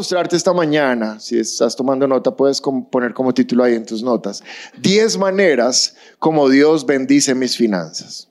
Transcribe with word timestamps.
mostrarte 0.00 0.34
esta 0.34 0.54
mañana, 0.54 1.20
si 1.20 1.38
estás 1.38 1.76
tomando 1.76 2.08
nota, 2.08 2.34
puedes 2.34 2.58
poner 2.90 3.12
como 3.12 3.34
título 3.34 3.64
ahí 3.64 3.74
en 3.74 3.84
tus 3.84 4.02
notas, 4.02 4.42
10 4.78 5.18
maneras 5.18 5.94
como 6.18 6.48
Dios 6.48 6.86
bendice 6.86 7.34
mis 7.34 7.54
finanzas. 7.54 8.26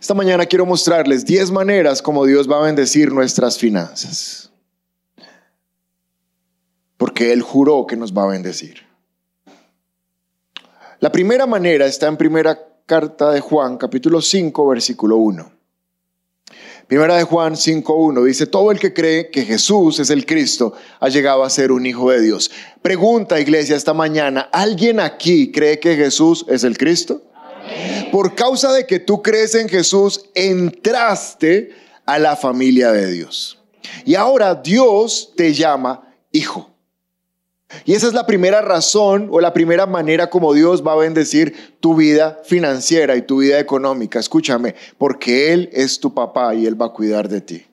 Esta 0.00 0.14
mañana 0.14 0.46
quiero 0.46 0.64
mostrarles 0.64 1.24
10 1.24 1.50
maneras 1.50 2.00
como 2.00 2.24
Dios 2.24 2.48
va 2.48 2.60
a 2.60 2.62
bendecir 2.62 3.12
nuestras 3.12 3.58
finanzas. 3.58 4.52
Porque 6.96 7.32
Él 7.32 7.42
juró 7.42 7.84
que 7.88 7.96
nos 7.96 8.12
va 8.12 8.22
a 8.22 8.28
bendecir. 8.28 8.86
La 11.00 11.10
primera 11.10 11.46
manera 11.46 11.86
está 11.86 12.06
en 12.06 12.16
primera 12.16 12.56
carta 12.86 13.32
de 13.32 13.40
Juan, 13.40 13.76
capítulo 13.76 14.22
5, 14.22 14.68
versículo 14.68 15.16
1. 15.16 15.57
Primera 16.88 17.16
de 17.16 17.24
Juan 17.24 17.52
5.1 17.52 18.24
dice, 18.24 18.46
todo 18.46 18.70
el 18.70 18.78
que 18.78 18.94
cree 18.94 19.30
que 19.30 19.44
Jesús 19.44 19.98
es 19.98 20.08
el 20.08 20.24
Cristo 20.24 20.72
ha 21.00 21.10
llegado 21.10 21.44
a 21.44 21.50
ser 21.50 21.70
un 21.70 21.84
hijo 21.84 22.10
de 22.10 22.22
Dios. 22.22 22.50
Pregunta, 22.80 23.38
iglesia, 23.38 23.76
esta 23.76 23.92
mañana, 23.92 24.48
¿alguien 24.52 24.98
aquí 24.98 25.52
cree 25.52 25.78
que 25.78 25.96
Jesús 25.96 26.46
es 26.48 26.64
el 26.64 26.78
Cristo? 26.78 27.20
Por 28.10 28.34
causa 28.34 28.72
de 28.72 28.86
que 28.86 29.00
tú 29.00 29.22
crees 29.22 29.54
en 29.54 29.68
Jesús, 29.68 30.30
entraste 30.34 31.72
a 32.06 32.18
la 32.18 32.36
familia 32.36 32.90
de 32.90 33.12
Dios. 33.12 33.58
Y 34.06 34.14
ahora 34.14 34.54
Dios 34.54 35.34
te 35.36 35.52
llama 35.52 36.08
hijo. 36.32 36.70
Y 37.84 37.94
esa 37.94 38.06
es 38.06 38.14
la 38.14 38.26
primera 38.26 38.60
razón 38.60 39.28
o 39.30 39.40
la 39.40 39.52
primera 39.52 39.86
manera 39.86 40.30
como 40.30 40.54
Dios 40.54 40.86
va 40.86 40.92
a 40.92 40.96
bendecir 40.96 41.76
tu 41.80 41.94
vida 41.94 42.40
financiera 42.44 43.16
y 43.16 43.22
tu 43.22 43.38
vida 43.38 43.58
económica. 43.58 44.18
Escúchame, 44.18 44.74
porque 44.98 45.52
Él 45.52 45.70
es 45.72 46.00
tu 46.00 46.14
papá 46.14 46.54
y 46.54 46.66
Él 46.66 46.80
va 46.80 46.86
a 46.86 46.92
cuidar 46.92 47.28
de 47.28 47.40
ti. 47.40 47.64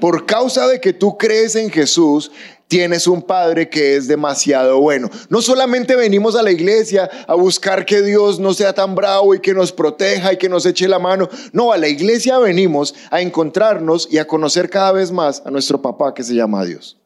Por 0.00 0.26
causa 0.26 0.66
de 0.66 0.80
que 0.80 0.92
tú 0.92 1.18
crees 1.18 1.54
en 1.54 1.70
Jesús, 1.70 2.30
tienes 2.68 3.06
un 3.06 3.22
Padre 3.22 3.68
que 3.68 3.96
es 3.96 4.06
demasiado 4.06 4.80
bueno. 4.80 5.10
No 5.28 5.42
solamente 5.42 5.96
venimos 5.96 6.36
a 6.36 6.42
la 6.42 6.52
iglesia 6.52 7.10
a 7.26 7.34
buscar 7.34 7.84
que 7.84 8.02
Dios 8.02 8.38
no 8.38 8.54
sea 8.54 8.74
tan 8.74 8.94
bravo 8.94 9.34
y 9.34 9.40
que 9.40 9.54
nos 9.54 9.72
proteja 9.72 10.32
y 10.32 10.36
que 10.36 10.48
nos 10.48 10.66
eche 10.66 10.86
la 10.86 10.98
mano. 10.98 11.28
No, 11.52 11.72
a 11.72 11.78
la 11.78 11.88
iglesia 11.88 12.38
venimos 12.38 12.94
a 13.10 13.20
encontrarnos 13.20 14.08
y 14.10 14.18
a 14.18 14.26
conocer 14.26 14.70
cada 14.70 14.92
vez 14.92 15.10
más 15.10 15.42
a 15.44 15.50
nuestro 15.50 15.82
papá 15.82 16.14
que 16.14 16.22
se 16.22 16.34
llama 16.34 16.64
Dios. 16.64 16.96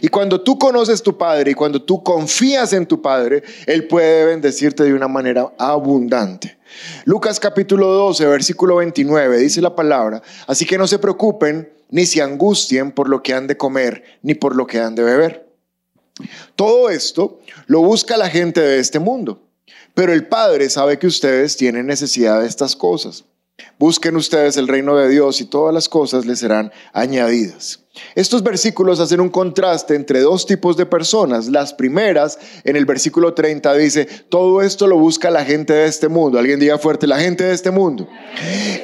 Y 0.00 0.08
cuando 0.08 0.40
tú 0.40 0.58
conoces 0.58 1.02
tu 1.02 1.16
Padre 1.16 1.52
y 1.52 1.54
cuando 1.54 1.82
tú 1.82 2.02
confías 2.02 2.72
en 2.72 2.86
tu 2.86 3.00
Padre, 3.00 3.42
Él 3.66 3.86
puede 3.86 4.26
bendecirte 4.26 4.84
de 4.84 4.94
una 4.94 5.08
manera 5.08 5.52
abundante. 5.58 6.58
Lucas 7.04 7.38
capítulo 7.38 7.86
12, 7.88 8.26
versículo 8.26 8.76
29, 8.76 9.38
dice 9.38 9.60
la 9.60 9.76
palabra, 9.76 10.22
así 10.46 10.66
que 10.66 10.78
no 10.78 10.86
se 10.86 10.98
preocupen 10.98 11.72
ni 11.90 12.06
se 12.06 12.22
angustien 12.22 12.92
por 12.92 13.08
lo 13.08 13.22
que 13.22 13.34
han 13.34 13.46
de 13.46 13.56
comer, 13.56 14.02
ni 14.22 14.34
por 14.34 14.56
lo 14.56 14.66
que 14.66 14.80
han 14.80 14.94
de 14.94 15.04
beber. 15.04 15.48
Todo 16.56 16.90
esto 16.90 17.40
lo 17.66 17.80
busca 17.82 18.16
la 18.16 18.28
gente 18.28 18.60
de 18.60 18.78
este 18.78 18.98
mundo, 18.98 19.42
pero 19.94 20.12
el 20.12 20.26
Padre 20.26 20.68
sabe 20.70 20.98
que 20.98 21.06
ustedes 21.06 21.56
tienen 21.56 21.86
necesidad 21.86 22.40
de 22.40 22.48
estas 22.48 22.76
cosas. 22.76 23.24
Busquen 23.78 24.16
ustedes 24.16 24.56
el 24.56 24.66
reino 24.66 24.96
de 24.96 25.08
Dios 25.08 25.40
y 25.40 25.44
todas 25.44 25.72
las 25.72 25.88
cosas 25.88 26.26
les 26.26 26.40
serán 26.40 26.72
añadidas. 26.92 27.80
Estos 28.16 28.42
versículos 28.42 28.98
hacen 28.98 29.20
un 29.20 29.28
contraste 29.28 29.94
entre 29.94 30.20
dos 30.20 30.44
tipos 30.44 30.76
de 30.76 30.86
personas. 30.86 31.46
Las 31.46 31.72
primeras, 31.72 32.38
en 32.64 32.74
el 32.74 32.84
versículo 32.84 33.34
30 33.34 33.74
dice, 33.74 34.06
todo 34.28 34.62
esto 34.62 34.88
lo 34.88 34.98
busca 34.98 35.30
la 35.30 35.44
gente 35.44 35.72
de 35.72 35.86
este 35.86 36.08
mundo. 36.08 36.38
Alguien 36.38 36.58
diga 36.58 36.78
fuerte, 36.78 37.06
la 37.06 37.20
gente 37.20 37.44
de 37.44 37.54
este 37.54 37.70
mundo. 37.70 38.08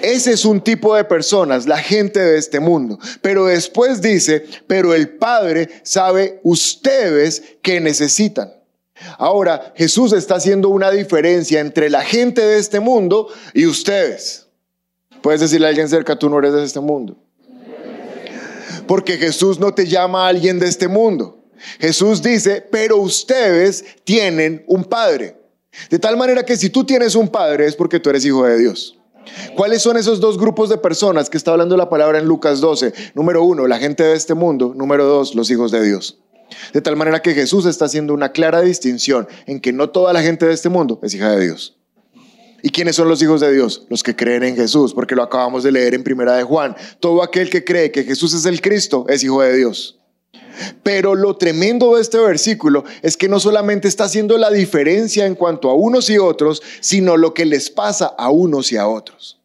Ese 0.03 0.33
es 0.33 0.45
un 0.45 0.61
tipo 0.61 0.95
de 0.95 1.03
personas, 1.03 1.67
la 1.67 1.79
gente 1.79 2.21
de 2.21 2.39
este 2.39 2.61
mundo. 2.61 3.01
Pero 3.21 3.47
después 3.47 4.01
dice, 4.01 4.45
pero 4.69 4.94
el 4.94 5.09
Padre 5.09 5.69
sabe 5.83 6.39
ustedes 6.44 7.43
que 7.62 7.81
necesitan. 7.81 8.53
Ahora, 9.19 9.73
Jesús 9.75 10.12
está 10.12 10.37
haciendo 10.37 10.69
una 10.69 10.93
diferencia 10.93 11.59
entre 11.59 11.91
la 11.91 12.03
gente 12.03 12.43
de 12.43 12.59
este 12.59 12.78
mundo 12.78 13.28
y 13.55 13.67
ustedes. 13.67 14.40
Puedes 15.22 15.41
decirle 15.41 15.66
a 15.66 15.70
alguien 15.70 15.88
cerca, 15.88 16.19
tú 16.19 16.28
no 16.28 16.38
eres 16.38 16.53
de 16.53 16.64
este 16.64 16.81
mundo. 16.81 17.16
Porque 18.86 19.19
Jesús 19.19 19.58
no 19.58 19.72
te 19.72 19.86
llama 19.86 20.25
a 20.25 20.28
alguien 20.28 20.58
de 20.58 20.66
este 20.66 20.88
mundo. 20.88 21.44
Jesús 21.78 22.22
dice, 22.22 22.66
pero 22.70 22.97
ustedes 22.97 23.84
tienen 24.04 24.64
un 24.66 24.84
Padre. 24.84 25.36
De 25.91 25.98
tal 25.98 26.16
manera 26.16 26.44
que 26.44 26.56
si 26.56 26.70
tú 26.70 26.84
tienes 26.84 27.14
un 27.14 27.28
Padre 27.28 27.66
es 27.66 27.76
porque 27.76 28.00
tú 28.00 28.10
eres 28.10 28.25
hijo 28.25 28.44
de 28.44 28.58
Dios. 28.58 28.98
¿Cuáles 29.54 29.82
son 29.82 29.97
esos 29.97 30.20
dos 30.20 30.38
grupos 30.38 30.70
de 30.70 30.78
personas 30.78 31.28
que 31.31 31.37
está 31.37 31.52
hablando 31.52 31.76
la 31.76 31.88
palabra 31.88 32.19
en 32.19 32.25
Lucas 32.25 32.60
12? 32.60 32.92
Número 33.14 33.44
uno, 33.44 33.66
la 33.66 33.78
gente 33.78 34.02
de 34.02 34.14
este 34.14 34.34
mundo. 34.34 34.72
Número 34.75 35.04
dos, 35.04 35.34
los 35.34 35.50
hijos 35.50 35.70
de 35.70 35.84
Dios. 35.84 36.19
De 36.72 36.81
tal 36.81 36.97
manera 36.97 37.22
que 37.22 37.34
Jesús 37.34 37.66
está 37.66 37.84
haciendo 37.84 38.14
una 38.14 38.32
clara 38.32 38.60
distinción 38.62 39.28
en 39.47 39.60
que 39.60 39.72
no 39.72 39.91
toda 39.91 40.12
la 40.12 40.22
gente 40.22 40.47
de 40.47 40.54
este 40.54 40.69
mundo 40.69 40.98
es 41.02 41.14
hija 41.14 41.31
de 41.31 41.44
Dios. 41.44 41.80
¿Y 42.62 42.71
quiénes 42.71 42.97
son 42.97 43.09
los 43.09 43.22
hijos 43.22 43.41
de 43.41 43.53
Dios? 43.53 43.87
Los 43.88 44.03
que 44.03 44.16
creen 44.16 44.43
en 44.43 44.56
Jesús, 44.56 44.94
porque 44.94 45.15
lo 45.15 45.22
acabamos 45.22 45.62
de 45.62 45.72
leer 45.72 45.94
en 45.94 46.03
Primera 46.03 46.34
de 46.34 46.43
Juan. 46.43 46.76
Todo 47.00 47.22
aquel 47.22 47.50
que 47.50 47.65
cree 47.65 47.91
que 47.91 48.04
Jesús 48.04 48.34
es 48.34 48.44
el 48.47 48.60
Cristo 48.60 49.06
es 49.09 49.25
hijo 49.25 49.43
de 49.43 49.56
Dios. 49.56 49.98
Pero 50.82 51.15
lo 51.15 51.37
tremendo 51.37 51.94
de 51.94 52.03
este 52.03 52.19
versículo 52.19 52.84
es 53.03 53.16
que 53.16 53.28
no 53.28 53.41
solamente 53.41 53.88
está 53.88 54.04
haciendo 54.04 54.37
la 54.37 54.50
diferencia 54.50 55.26
en 55.26 55.34
cuanto 55.34 55.70
a 55.70 55.75
unos 55.75 56.10
y 56.10 56.19
otros, 56.19 56.62
sino 56.81 57.16
lo 57.16 57.34
que 57.34 57.47
les 57.47 57.70
pasa 57.70 58.06
a 58.06 58.31
unos 58.31 58.70
y 58.72 58.76
a 58.76 58.87
otros. 58.87 59.40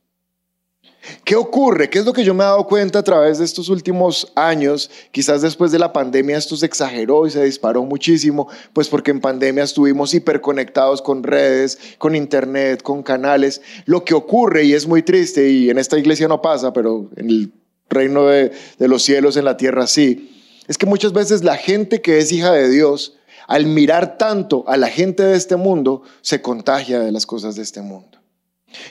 ¿Qué 1.24 1.36
ocurre? 1.36 1.90
¿Qué 1.90 2.00
es 2.00 2.06
lo 2.06 2.14
que 2.14 2.24
yo 2.24 2.34
me 2.34 2.44
he 2.44 2.48
dado 2.48 2.66
cuenta 2.68 3.00
a 3.00 3.04
través 3.04 3.40
de 3.40 3.46
estos 3.46 3.70
últimos 3.70 4.32
años? 4.36 4.90
Quizás 5.12 5.42
después 5.42 5.72
de 5.72 5.80
la 5.80 5.94
pandemia 5.94 6.38
esto 6.38 6.56
se 6.56 6.66
exageró 6.66 7.28
y 7.28 7.32
se 7.32 7.44
disparó 7.44 7.84
muchísimo, 7.84 8.48
pues 8.74 8.90
porque 8.90 9.12
en 9.12 9.22
pandemia 9.22 9.64
estuvimos 9.64 10.14
hiperconectados 10.14 11.02
con 11.02 11.24
redes, 11.24 11.78
con 11.98 12.16
internet, 12.16 12.82
con 12.82 13.04
canales. 13.04 13.62
Lo 13.86 14.04
que 14.04 14.14
ocurre, 14.14 14.64
y 14.66 14.74
es 14.74 14.88
muy 14.88 15.04
triste, 15.04 15.50
y 15.50 15.70
en 15.70 15.78
esta 15.78 15.98
iglesia 15.98 16.28
no 16.28 16.42
pasa, 16.42 16.74
pero 16.74 17.10
en 17.16 17.30
el 17.30 17.54
reino 17.90 18.26
de, 18.28 18.52
de 18.78 18.88
los 18.88 19.04
cielos, 19.04 19.38
en 19.38 19.46
la 19.46 19.58
tierra 19.58 19.88
sí, 19.88 20.32
es 20.68 20.78
que 20.78 20.86
muchas 20.86 21.14
veces 21.14 21.44
la 21.44 21.58
gente 21.58 22.02
que 22.02 22.18
es 22.18 22.32
hija 22.32 22.52
de 22.52 22.70
Dios, 22.70 23.18
al 23.48 23.68
mirar 23.68 24.18
tanto 24.18 24.64
a 24.68 24.78
la 24.78 24.88
gente 24.88 25.24
de 25.24 25.36
este 25.36 25.56
mundo, 25.56 26.02
se 26.22 26.42
contagia 26.42 27.00
de 27.00 27.12
las 27.12 27.26
cosas 27.26 27.56
de 27.56 27.62
este 27.62 27.82
mundo. 27.82 28.18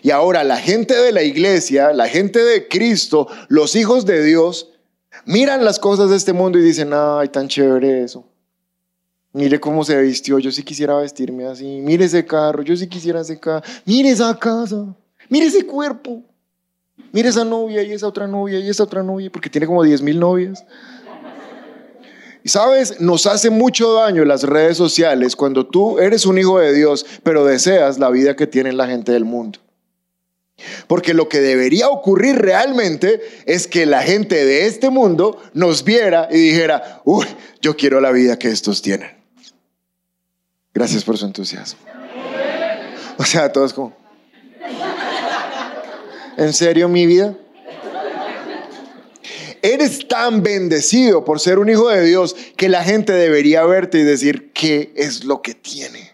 Y 0.03 0.11
ahora 0.11 0.45
la 0.45 0.57
gente 0.57 0.95
de 0.95 1.13
la 1.13 1.23
iglesia, 1.23 1.93
la 1.93 2.09
gente 2.09 2.43
de 2.45 2.69
Cristo, 2.69 3.29
los 3.49 3.77
hijos 3.77 4.07
de 4.07 4.23
Dios, 4.23 4.71
miran 5.25 5.65
las 5.65 5.79
cosas 5.79 6.11
de 6.11 6.17
este 6.17 6.33
mundo 6.33 6.59
y 6.59 6.63
dicen, 6.63 6.91
ay, 6.93 7.29
tan 7.29 7.49
chévere 7.49 8.05
eso. 8.05 8.25
Mire 9.33 9.59
cómo 9.59 9.85
se 9.85 10.01
vistió, 10.01 10.39
yo 10.39 10.53
sí 10.53 10.63
quisiera 10.63 10.97
vestirme 10.97 11.47
así. 11.47 11.81
Mire 11.81 12.05
ese 12.05 12.25
carro, 12.25 12.63
yo 12.63 12.77
sí 12.77 12.87
quisiera 12.87 13.21
ese 13.21 13.39
carro. 13.41 13.65
Mire 13.85 14.11
esa 14.11 14.39
casa, 14.39 14.95
mire 15.29 15.47
ese 15.47 15.67
cuerpo. 15.67 16.23
Mire 17.13 17.29
esa 17.29 17.45
novia 17.45 17.83
y 17.83 17.93
esa 17.93 18.07
otra 18.07 18.27
novia 18.27 18.59
y 18.59 18.69
esa 18.69 18.85
otra 18.85 19.03
novia, 19.03 19.31
porque 19.31 19.51
tiene 19.51 19.67
como 19.67 19.83
10 19.83 20.03
mil 20.03 20.19
novias. 20.19 20.65
Y 22.45 22.49
sabes, 22.49 23.01
nos 23.01 23.27
hace 23.27 23.51
mucho 23.51 23.95
daño 23.95 24.25
las 24.25 24.43
redes 24.43 24.77
sociales 24.77 25.35
cuando 25.35 25.67
tú 25.67 25.99
eres 25.99 26.27
un 26.27 26.39
hijo 26.39 26.59
de 26.59 26.75
Dios, 26.75 27.07
pero 27.23 27.45
deseas 27.45 27.99
la 27.99 28.11
vida 28.11 28.37
que 28.37 28.47
tiene 28.47 28.73
la 28.73 28.87
gente 28.87 29.13
del 29.13 29.25
mundo. 29.25 29.61
Porque 30.87 31.15
lo 31.15 31.29
que 31.29 31.41
debería 31.41 31.89
ocurrir 31.89 32.37
realmente 32.37 33.21
es 33.47 33.67
que 33.67 33.87
la 33.87 34.03
gente 34.03 34.45
de 34.45 34.67
este 34.67 34.91
mundo 34.91 35.43
nos 35.53 35.85
viera 35.85 36.29
y 36.31 36.39
dijera, 36.39 37.03
uy, 37.05 37.27
yo 37.61 37.77
quiero 37.77 38.01
la 38.01 38.13
vida 38.13 38.39
que 38.39 38.49
estos 38.49 38.81
tienen. 38.81 39.11
Gracias 40.73 41.05
por 41.05 41.19
su 41.19 41.27
entusiasmo. 41.27 41.81
O 43.17 43.25
sea, 43.25 43.53
todos 43.53 43.73
como, 43.73 43.97
¿en 46.37 46.53
serio 46.53 46.89
mi 46.89 47.07
vida? 47.07 47.37
Eres 49.63 50.07
tan 50.09 50.43
bendecido 50.43 51.25
por 51.25 51.41
ser 51.41 51.59
un 51.59 51.71
hijo 51.71 51.89
de 51.89 52.05
Dios 52.05 52.37
que 52.57 52.69
la 52.69 52.85
gente 52.85 53.13
debería 53.13 53.65
verte 53.65 53.99
y 53.99 54.03
decir, 54.03 54.53
¿qué 54.53 54.93
es 54.95 55.25
lo 55.25 55.41
que 55.43 55.55
tiene? 55.55 56.14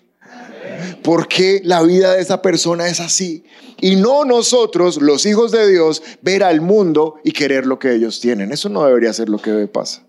¿Por 1.03 1.29
qué 1.29 1.61
la 1.65 1.83
vida 1.83 2.15
de 2.15 2.23
esa 2.23 2.43
persona 2.43 2.89
es 2.89 3.01
así? 3.01 3.45
Y 3.81 3.97
no 3.97 4.25
nosotros, 4.25 5.01
los 5.01 5.25
hijos 5.27 5.53
de 5.53 5.69
Dios, 5.69 6.03
ver 6.23 6.45
al 6.45 6.61
mundo 6.61 7.17
y 7.25 7.33
querer 7.33 7.67
lo 7.67 7.79
que 7.79 7.95
ellos 7.95 8.21
tienen. 8.21 8.53
Eso 8.53 8.69
no 8.69 8.85
debería 8.85 9.13
ser 9.13 9.29
lo 9.29 9.39
que 9.39 9.67
pasa. 9.67 10.03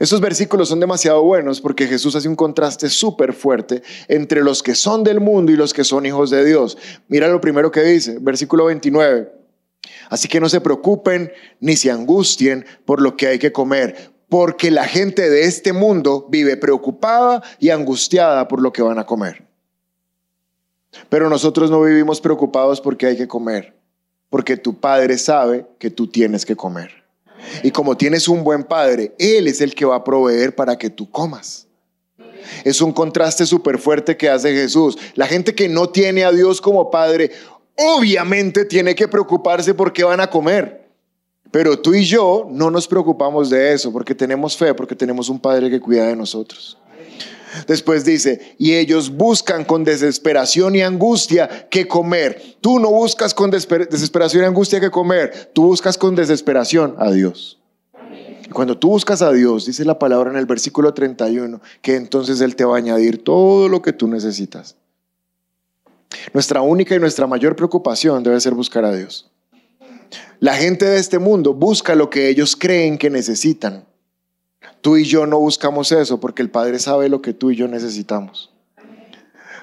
Estos 0.00 0.22
versículos 0.22 0.70
son 0.70 0.80
demasiado 0.80 1.22
buenos 1.22 1.60
porque 1.60 1.86
Jesús 1.86 2.16
hace 2.16 2.26
un 2.26 2.34
contraste 2.34 2.88
súper 2.88 3.34
fuerte 3.34 3.82
entre 4.08 4.42
los 4.42 4.62
que 4.62 4.74
son 4.74 5.04
del 5.04 5.20
mundo 5.20 5.52
y 5.52 5.56
los 5.56 5.74
que 5.74 5.84
son 5.84 6.06
hijos 6.06 6.30
de 6.30 6.42
Dios. 6.42 6.78
Mira 7.08 7.28
lo 7.28 7.38
primero 7.42 7.70
que 7.70 7.82
dice, 7.82 8.16
versículo 8.18 8.64
29. 8.64 9.30
Así 10.08 10.26
que 10.26 10.40
no 10.40 10.48
se 10.48 10.62
preocupen 10.62 11.30
ni 11.60 11.76
se 11.76 11.90
angustien 11.90 12.64
por 12.86 13.02
lo 13.02 13.14
que 13.14 13.26
hay 13.26 13.38
que 13.38 13.52
comer, 13.52 14.10
porque 14.30 14.70
la 14.70 14.86
gente 14.86 15.28
de 15.28 15.42
este 15.42 15.74
mundo 15.74 16.26
vive 16.30 16.56
preocupada 16.56 17.42
y 17.58 17.68
angustiada 17.68 18.48
por 18.48 18.62
lo 18.62 18.72
que 18.72 18.80
van 18.80 18.98
a 18.98 19.04
comer. 19.04 19.49
Pero 21.08 21.28
nosotros 21.28 21.70
no 21.70 21.82
vivimos 21.82 22.20
preocupados 22.20 22.80
porque 22.80 23.06
hay 23.06 23.16
que 23.16 23.28
comer, 23.28 23.76
porque 24.28 24.56
tu 24.56 24.78
Padre 24.78 25.18
sabe 25.18 25.66
que 25.78 25.90
tú 25.90 26.06
tienes 26.06 26.44
que 26.44 26.56
comer. 26.56 27.00
Y 27.62 27.70
como 27.70 27.96
tienes 27.96 28.28
un 28.28 28.44
buen 28.44 28.64
padre, 28.64 29.14
Él 29.18 29.48
es 29.48 29.60
el 29.60 29.74
que 29.74 29.84
va 29.84 29.96
a 29.96 30.04
proveer 30.04 30.54
para 30.54 30.76
que 30.76 30.90
tú 30.90 31.10
comas. 31.10 31.66
Es 32.64 32.80
un 32.80 32.92
contraste 32.92 33.46
súper 33.46 33.78
fuerte 33.78 34.16
que 34.16 34.28
hace 34.28 34.52
Jesús. 34.52 34.98
La 35.14 35.26
gente 35.26 35.54
que 35.54 35.68
no 35.68 35.88
tiene 35.88 36.24
a 36.24 36.32
Dios 36.32 36.60
como 36.60 36.90
padre, 36.90 37.30
obviamente 37.76 38.64
tiene 38.64 38.94
que 38.94 39.08
preocuparse 39.08 39.74
por 39.74 39.92
qué 39.92 40.04
van 40.04 40.20
a 40.20 40.28
comer. 40.28 40.80
Pero 41.50 41.78
tú 41.78 41.94
y 41.94 42.04
yo 42.04 42.46
no 42.50 42.70
nos 42.70 42.86
preocupamos 42.86 43.50
de 43.50 43.72
eso 43.72 43.92
porque 43.92 44.14
tenemos 44.14 44.56
fe, 44.56 44.72
porque 44.72 44.94
tenemos 44.94 45.28
un 45.28 45.40
Padre 45.40 45.68
que 45.68 45.80
cuida 45.80 46.06
de 46.06 46.14
nosotros. 46.14 46.78
Después 47.66 48.04
dice, 48.04 48.54
y 48.58 48.74
ellos 48.74 49.10
buscan 49.10 49.64
con 49.64 49.84
desesperación 49.84 50.76
y 50.76 50.82
angustia 50.82 51.68
que 51.68 51.88
comer. 51.88 52.56
Tú 52.60 52.78
no 52.78 52.90
buscas 52.90 53.34
con 53.34 53.50
desesperación 53.50 54.44
y 54.44 54.46
angustia 54.46 54.80
que 54.80 54.90
comer, 54.90 55.50
tú 55.52 55.64
buscas 55.64 55.98
con 55.98 56.14
desesperación 56.14 56.94
a 56.98 57.10
Dios. 57.10 57.58
Cuando 58.52 58.76
tú 58.76 58.88
buscas 58.88 59.22
a 59.22 59.32
Dios, 59.32 59.66
dice 59.66 59.84
la 59.84 59.98
palabra 59.98 60.30
en 60.30 60.36
el 60.36 60.46
versículo 60.46 60.92
31, 60.92 61.60
que 61.82 61.96
entonces 61.96 62.40
Él 62.40 62.56
te 62.56 62.64
va 62.64 62.74
a 62.74 62.78
añadir 62.78 63.22
todo 63.22 63.68
lo 63.68 63.80
que 63.80 63.92
tú 63.92 64.08
necesitas. 64.08 64.76
Nuestra 66.32 66.60
única 66.60 66.94
y 66.94 66.98
nuestra 66.98 67.26
mayor 67.26 67.54
preocupación 67.54 68.22
debe 68.22 68.40
ser 68.40 68.54
buscar 68.54 68.84
a 68.84 68.92
Dios. 68.92 69.30
La 70.40 70.54
gente 70.54 70.84
de 70.84 70.98
este 70.98 71.18
mundo 71.18 71.54
busca 71.54 71.94
lo 71.94 72.10
que 72.10 72.28
ellos 72.28 72.56
creen 72.56 72.98
que 72.98 73.10
necesitan. 73.10 73.84
Tú 74.80 74.96
y 74.96 75.04
yo 75.04 75.26
no 75.26 75.38
buscamos 75.38 75.92
eso 75.92 76.20
porque 76.20 76.42
el 76.42 76.50
Padre 76.50 76.78
sabe 76.78 77.08
lo 77.08 77.22
que 77.22 77.34
tú 77.34 77.50
y 77.50 77.56
yo 77.56 77.68
necesitamos. 77.68 78.52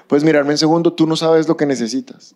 Puedes 0.06 0.24
mirarme 0.24 0.52
en 0.52 0.58
segundo, 0.58 0.92
tú 0.92 1.06
no 1.06 1.16
sabes 1.16 1.48
lo 1.48 1.56
que 1.56 1.66
necesitas. 1.66 2.34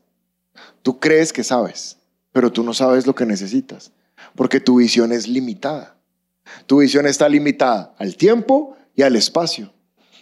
Tú 0.82 0.98
crees 0.98 1.32
que 1.32 1.44
sabes, 1.44 1.98
pero 2.32 2.52
tú 2.52 2.62
no 2.62 2.74
sabes 2.74 3.06
lo 3.06 3.14
que 3.14 3.24
necesitas 3.24 3.92
porque 4.34 4.60
tu 4.60 4.76
visión 4.76 5.12
es 5.12 5.28
limitada. 5.28 5.96
Tu 6.66 6.78
visión 6.78 7.06
está 7.06 7.28
limitada 7.28 7.94
al 7.98 8.16
tiempo 8.16 8.76
y 8.94 9.02
al 9.02 9.16
espacio. 9.16 9.72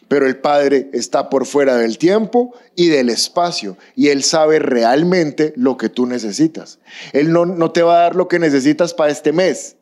Pero 0.09 0.27
el 0.27 0.39
Padre 0.39 0.91
está 0.93 1.31
por 1.31 1.47
fuera 1.47 1.77
del 1.77 1.97
tiempo 1.97 2.53
y 2.75 2.89
del 2.89 3.11
espacio 3.11 3.77
y 3.95 4.09
Él 4.09 4.25
sabe 4.25 4.59
realmente 4.59 5.53
lo 5.57 5.77
que 5.77 5.89
tú 5.89 6.07
necesitas. 6.07 6.81
Él 7.13 7.33
no, 7.33 7.47
no 7.47 7.71
te 7.71 7.83
va 7.83 7.99
a 7.99 8.03
dar 8.03 8.17
lo 8.17 8.27
que 8.27 8.41
necesitas 8.41 8.93
para 8.93 9.13
este 9.13 9.33
mes. 9.33 9.77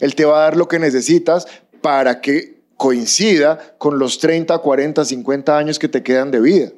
Él 0.00 0.14
te 0.14 0.26
va 0.26 0.38
a 0.38 0.42
dar 0.44 0.56
lo 0.56 0.68
que 0.68 0.78
necesitas 0.78 1.46
para 1.82 2.20
que 2.20 2.62
coincida 2.76 3.76
con 3.78 3.98
los 3.98 4.18
30, 4.18 4.58
40, 4.58 5.04
50 5.04 5.58
años 5.58 5.78
que 5.78 5.88
te 5.88 6.02
quedan 6.02 6.30
de 6.30 6.40
vida. 6.40 6.70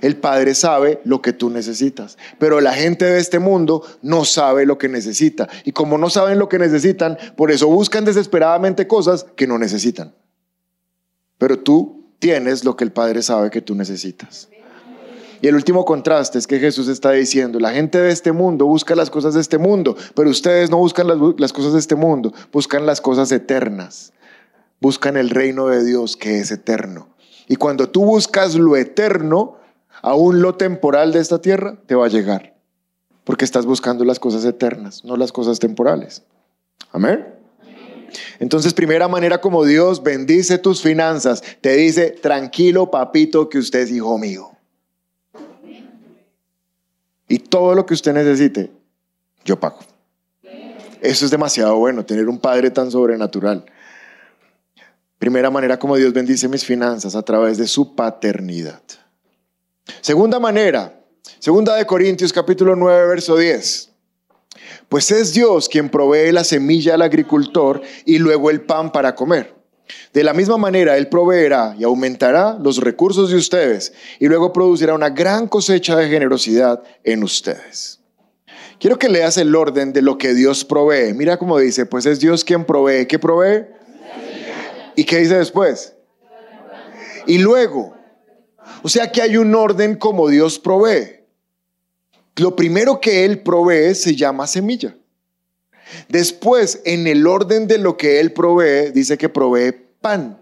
El 0.00 0.16
Padre 0.16 0.54
sabe 0.54 1.00
lo 1.04 1.22
que 1.22 1.32
tú 1.32 1.48
necesitas, 1.48 2.18
pero 2.38 2.60
la 2.60 2.72
gente 2.72 3.04
de 3.04 3.18
este 3.18 3.38
mundo 3.38 3.84
no 4.02 4.24
sabe 4.24 4.66
lo 4.66 4.76
que 4.76 4.88
necesita. 4.88 5.48
Y 5.64 5.72
como 5.72 5.96
no 5.96 6.10
saben 6.10 6.38
lo 6.38 6.48
que 6.48 6.58
necesitan, 6.58 7.16
por 7.36 7.50
eso 7.50 7.68
buscan 7.68 8.04
desesperadamente 8.04 8.86
cosas 8.86 9.26
que 9.36 9.46
no 9.46 9.58
necesitan. 9.58 10.14
Pero 11.38 11.58
tú 11.58 12.12
tienes 12.18 12.64
lo 12.64 12.76
que 12.76 12.84
el 12.84 12.92
Padre 12.92 13.22
sabe 13.22 13.50
que 13.50 13.62
tú 13.62 13.74
necesitas. 13.74 14.48
Y 15.42 15.48
el 15.48 15.56
último 15.56 15.84
contraste 15.84 16.38
es 16.38 16.46
que 16.46 16.60
Jesús 16.60 16.86
está 16.86 17.10
diciendo, 17.10 17.58
la 17.58 17.72
gente 17.72 17.98
de 18.00 18.12
este 18.12 18.30
mundo 18.30 18.64
busca 18.64 18.94
las 18.94 19.10
cosas 19.10 19.34
de 19.34 19.40
este 19.40 19.58
mundo, 19.58 19.96
pero 20.14 20.30
ustedes 20.30 20.70
no 20.70 20.76
buscan 20.76 21.08
las, 21.08 21.52
cosas 21.52 21.72
de 21.72 21.80
este 21.80 21.96
mundo, 21.96 22.32
buscan 22.52 22.86
las 22.86 23.00
cosas 23.00 23.32
eternas, 23.32 24.12
buscan 24.80 25.16
el 25.16 25.30
reino 25.30 25.66
de 25.66 25.84
Dios 25.84 26.16
que 26.16 26.38
es 26.38 26.52
eterno. 26.52 27.08
Y 27.48 27.56
cuando 27.56 27.88
tú 27.88 28.04
buscas 28.04 28.54
lo 28.54 28.76
eterno, 28.76 29.56
aún 30.00 30.42
lo 30.42 30.54
temporal 30.54 31.10
de 31.10 31.18
esta 31.18 31.40
tierra 31.40 31.76
te 31.86 31.96
va 31.96 32.06
a 32.06 32.08
llegar, 32.08 32.54
porque 33.24 33.44
estás 33.44 33.66
buscando 33.66 34.04
las 34.04 34.20
cosas 34.20 34.44
eternas, 34.44 35.04
no 35.04 35.16
las 35.16 35.32
cosas 35.32 35.58
temporales. 35.58 36.22
Amén. 36.92 37.26
Entonces, 38.38 38.74
primera 38.74 39.08
manera 39.08 39.40
como 39.40 39.64
Dios 39.64 40.04
bendice 40.04 40.58
tus 40.58 40.82
finanzas, 40.82 41.42
te 41.60 41.72
dice, 41.72 42.10
tranquilo 42.12 42.92
papito 42.92 43.48
que 43.48 43.58
usted 43.58 43.80
es 43.80 43.90
hijo 43.90 44.16
mío. 44.18 44.51
Y 47.32 47.38
todo 47.38 47.74
lo 47.74 47.86
que 47.86 47.94
usted 47.94 48.12
necesite, 48.12 48.70
yo 49.42 49.58
pago. 49.58 49.78
Eso 51.00 51.24
es 51.24 51.30
demasiado 51.30 51.78
bueno, 51.78 52.04
tener 52.04 52.28
un 52.28 52.38
padre 52.38 52.70
tan 52.70 52.90
sobrenatural. 52.90 53.64
Primera 55.18 55.48
manera 55.48 55.78
como 55.78 55.96
Dios 55.96 56.12
bendice 56.12 56.46
mis 56.46 56.62
finanzas 56.62 57.16
a 57.16 57.22
través 57.22 57.56
de 57.56 57.66
su 57.66 57.94
paternidad. 57.94 58.82
Segunda 60.02 60.38
manera, 60.38 61.00
segunda 61.38 61.74
de 61.74 61.86
Corintios 61.86 62.34
capítulo 62.34 62.76
9, 62.76 63.06
verso 63.06 63.34
10. 63.38 63.90
Pues 64.90 65.10
es 65.10 65.32
Dios 65.32 65.70
quien 65.70 65.88
provee 65.88 66.32
la 66.32 66.44
semilla 66.44 66.96
al 66.96 67.00
agricultor 67.00 67.80
y 68.04 68.18
luego 68.18 68.50
el 68.50 68.60
pan 68.60 68.92
para 68.92 69.14
comer. 69.14 69.54
De 70.12 70.22
la 70.24 70.34
misma 70.34 70.58
manera, 70.58 70.96
Él 70.96 71.08
proveerá 71.08 71.74
y 71.78 71.84
aumentará 71.84 72.58
los 72.60 72.78
recursos 72.78 73.30
de 73.30 73.36
ustedes 73.36 73.92
y 74.18 74.26
luego 74.26 74.52
producirá 74.52 74.94
una 74.94 75.10
gran 75.10 75.48
cosecha 75.48 75.96
de 75.96 76.08
generosidad 76.08 76.82
en 77.04 77.24
ustedes. 77.24 78.00
Quiero 78.78 78.98
que 78.98 79.08
leas 79.08 79.36
el 79.38 79.54
orden 79.54 79.92
de 79.92 80.02
lo 80.02 80.18
que 80.18 80.34
Dios 80.34 80.64
provee. 80.64 81.14
Mira 81.14 81.36
cómo 81.36 81.58
dice, 81.58 81.86
pues 81.86 82.04
es 82.04 82.20
Dios 82.20 82.44
quien 82.44 82.64
provee. 82.64 83.06
¿Qué 83.06 83.18
provee? 83.18 83.66
¿Y 84.96 85.04
qué 85.04 85.18
dice 85.18 85.36
después? 85.36 85.94
Y 87.26 87.38
luego, 87.38 87.96
o 88.82 88.88
sea 88.88 89.10
que 89.10 89.22
hay 89.22 89.36
un 89.36 89.54
orden 89.54 89.94
como 89.94 90.28
Dios 90.28 90.58
provee. 90.58 91.22
Lo 92.36 92.56
primero 92.56 93.00
que 93.00 93.24
Él 93.24 93.42
provee 93.42 93.94
se 93.94 94.16
llama 94.16 94.46
semilla. 94.46 94.96
Después, 96.08 96.80
en 96.84 97.06
el 97.06 97.26
orden 97.26 97.66
de 97.66 97.78
lo 97.78 97.96
que 97.96 98.20
Él 98.20 98.32
provee, 98.32 98.90
dice 98.92 99.18
que 99.18 99.28
provee 99.28 99.81
pan. 100.02 100.38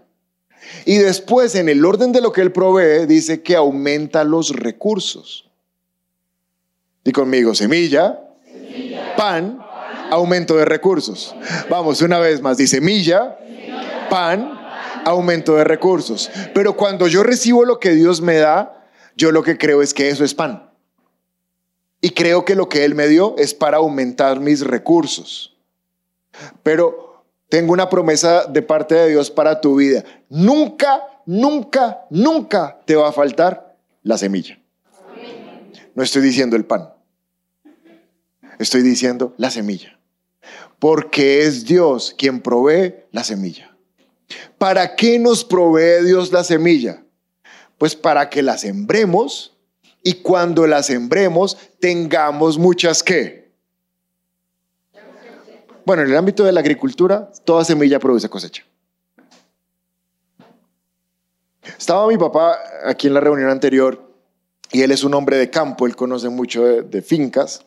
Y 0.85 0.97
después, 0.97 1.55
en 1.55 1.69
el 1.69 1.85
orden 1.85 2.11
de 2.11 2.21
lo 2.21 2.31
que 2.31 2.41
Él 2.41 2.51
provee, 2.51 3.05
dice 3.05 3.41
que 3.41 3.55
aumenta 3.55 4.23
los 4.23 4.49
recursos. 4.49 5.49
Y 7.03 7.11
conmigo, 7.11 7.55
semilla, 7.55 8.19
pan, 9.17 9.59
aumento 10.11 10.55
de 10.57 10.65
recursos. 10.65 11.35
Vamos, 11.69 12.01
una 12.01 12.19
vez 12.19 12.41
más, 12.41 12.57
dice 12.57 12.77
semilla, 12.77 13.37
pan, 14.09 14.59
aumento 15.05 15.55
de 15.55 15.63
recursos. 15.63 16.29
Pero 16.53 16.75
cuando 16.75 17.07
yo 17.07 17.23
recibo 17.23 17.65
lo 17.65 17.79
que 17.79 17.91
Dios 17.91 18.21
me 18.21 18.35
da, 18.35 18.87
yo 19.15 19.31
lo 19.31 19.43
que 19.43 19.57
creo 19.57 19.81
es 19.81 19.93
que 19.93 20.09
eso 20.09 20.23
es 20.23 20.33
pan. 20.33 20.69
Y 22.01 22.11
creo 22.11 22.45
que 22.45 22.55
lo 22.55 22.69
que 22.69 22.83
Él 22.83 22.95
me 22.95 23.07
dio 23.07 23.35
es 23.37 23.53
para 23.53 23.77
aumentar 23.77 24.39
mis 24.39 24.61
recursos. 24.61 25.55
Pero 26.63 27.10
tengo 27.51 27.73
una 27.73 27.89
promesa 27.89 28.45
de 28.45 28.61
parte 28.61 28.95
de 28.95 29.09
Dios 29.09 29.29
para 29.29 29.59
tu 29.59 29.75
vida. 29.75 30.05
Nunca, 30.29 31.03
nunca, 31.25 32.05
nunca 32.09 32.79
te 32.85 32.95
va 32.95 33.09
a 33.09 33.11
faltar 33.11 33.75
la 34.03 34.17
semilla. 34.17 34.57
No 35.93 36.01
estoy 36.01 36.21
diciendo 36.21 36.55
el 36.55 36.63
pan. 36.63 36.93
Estoy 38.57 38.83
diciendo 38.83 39.33
la 39.35 39.51
semilla. 39.51 39.99
Porque 40.79 41.43
es 41.43 41.65
Dios 41.65 42.15
quien 42.17 42.39
provee 42.39 42.95
la 43.11 43.25
semilla. 43.25 43.75
¿Para 44.57 44.95
qué 44.95 45.19
nos 45.19 45.43
provee 45.43 46.05
Dios 46.05 46.31
la 46.31 46.45
semilla? 46.45 47.03
Pues 47.77 47.97
para 47.97 48.29
que 48.29 48.43
la 48.43 48.57
sembremos 48.57 49.57
y 50.03 50.13
cuando 50.13 50.67
la 50.67 50.83
sembremos 50.83 51.57
tengamos 51.81 52.57
muchas 52.57 53.03
que. 53.03 53.40
Bueno, 55.85 56.03
en 56.03 56.09
el 56.09 56.17
ámbito 56.17 56.43
de 56.43 56.51
la 56.51 56.59
agricultura, 56.59 57.31
toda 57.43 57.63
semilla 57.65 57.99
produce 57.99 58.29
cosecha. 58.29 58.63
Estaba 61.77 62.07
mi 62.07 62.17
papá 62.17 62.57
aquí 62.85 63.07
en 63.07 63.13
la 63.13 63.19
reunión 63.19 63.49
anterior 63.49 64.11
y 64.71 64.81
él 64.81 64.91
es 64.91 65.03
un 65.03 65.13
hombre 65.13 65.37
de 65.37 65.49
campo, 65.49 65.85
él 65.85 65.95
conoce 65.95 66.29
mucho 66.29 66.63
de, 66.63 67.01
fincas. 67.01 67.65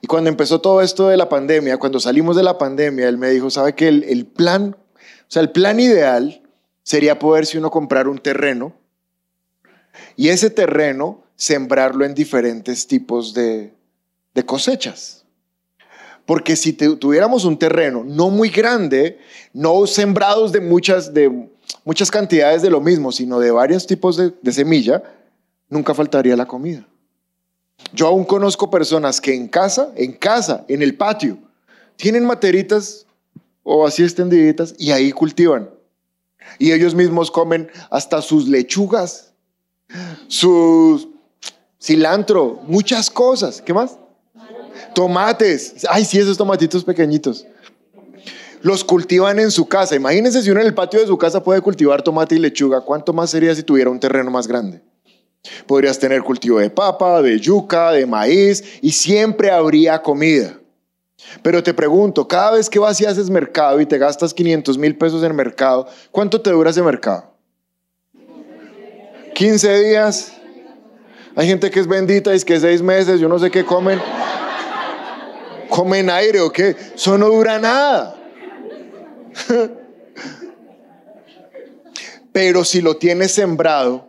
Y 0.00 0.06
cuando 0.06 0.30
empezó 0.30 0.60
todo 0.60 0.80
esto 0.80 1.08
de 1.08 1.16
la 1.16 1.28
pandemia, 1.28 1.78
cuando 1.78 2.00
salimos 2.00 2.36
de 2.36 2.42
la 2.42 2.58
pandemia, 2.58 3.08
él 3.08 3.18
me 3.18 3.30
dijo, 3.30 3.50
¿sabe 3.50 3.74
que 3.74 3.88
el, 3.88 4.04
el 4.04 4.26
plan, 4.26 4.76
o 4.76 5.24
sea, 5.28 5.42
el 5.42 5.50
plan 5.50 5.78
ideal 5.78 6.42
sería 6.82 7.18
poder 7.18 7.46
si 7.46 7.58
uno 7.58 7.70
comprar 7.70 8.08
un 8.08 8.18
terreno 8.18 8.74
y 10.16 10.28
ese 10.28 10.50
terreno 10.50 11.24
sembrarlo 11.36 12.04
en 12.04 12.14
diferentes 12.14 12.86
tipos 12.86 13.34
de, 13.34 13.74
cosechas. 14.46 15.21
Porque 16.26 16.56
si 16.56 16.72
tuviéramos 16.72 17.44
un 17.44 17.58
terreno 17.58 18.04
no 18.04 18.30
muy 18.30 18.48
grande, 18.48 19.18
no 19.52 19.86
sembrados 19.86 20.52
de 20.52 20.60
muchas, 20.60 21.12
de 21.12 21.48
muchas 21.84 22.10
cantidades 22.10 22.62
de 22.62 22.70
lo 22.70 22.80
mismo, 22.80 23.10
sino 23.12 23.40
de 23.40 23.50
varios 23.50 23.86
tipos 23.86 24.16
de, 24.16 24.52
semilla, 24.52 25.02
nunca 25.68 25.94
faltaría 25.94 26.36
la 26.36 26.46
comida. 26.46 26.86
Yo 27.92 28.06
aún 28.06 28.24
conozco 28.24 28.70
personas 28.70 29.20
que 29.20 29.34
en 29.34 29.48
casa, 29.48 29.92
en 29.96 30.12
casa, 30.12 30.64
en 30.68 30.82
el 30.82 30.96
patio, 30.96 31.38
tienen 31.96 32.24
materitas 32.24 33.06
o 33.64 33.86
así 33.86 34.04
extendiditas 34.04 34.74
y 34.78 34.92
ahí 34.92 35.10
cultivan. 35.10 35.70
Y 36.58 36.72
ellos 36.72 36.94
mismos 36.94 37.30
comen 37.30 37.70
hasta 37.90 38.22
sus 38.22 38.46
lechugas, 38.48 39.32
sus 40.28 41.08
cilantro, 41.80 42.60
muchas 42.66 43.10
cosas. 43.10 43.60
¿Qué 43.60 43.74
más? 43.74 43.98
Tomates. 44.94 45.86
Ay, 45.88 46.04
sí, 46.04 46.18
esos 46.18 46.36
tomatitos 46.36 46.84
pequeñitos. 46.84 47.46
los 48.60 48.84
cultivan 48.84 49.38
en 49.40 49.50
su 49.50 49.66
casa. 49.66 49.96
Imagínense 49.96 50.40
si 50.42 50.50
uno 50.50 50.60
en 50.60 50.66
el 50.66 50.74
patio 50.74 51.00
de 51.00 51.06
su 51.06 51.18
casa 51.18 51.42
puede 51.42 51.60
cultivar 51.60 52.02
tomate 52.02 52.36
y 52.36 52.38
lechuga, 52.38 52.80
¿cuánto 52.80 53.12
más 53.12 53.30
sería 53.30 53.54
si 53.54 53.64
tuviera 53.64 53.90
un 53.90 53.98
terreno 53.98 54.30
más 54.30 54.46
grande? 54.46 54.80
Podrías 55.66 55.98
tener 55.98 56.22
cultivo 56.22 56.60
de 56.60 56.70
papa, 56.70 57.20
de 57.20 57.40
yuca, 57.40 57.90
de 57.90 58.06
maíz 58.06 58.62
y 58.80 58.92
siempre 58.92 59.50
habría 59.50 60.00
comida. 60.00 60.58
Pero 61.42 61.62
te 61.62 61.74
pregunto, 61.74 62.26
cada 62.28 62.52
vez 62.52 62.70
que 62.70 62.78
vas 62.78 63.00
y 63.00 63.04
haces 63.04 63.30
mercado 63.30 63.80
y 63.80 63.86
te 63.86 63.98
gastas 63.98 64.32
500 64.32 64.78
mil 64.78 64.96
pesos 64.96 65.22
en 65.24 65.34
mercado, 65.34 65.88
¿cuánto 66.10 66.40
te 66.40 66.50
dura 66.50 66.70
ese 66.70 66.82
mercado? 66.82 67.32
15 69.34 69.82
días. 69.82 70.32
Hay 71.34 71.48
gente 71.48 71.70
que 71.70 71.80
es 71.80 71.86
bendita 71.86 72.32
y 72.32 72.36
es 72.36 72.44
que 72.44 72.60
seis 72.60 72.82
meses, 72.82 73.18
yo 73.18 73.28
no 73.28 73.38
sé 73.38 73.50
qué 73.50 73.64
comen. 73.64 73.98
¿Comen 75.72 76.10
aire 76.10 76.38
o 76.40 76.52
qué? 76.52 76.76
Eso 76.94 77.16
no 77.16 77.30
dura 77.30 77.58
nada. 77.58 78.14
Pero 82.30 82.62
si 82.62 82.82
lo 82.82 82.98
tienes 82.98 83.32
sembrado, 83.32 84.06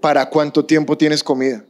¿para 0.00 0.30
cuánto 0.30 0.64
tiempo 0.64 0.96
tienes 0.96 1.24
comida? 1.24 1.64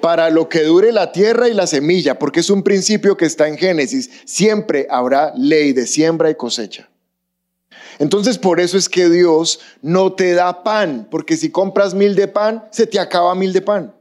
Para 0.00 0.30
lo 0.30 0.48
que 0.48 0.62
dure 0.62 0.92
la 0.92 1.12
tierra 1.12 1.50
y 1.50 1.52
la 1.52 1.66
semilla, 1.66 2.18
porque 2.18 2.40
es 2.40 2.48
un 2.48 2.62
principio 2.62 3.18
que 3.18 3.26
está 3.26 3.48
en 3.48 3.58
Génesis. 3.58 4.10
Siempre 4.24 4.86
habrá 4.88 5.34
ley 5.36 5.74
de 5.74 5.86
siembra 5.86 6.30
y 6.30 6.36
cosecha. 6.36 6.88
Entonces 7.98 8.38
por 8.38 8.60
eso 8.60 8.78
es 8.78 8.88
que 8.88 9.10
Dios 9.10 9.60
no 9.82 10.14
te 10.14 10.32
da 10.32 10.62
pan, 10.64 11.06
porque 11.10 11.36
si 11.36 11.50
compras 11.50 11.92
mil 11.92 12.14
de 12.14 12.28
pan, 12.28 12.64
se 12.70 12.86
te 12.86 12.98
acaba 12.98 13.34
mil 13.34 13.52
de 13.52 13.60
pan. 13.60 13.95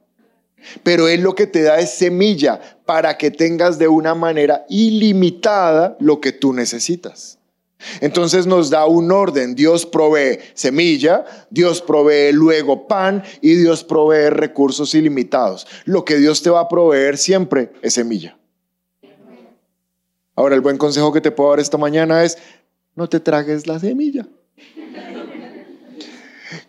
Pero 0.84 1.08
Él 1.08 1.22
lo 1.22 1.36
que 1.36 1.48
te 1.48 1.64
da 1.64 1.80
es 1.80 1.92
semilla 1.92 2.60
para 2.86 3.18
que 3.18 3.32
tengas 3.32 3.78
de 3.80 3.88
una 3.88 4.16
manera 4.16 4.66
ilimitada 4.70 5.98
lo 6.00 6.22
que 6.22 6.32
tú 6.32 6.54
necesitas. 6.54 7.40
Entonces 8.02 8.48
nos 8.48 8.70
da 8.70 8.86
un 8.86 9.12
orden. 9.12 9.56
Dios 9.56 9.86
provee 9.86 10.40
semilla, 10.54 11.26
Dios 11.50 11.82
provee 11.82 12.32
luego 12.32 12.88
pan 12.88 13.24
y 13.42 13.56
Dios 13.56 13.84
provee 13.84 14.30
recursos 14.30 14.96
ilimitados. 14.96 15.68
Lo 15.86 16.06
que 16.06 16.18
Dios 16.18 16.42
te 16.42 16.50
va 16.50 16.62
a 16.62 16.70
proveer 16.70 17.18
siempre 17.18 17.72
es 17.82 17.94
semilla. 17.94 18.38
Ahora 20.36 20.56
el 20.56 20.62
buen 20.62 20.78
consejo 20.78 21.14
que 21.14 21.22
te 21.22 21.32
puedo 21.32 21.52
dar 21.52 21.60
esta 21.60 21.78
mañana 21.78 22.24
es, 22.24 22.38
no 22.96 23.08
te 23.08 23.20
tragues 23.20 23.68
la 23.68 23.80
semilla. 23.80 24.28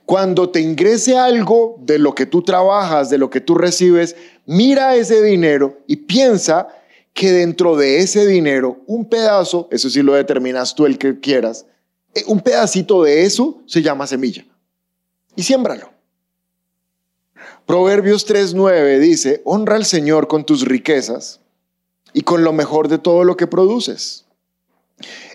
Cuando 0.06 0.50
te 0.50 0.60
ingrese 0.60 1.18
algo 1.18 1.76
de 1.80 1.98
lo 1.98 2.14
que 2.14 2.26
tú 2.26 2.42
trabajas, 2.42 3.10
de 3.10 3.18
lo 3.18 3.28
que 3.28 3.40
tú 3.40 3.56
recibes, 3.56 4.14
mira 4.46 4.94
ese 4.94 5.20
dinero 5.20 5.80
y 5.88 5.96
piensa 5.96 6.68
que 7.12 7.32
dentro 7.32 7.76
de 7.76 7.98
ese 7.98 8.25
dinero, 8.25 8.82
un 8.86 9.08
pedazo, 9.08 9.68
eso 9.72 9.90
sí 9.90 10.02
lo 10.02 10.12
determinas 10.14 10.76
tú 10.76 10.86
el 10.86 10.96
que 10.96 11.18
quieras, 11.18 11.66
eh, 12.14 12.22
un 12.28 12.40
pedacito 12.40 13.02
de 13.02 13.25
eso 13.25 13.62
se 13.66 13.82
llama 13.82 14.06
semilla. 14.06 14.44
Y 15.34 15.42
siémbralo. 15.42 15.90
Proverbios 17.64 18.28
3.9 18.28 19.00
dice, 19.00 19.42
honra 19.44 19.75
al 19.75 19.86
Señor 19.86 20.28
con 20.28 20.44
tus 20.44 20.64
riquezas 20.64 21.40
y 22.12 22.20
con 22.20 22.44
lo 22.44 22.52
mejor 22.52 22.86
de 22.86 22.98
todo 22.98 23.25
lo 23.25 23.36
que 23.36 23.48
produces. 23.48 24.25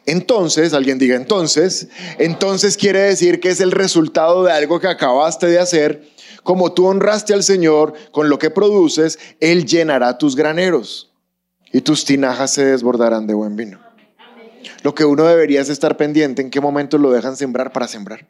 Entonces, 0.06 0.74
alguien 0.74 0.98
diga 0.98 1.16
entonces, 1.16 1.88
entonces 2.18 2.78
quiere 2.78 3.00
decir 3.02 3.40
que 3.40 3.50
es 3.50 3.62
el 3.62 3.72
resultado 3.72 4.44
de 4.44 4.52
algo 4.52 4.80
que 4.80 4.88
acabaste 4.88 5.48
de 5.48 5.60
hacer. 5.60 6.10
Como 6.44 6.74
tú 6.74 6.88
honraste 6.88 7.34
al 7.34 7.44
Señor 7.44 7.94
con 8.12 8.30
lo 8.30 8.40
que 8.40 8.50
produces, 8.50 9.20
Él 9.40 9.66
llenará 9.66 10.18
tus 10.18 10.36
graneros 10.36 11.12
y 11.72 11.82
tus 11.82 12.04
tinajas 12.04 12.52
se 12.52 12.66
desbordarán 12.66 13.28
de 13.28 13.36
buen 13.36 13.56
vino. 13.56 13.80
Lo 14.84 14.96
que 14.96 15.06
uno 15.06 15.26
debería 15.26 15.62
es 15.62 15.70
estar 15.70 15.98
pendiente 15.98 16.42
en 16.42 16.50
qué 16.50 16.60
momento 16.60 16.98
lo 16.98 17.12
dejan 17.12 17.38
sembrar 17.38 17.72
para 17.72 17.88
sembrar. 17.88 18.28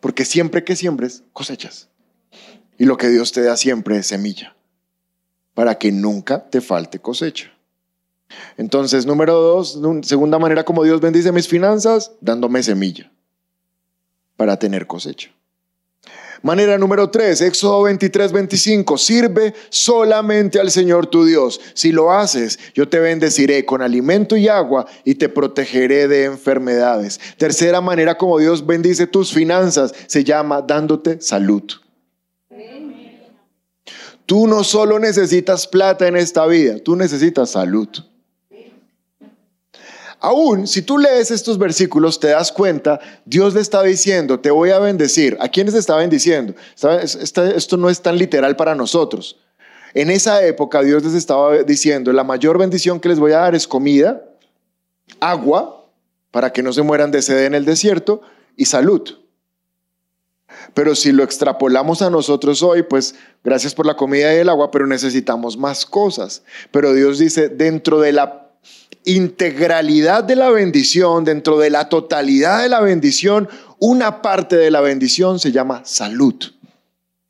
Porque 0.00 0.24
siempre 0.24 0.64
que 0.64 0.74
siembres, 0.74 1.22
cosechas. 1.32 1.88
Y 2.78 2.86
lo 2.86 2.96
que 2.96 3.08
Dios 3.08 3.32
te 3.32 3.42
da 3.42 3.56
siempre 3.56 3.98
es 3.98 4.06
semilla, 4.06 4.56
para 5.54 5.76
que 5.76 5.92
nunca 5.92 6.48
te 6.48 6.60
falte 6.62 6.98
cosecha. 6.98 7.52
Entonces, 8.56 9.06
número 9.06 9.34
dos, 9.34 9.78
segunda 10.02 10.38
manera 10.38 10.64
como 10.64 10.84
Dios 10.84 11.00
bendice 11.00 11.32
mis 11.32 11.48
finanzas, 11.48 12.12
dándome 12.20 12.62
semilla 12.62 13.10
para 14.36 14.58
tener 14.58 14.86
cosecha. 14.86 15.30
Manera 16.42 16.76
número 16.76 17.08
tres, 17.08 17.40
Éxodo 17.40 17.82
23, 17.82 18.32
25, 18.32 18.98
sirve 18.98 19.54
solamente 19.68 20.58
al 20.58 20.72
Señor 20.72 21.06
tu 21.06 21.24
Dios. 21.24 21.60
Si 21.72 21.92
lo 21.92 22.12
haces, 22.12 22.58
yo 22.74 22.88
te 22.88 22.98
bendeciré 22.98 23.64
con 23.64 23.80
alimento 23.80 24.36
y 24.36 24.48
agua 24.48 24.86
y 25.04 25.14
te 25.14 25.28
protegeré 25.28 26.08
de 26.08 26.24
enfermedades. 26.24 27.20
Tercera 27.38 27.80
manera 27.80 28.18
como 28.18 28.40
Dios 28.40 28.66
bendice 28.66 29.06
tus 29.06 29.32
finanzas, 29.32 29.94
se 30.08 30.24
llama 30.24 30.62
dándote 30.62 31.20
salud. 31.20 31.62
Tú 34.26 34.48
no 34.48 34.64
solo 34.64 34.98
necesitas 34.98 35.68
plata 35.68 36.08
en 36.08 36.16
esta 36.16 36.44
vida, 36.46 36.78
tú 36.82 36.96
necesitas 36.96 37.50
salud. 37.50 37.88
Aún 40.24 40.68
si 40.68 40.82
tú 40.82 40.98
lees 40.98 41.32
estos 41.32 41.58
versículos, 41.58 42.20
te 42.20 42.28
das 42.28 42.52
cuenta, 42.52 43.00
Dios 43.24 43.54
le 43.54 43.60
está 43.60 43.82
diciendo, 43.82 44.38
te 44.38 44.52
voy 44.52 44.70
a 44.70 44.78
bendecir. 44.78 45.36
¿A 45.40 45.48
quiénes 45.48 45.74
está 45.74 45.96
bendiciendo? 45.96 46.54
Esto 47.02 47.76
no 47.76 47.90
es 47.90 48.00
tan 48.00 48.16
literal 48.16 48.54
para 48.54 48.76
nosotros. 48.76 49.40
En 49.94 50.10
esa 50.10 50.46
época 50.46 50.80
Dios 50.82 51.02
les 51.02 51.14
estaba 51.14 51.64
diciendo, 51.64 52.12
la 52.12 52.22
mayor 52.22 52.56
bendición 52.56 53.00
que 53.00 53.08
les 53.08 53.18
voy 53.18 53.32
a 53.32 53.38
dar 53.38 53.56
es 53.56 53.66
comida, 53.66 54.22
agua, 55.18 55.86
para 56.30 56.52
que 56.52 56.62
no 56.62 56.72
se 56.72 56.82
mueran 56.82 57.10
de 57.10 57.20
sed 57.20 57.44
en 57.44 57.56
el 57.56 57.64
desierto, 57.64 58.22
y 58.56 58.66
salud. 58.66 59.02
Pero 60.72 60.94
si 60.94 61.10
lo 61.10 61.24
extrapolamos 61.24 62.00
a 62.00 62.10
nosotros 62.10 62.62
hoy, 62.62 62.84
pues 62.84 63.16
gracias 63.42 63.74
por 63.74 63.86
la 63.86 63.96
comida 63.96 64.32
y 64.32 64.38
el 64.38 64.48
agua, 64.48 64.70
pero 64.70 64.86
necesitamos 64.86 65.56
más 65.56 65.84
cosas. 65.84 66.44
Pero 66.70 66.94
Dios 66.94 67.18
dice, 67.18 67.48
dentro 67.48 67.98
de 67.98 68.12
la 68.12 68.51
integralidad 69.04 70.24
de 70.24 70.36
la 70.36 70.50
bendición, 70.50 71.24
dentro 71.24 71.58
de 71.58 71.70
la 71.70 71.88
totalidad 71.88 72.62
de 72.62 72.68
la 72.68 72.80
bendición, 72.80 73.48
una 73.78 74.22
parte 74.22 74.56
de 74.56 74.70
la 74.70 74.80
bendición 74.80 75.38
se 75.38 75.52
llama 75.52 75.82
salud. 75.84 76.34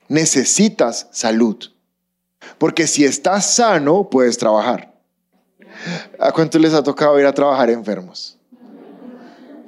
Necesitas 0.08 1.08
salud. 1.12 1.56
Porque 2.58 2.86
si 2.86 3.04
estás 3.04 3.54
sano, 3.54 4.08
puedes 4.10 4.36
trabajar. 4.36 4.92
¿A 6.18 6.32
cuánto 6.32 6.58
les 6.58 6.74
ha 6.74 6.82
tocado 6.82 7.18
ir 7.18 7.26
a 7.26 7.32
trabajar 7.32 7.70
enfermos? 7.70 8.38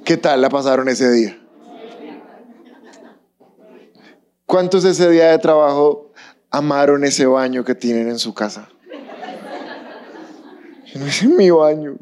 ¿Qué 0.03 0.17
tal 0.17 0.41
la 0.41 0.49
pasaron 0.49 0.87
ese 0.87 1.11
día? 1.11 1.39
¿Cuántos 4.45 4.85
ese 4.85 5.09
día 5.09 5.31
de 5.31 5.39
trabajo 5.39 6.11
amaron 6.51 7.03
ese 7.03 7.25
baño 7.25 7.65
que 7.65 7.73
tienen 7.73 8.09
en 8.09 8.19
su 8.19 8.33
casa? 8.33 8.69
No 10.99 11.05
es 11.05 11.21
en 11.21 11.35
mi 11.35 11.49
baño. 11.49 11.97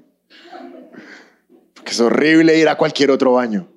Porque 1.73 1.91
es 1.91 1.99
horrible 1.99 2.57
ir 2.57 2.69
a 2.69 2.77
cualquier 2.77 3.11
otro 3.11 3.33
baño. 3.33 3.67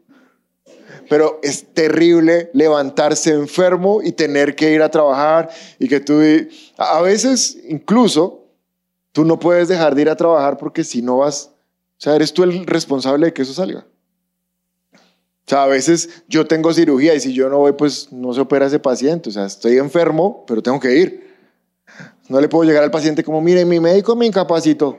Pero 1.08 1.40
es 1.42 1.72
terrible 1.72 2.50
levantarse 2.52 3.30
enfermo 3.30 4.00
y 4.02 4.12
tener 4.12 4.56
que 4.56 4.72
ir 4.72 4.82
a 4.82 4.90
trabajar 4.90 5.50
y 5.78 5.88
que 5.88 6.00
tú... 6.00 6.20
A 6.76 7.00
veces 7.00 7.58
incluso 7.68 8.44
tú 9.12 9.24
no 9.24 9.38
puedes 9.38 9.68
dejar 9.68 9.94
de 9.94 10.02
ir 10.02 10.10
a 10.10 10.16
trabajar 10.16 10.56
porque 10.58 10.84
si 10.84 11.02
no 11.02 11.18
vas... 11.18 11.50
O 11.98 12.00
sea, 12.00 12.14
eres 12.14 12.32
tú 12.32 12.42
el 12.42 12.66
responsable 12.66 13.26
de 13.26 13.32
que 13.32 13.42
eso 13.42 13.54
salga. 13.54 13.86
O 14.92 15.48
sea, 15.48 15.62
a 15.62 15.66
veces 15.66 16.24
yo 16.28 16.46
tengo 16.46 16.74
cirugía 16.74 17.14
y 17.14 17.20
si 17.20 17.32
yo 17.32 17.48
no 17.48 17.58
voy, 17.58 17.72
pues 17.72 18.12
no 18.12 18.34
se 18.34 18.40
opera 18.40 18.66
ese 18.66 18.80
paciente. 18.80 19.28
O 19.30 19.32
sea, 19.32 19.46
estoy 19.46 19.78
enfermo, 19.78 20.44
pero 20.46 20.60
tengo 20.60 20.80
que 20.80 20.96
ir. 20.96 21.36
No 22.28 22.40
le 22.40 22.48
puedo 22.48 22.64
llegar 22.64 22.82
al 22.82 22.90
paciente 22.90 23.22
como, 23.22 23.40
mire, 23.40 23.64
mi 23.64 23.78
médico 23.78 24.16
me 24.16 24.26
incapacitó. 24.26 24.98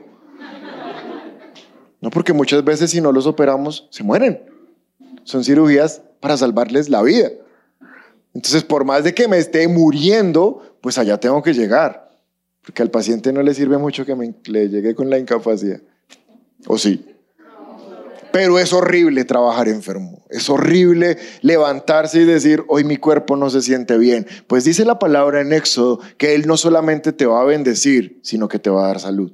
No, 2.00 2.10
porque 2.10 2.32
muchas 2.32 2.64
veces 2.64 2.90
si 2.90 3.00
no 3.00 3.12
los 3.12 3.26
operamos, 3.26 3.88
se 3.90 4.04
mueren. 4.04 4.40
Son 5.24 5.44
cirugías 5.44 6.00
para 6.20 6.36
salvarles 6.36 6.88
la 6.88 7.02
vida. 7.02 7.30
Entonces, 8.34 8.62
por 8.62 8.84
más 8.84 9.04
de 9.04 9.14
que 9.14 9.26
me 9.26 9.38
esté 9.38 9.66
muriendo, 9.66 10.76
pues 10.80 10.98
allá 10.98 11.18
tengo 11.18 11.42
que 11.42 11.54
llegar. 11.54 12.10
Porque 12.62 12.82
al 12.82 12.90
paciente 12.90 13.32
no 13.32 13.42
le 13.42 13.54
sirve 13.54 13.78
mucho 13.78 14.04
que 14.04 14.14
me, 14.14 14.34
le 14.44 14.68
llegue 14.68 14.94
con 14.94 15.10
la 15.10 15.18
incapacidad. 15.18 15.80
¿O 16.66 16.78
sí? 16.78 17.04
Pero 18.30 18.58
es 18.58 18.72
horrible 18.72 19.24
trabajar 19.24 19.68
enfermo. 19.68 20.24
Es 20.28 20.48
horrible 20.50 21.16
levantarse 21.40 22.20
y 22.20 22.24
decir, 22.24 22.62
hoy 22.68 22.84
mi 22.84 22.98
cuerpo 22.98 23.36
no 23.36 23.50
se 23.50 23.62
siente 23.62 23.96
bien. 23.96 24.26
Pues 24.46 24.64
dice 24.64 24.84
la 24.84 24.98
palabra 24.98 25.40
en 25.40 25.52
Éxodo 25.52 25.98
que 26.18 26.34
Él 26.34 26.46
no 26.46 26.56
solamente 26.56 27.12
te 27.12 27.26
va 27.26 27.40
a 27.40 27.44
bendecir, 27.44 28.20
sino 28.22 28.46
que 28.46 28.58
te 28.58 28.70
va 28.70 28.84
a 28.84 28.88
dar 28.88 29.00
salud 29.00 29.32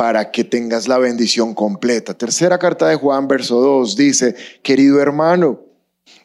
para 0.00 0.30
que 0.30 0.44
tengas 0.44 0.88
la 0.88 0.96
bendición 0.96 1.52
completa. 1.52 2.16
Tercera 2.16 2.58
carta 2.58 2.88
de 2.88 2.96
Juan, 2.96 3.28
verso 3.28 3.60
2, 3.60 3.96
dice, 3.96 4.34
querido 4.62 4.98
hermano, 4.98 5.60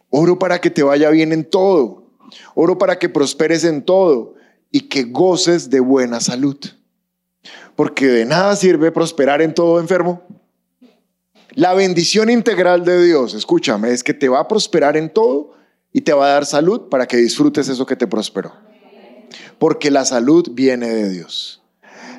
oro 0.09 0.39
para 0.39 0.61
que 0.61 0.69
te 0.69 0.81
vaya 0.81 1.09
bien 1.09 1.33
en 1.33 1.43
todo, 1.43 2.05
oro 2.53 2.77
para 2.77 2.97
que 2.97 3.09
prosperes 3.09 3.65
en 3.65 3.83
todo 3.83 4.35
y 4.71 4.87
que 4.87 5.03
goces 5.03 5.69
de 5.69 5.81
buena 5.81 6.21
salud. 6.21 6.57
Porque 7.75 8.07
de 8.07 8.23
nada 8.23 8.55
sirve 8.55 8.93
prosperar 8.93 9.41
en 9.41 9.53
todo 9.53 9.81
enfermo. 9.81 10.23
La 11.49 11.73
bendición 11.73 12.29
integral 12.29 12.85
de 12.85 13.03
Dios, 13.03 13.33
escúchame, 13.33 13.91
es 13.91 14.05
que 14.05 14.13
te 14.13 14.29
va 14.29 14.39
a 14.39 14.47
prosperar 14.47 14.95
en 14.95 15.09
todo 15.09 15.51
y 15.91 15.99
te 15.99 16.13
va 16.13 16.27
a 16.27 16.29
dar 16.29 16.45
salud 16.45 16.83
para 16.87 17.07
que 17.07 17.17
disfrutes 17.17 17.67
eso 17.67 17.85
que 17.85 17.97
te 17.97 18.07
prosperó. 18.07 18.53
Porque 19.59 19.91
la 19.91 20.05
salud 20.05 20.47
viene 20.53 20.87
de 20.87 21.09
Dios. 21.09 21.61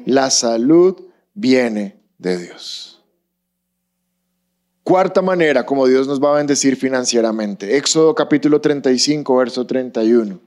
La 0.05 0.29
salud 0.29 1.07
viene 1.37 2.01
de 2.19 2.39
Dios. 2.39 3.05
Cuarta 4.83 5.21
manera 5.23 5.67
como 5.67 5.87
Dios 5.87 6.09
nos 6.09 6.23
va 6.23 6.33
a 6.33 6.37
bendecir 6.39 6.77
financieramente. 6.77 7.77
Éxodo 7.77 8.15
capítulo 8.15 8.61
35, 8.61 9.37
verso 9.37 9.67
31. 9.67 10.41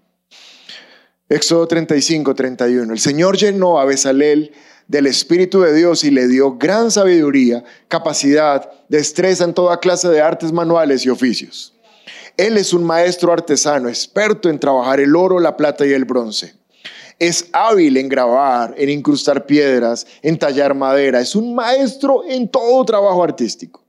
Éxodo 1.29 1.67
35, 1.67 2.33
31. 2.33 2.93
El 2.93 2.99
Señor 2.99 3.37
llenó 3.37 3.79
a 3.79 3.85
Besalel 3.85 4.51
del 4.87 5.05
Espíritu 5.05 5.61
de 5.61 5.73
Dios 5.73 6.03
y 6.03 6.09
le 6.09 6.27
dio 6.27 6.57
gran 6.57 6.89
sabiduría, 6.89 7.63
capacidad, 7.87 8.71
destreza 8.87 9.43
en 9.43 9.53
toda 9.53 9.79
clase 9.79 10.09
de 10.09 10.21
artes 10.21 10.51
manuales 10.51 11.05
y 11.05 11.09
oficios. 11.09 11.75
Él 12.35 12.57
es 12.57 12.73
un 12.73 12.83
maestro 12.83 13.31
artesano, 13.31 13.89
experto 13.89 14.49
en 14.49 14.59
trabajar 14.59 14.99
el 14.99 15.15
oro, 15.15 15.39
la 15.39 15.55
plata 15.55 15.85
y 15.85 15.91
el 15.91 16.05
bronce. 16.05 16.58
Es 17.19 17.49
hábil 17.51 17.97
en 17.97 18.07
grabar, 18.07 18.73
en 18.77 18.89
incrustar 18.89 19.45
piedras, 19.45 20.07
en 20.21 20.39
tallar 20.39 20.73
madera. 20.73 21.19
Es 21.19 21.35
un 21.35 21.53
maestro 21.53 22.23
en 22.25 22.47
todo 22.47 22.83
trabajo 22.85 23.21
artístico. 23.21 23.83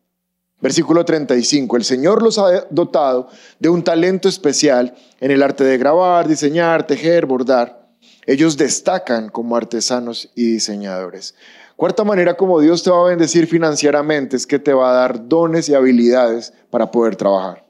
Versículo 0.61 1.05
35. 1.05 1.77
El 1.77 1.85
Señor 1.85 2.23
los 2.23 2.39
ha 2.39 2.67
dotado 2.71 3.29
de 3.59 3.69
un 3.69 3.83
talento 3.83 4.29
especial 4.29 4.95
en 5.21 5.31
el 5.31 5.43
arte 5.43 5.65
de 5.65 5.79
grabar, 5.79 6.29
diseñar, 6.29 6.87
tejer, 6.87 7.25
bordar. 7.25 7.89
Ellos 8.27 8.57
destacan 8.57 9.31
como 9.31 9.57
artesanos 9.57 10.31
y 10.35 10.53
diseñadores. 10.53 11.35
Cuarta 11.77 12.05
manera 12.05 12.37
como 12.37 12.61
Dios 12.61 12.83
te 12.83 12.91
va 12.91 13.01
a 13.01 13.09
bendecir 13.09 13.47
financieramente 13.47 14.37
es 14.37 14.47
que 14.47 14.59
te 14.59 14.75
va 14.75 14.91
a 14.91 14.95
dar 14.95 15.29
dones 15.29 15.69
y 15.69 15.75
habilidades 15.75 16.53
para 16.69 16.91
poder 16.91 17.17
trabajar. 17.17 17.65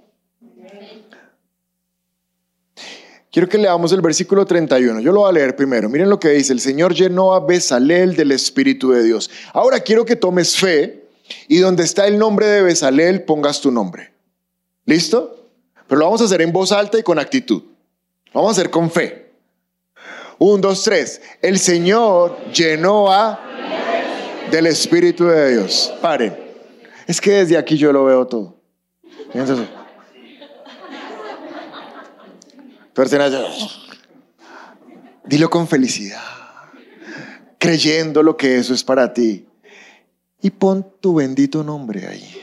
Quiero 3.31 3.49
que 3.49 3.59
leamos 3.59 3.93
el 3.93 4.01
versículo 4.01 4.45
31. 4.45 5.01
Yo 5.01 5.13
lo 5.13 5.21
voy 5.21 5.31
a 5.31 5.33
leer 5.33 5.55
primero. 5.55 5.89
Miren 5.89 6.11
lo 6.11 6.19
que 6.19 6.31
dice. 6.31 6.53
El 6.53 6.61
Señor 6.61 6.95
llenó 6.95 7.33
a 7.33 7.41
Besalel 7.41 8.17
del 8.17 8.33
Espíritu 8.33 8.91
de 8.91 9.05
Dios. 9.05 9.31
Ahora 9.53 9.81
quiero 9.81 10.05
que 10.05 10.17
tomes 10.17 10.57
fe 10.57 11.05
y 11.47 11.59
donde 11.59 11.85
está 11.85 12.09
el 12.09 12.19
nombre 12.19 12.47
de 12.47 12.63
Besalel 12.63 13.23
pongas 13.23 13.61
tu 13.61 13.71
nombre. 13.71 14.13
¿Listo? 14.85 15.49
Pero 15.87 16.01
lo 16.01 16.07
vamos 16.07 16.21
a 16.23 16.25
hacer 16.25 16.43
en 16.43 16.53
voz 16.53 16.73
alta 16.73 16.99
y 16.99 17.03
con 17.05 17.19
actitud. 17.21 17.63
vamos 18.35 18.51
a 18.51 18.53
hacer 18.53 18.71
con 18.71 18.91
fe. 18.91 19.31
Un, 20.39 20.61
dos, 20.61 20.83
tres. 20.83 21.21
El 21.41 21.59
Señor 21.59 22.37
llenó 22.53 23.13
a 23.13 23.41
del 24.51 24.67
Espíritu 24.67 25.27
de 25.27 25.53
Dios. 25.53 25.93
Paren. 26.01 26.37
Es 27.07 27.21
que 27.21 27.31
desde 27.31 27.57
aquí 27.57 27.77
yo 27.77 27.93
lo 27.93 28.05
veo 28.05 28.27
todo. 28.27 28.57
Entonces, 29.33 29.69
dilo 35.25 35.49
con 35.49 35.69
felicidad, 35.69 36.23
creyendo 37.59 38.23
lo 38.23 38.37
que 38.37 38.59
eso 38.59 38.75
es 38.75 38.85
para 38.85 39.13
ti. 39.13 39.47
Y 40.43 40.51
pon 40.51 40.87
tu 41.01 41.15
bendito 41.15 41.63
nombre 41.63 42.07
ahí. 42.07 42.37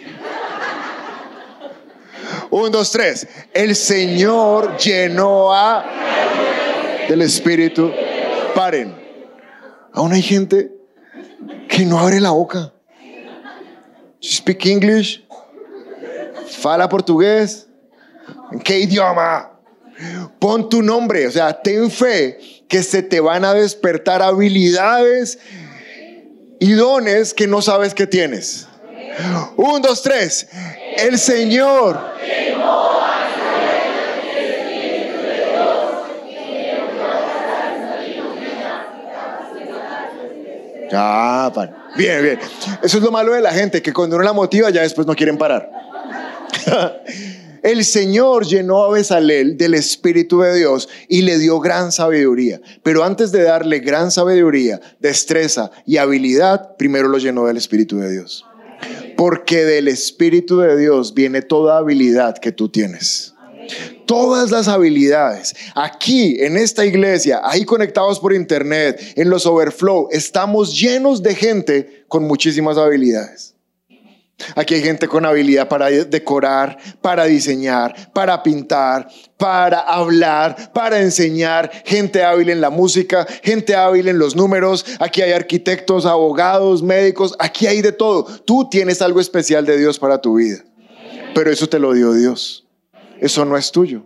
Un, 2.49 2.71
dos, 2.71 2.91
tres. 2.91 3.27
El 3.53 3.75
Señor 3.75 4.77
llenó 4.77 5.53
a 5.53 5.85
del 7.09 7.21
Espíritu. 7.21 7.91
Paren. 8.55 8.95
Aún 9.93 10.13
hay 10.13 10.21
gente 10.21 10.71
que 11.67 11.85
no 11.85 11.99
abre 11.99 12.19
la 12.21 12.31
boca. 12.31 12.71
speak 14.23 14.65
English? 14.65 15.25
Fala 16.47 16.87
portugués? 16.87 17.67
¿En 18.51 18.59
qué 18.59 18.79
idioma? 18.79 19.56
Pon 20.47 20.69
tu 20.69 20.81
nombre, 20.81 21.27
o 21.27 21.31
sea, 21.31 21.61
ten 21.61 21.91
fe 21.91 22.39
que 22.69 22.81
se 22.81 23.03
te 23.03 23.19
van 23.19 23.43
a 23.43 23.53
despertar 23.53 24.21
habilidades 24.21 25.39
y 26.57 26.71
dones 26.71 27.33
que 27.33 27.47
no 27.47 27.61
sabes 27.61 27.93
que 27.93 28.07
tienes. 28.07 28.65
Un, 29.57 29.81
dos, 29.81 30.01
tres. 30.01 30.47
El 30.95 31.19
Señor. 31.19 31.99
Ya, 40.89 41.51
bien, 41.97 42.23
bien. 42.23 42.39
Eso 42.81 42.97
es 42.99 43.03
lo 43.03 43.11
malo 43.11 43.33
de 43.33 43.41
la 43.41 43.51
gente, 43.51 43.81
que 43.81 43.91
cuando 43.91 44.15
uno 44.15 44.23
la 44.23 44.31
motiva 44.31 44.69
ya 44.69 44.83
después 44.83 45.05
no 45.05 45.13
quieren 45.13 45.37
parar. 45.37 45.69
El 47.67 47.83
Señor 47.83 48.45
llenó 48.47 48.85
a 48.85 48.91
Besalel 48.93 49.57
del 49.57 49.73
Espíritu 49.73 50.39
de 50.39 50.55
Dios 50.55 50.87
y 51.09 51.23
le 51.23 51.37
dio 51.37 51.59
gran 51.59 51.91
sabiduría. 51.91 52.61
Pero 52.81 53.03
antes 53.03 53.33
de 53.33 53.43
darle 53.43 53.79
gran 53.79 54.09
sabiduría, 54.09 54.79
destreza 55.01 55.69
y 55.85 55.97
habilidad, 55.97 56.77
primero 56.77 57.09
lo 57.09 57.17
llenó 57.17 57.45
del 57.45 57.57
Espíritu 57.57 57.97
de 57.97 58.09
Dios. 58.09 58.45
Porque 59.17 59.65
del 59.65 59.89
Espíritu 59.89 60.59
de 60.59 60.77
Dios 60.77 61.13
viene 61.13 61.41
toda 61.41 61.77
habilidad 61.77 62.37
que 62.37 62.53
tú 62.53 62.69
tienes 62.69 63.33
todas 64.05 64.49
las 64.49 64.69
habilidades. 64.69 65.53
Aquí, 65.75 66.37
en 66.39 66.55
esta 66.55 66.85
iglesia, 66.85 67.41
ahí 67.43 67.65
conectados 67.65 68.21
por 68.21 68.33
internet, 68.33 68.97
en 69.17 69.29
los 69.29 69.45
overflow, 69.45 70.07
estamos 70.09 70.79
llenos 70.79 71.21
de 71.21 71.35
gente 71.35 72.05
con 72.07 72.23
muchísimas 72.23 72.77
habilidades. 72.77 73.56
Aquí 74.55 74.75
hay 74.75 74.81
gente 74.81 75.07
con 75.07 75.25
habilidad 75.25 75.67
para 75.67 75.89
decorar, 75.89 76.77
para 77.01 77.25
diseñar, 77.25 78.11
para 78.13 78.43
pintar, 78.43 79.07
para 79.35 79.79
hablar, 79.79 80.71
para 80.73 80.99
enseñar, 80.99 81.71
gente 81.85 82.23
hábil 82.23 82.49
en 82.49 82.61
la 82.61 82.69
música, 82.69 83.25
gente 83.43 83.75
hábil 83.75 84.07
en 84.07 84.19
los 84.19 84.35
números, 84.35 84.85
aquí 84.99 85.21
hay 85.21 85.31
arquitectos, 85.31 86.05
abogados, 86.05 86.83
médicos, 86.83 87.35
aquí 87.39 87.65
hay 87.65 87.81
de 87.81 87.91
todo. 87.91 88.25
Tú 88.25 88.69
tienes 88.69 89.01
algo 89.01 89.19
especial 89.19 89.65
de 89.65 89.77
Dios 89.77 89.97
para 89.97 90.21
tu 90.21 90.35
vida, 90.35 90.63
pero 91.33 91.51
eso 91.51 91.67
te 91.67 91.79
lo 91.79 91.93
dio 91.93 92.13
Dios 92.13 92.63
eso 93.19 93.45
no 93.45 93.57
es 93.57 93.71
tuyo. 93.71 94.03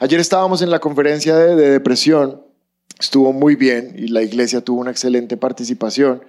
Ayer 0.00 0.20
estábamos 0.20 0.62
en 0.62 0.70
la 0.70 0.78
conferencia 0.78 1.36
de, 1.36 1.70
depresión, 1.70 2.42
estuvo 2.98 3.32
muy 3.32 3.56
bien 3.56 3.94
y 3.96 4.08
la 4.08 4.22
iglesia 4.22 4.60
tuvo 4.60 4.80
una 4.80 4.90
excelente 4.90 5.36
participación. 5.36 6.22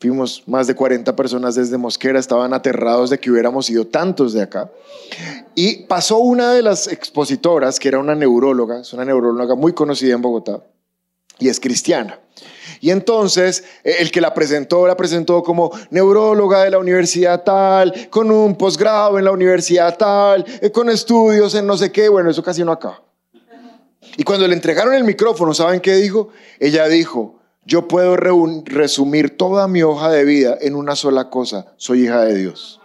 Fuimos 0.00 0.42
más 0.46 0.66
de 0.66 0.74
40 0.74 1.14
personas 1.14 1.56
desde 1.56 1.76
Mosquera, 1.76 2.18
estaban 2.18 2.54
aterrados 2.54 3.10
de 3.10 3.20
que 3.20 3.30
hubiéramos 3.30 3.68
ido 3.68 3.86
tantos 3.86 4.32
de 4.32 4.40
acá. 4.40 4.70
Y 5.54 5.82
pasó 5.82 6.16
una 6.16 6.52
de 6.52 6.62
las 6.62 6.88
expositoras, 6.88 7.78
que 7.78 7.88
era 7.88 7.98
una 7.98 8.14
neuróloga, 8.14 8.80
es 8.80 8.94
una 8.94 9.04
neuróloga 9.04 9.54
muy 9.56 9.74
conocida 9.74 10.14
en 10.14 10.22
Bogotá, 10.22 10.64
y 11.38 11.50
es 11.50 11.60
cristiana. 11.60 12.18
Y 12.80 12.92
entonces 12.92 13.62
eh, 13.84 13.96
el 13.98 14.10
que 14.10 14.22
la 14.22 14.32
presentó, 14.32 14.86
la 14.86 14.96
presentó 14.96 15.42
como 15.42 15.70
neuróloga 15.90 16.64
de 16.64 16.70
la 16.70 16.78
universidad 16.78 17.44
tal, 17.44 18.08
con 18.08 18.30
un 18.30 18.56
posgrado 18.56 19.18
en 19.18 19.26
la 19.26 19.32
universidad 19.32 19.98
tal, 19.98 20.46
eh, 20.62 20.70
con 20.70 20.88
estudios 20.88 21.54
en 21.54 21.66
no 21.66 21.76
sé 21.76 21.92
qué, 21.92 22.08
bueno, 22.08 22.30
eso 22.30 22.42
casi 22.42 22.64
no 22.64 22.72
acaba. 22.72 23.02
Y 24.16 24.24
cuando 24.24 24.48
le 24.48 24.54
entregaron 24.54 24.94
el 24.94 25.04
micrófono, 25.04 25.52
¿saben 25.52 25.80
qué 25.80 25.96
dijo? 25.96 26.30
Ella 26.58 26.88
dijo, 26.88 27.39
yo 27.64 27.88
puedo 27.88 28.16
resumir 28.16 29.36
toda 29.36 29.68
mi 29.68 29.82
hoja 29.82 30.10
de 30.10 30.24
vida 30.24 30.56
en 30.60 30.74
una 30.74 30.96
sola 30.96 31.30
cosa, 31.30 31.72
soy 31.76 32.04
hija 32.04 32.22
de 32.24 32.34
Dios. 32.34 32.80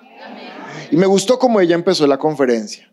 Y 0.92 0.98
me 0.98 1.06
gustó 1.06 1.40
cómo 1.40 1.60
ella 1.60 1.76
empezó 1.76 2.06
la 2.08 2.18
conferencia. 2.18 2.92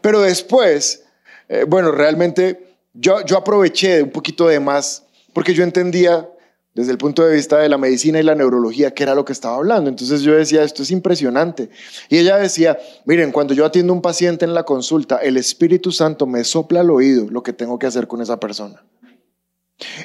Pero 0.00 0.20
después, 0.20 1.04
eh, 1.48 1.64
bueno, 1.66 1.92
realmente 1.92 2.76
yo, 2.92 3.24
yo 3.24 3.38
aproveché 3.38 4.02
un 4.02 4.10
poquito 4.10 4.48
de 4.48 4.60
más 4.60 5.04
porque 5.32 5.54
yo 5.54 5.62
entendía 5.62 6.28
desde 6.74 6.92
el 6.92 6.98
punto 6.98 7.26
de 7.26 7.34
vista 7.34 7.58
de 7.58 7.68
la 7.68 7.78
medicina 7.78 8.20
y 8.20 8.22
la 8.22 8.34
neurología 8.34 8.92
qué 8.92 9.02
era 9.02 9.14
lo 9.14 9.24
que 9.24 9.32
estaba 9.32 9.56
hablando. 9.56 9.90
Entonces 9.90 10.22
yo 10.22 10.34
decía, 10.34 10.62
esto 10.62 10.82
es 10.82 10.90
impresionante. 10.90 11.70
Y 12.08 12.18
ella 12.18 12.36
decía, 12.36 12.78
miren, 13.04 13.32
cuando 13.32 13.54
yo 13.54 13.64
atiendo 13.64 13.92
a 13.92 13.96
un 13.96 14.02
paciente 14.02 14.44
en 14.44 14.54
la 14.54 14.62
consulta, 14.62 15.16
el 15.16 15.36
Espíritu 15.36 15.92
Santo 15.92 16.26
me 16.26 16.44
sopla 16.44 16.80
al 16.80 16.90
oído 16.90 17.28
lo 17.30 17.42
que 17.42 17.52
tengo 17.52 17.78
que 17.78 17.86
hacer 17.86 18.06
con 18.06 18.20
esa 18.22 18.38
persona. 18.38 18.82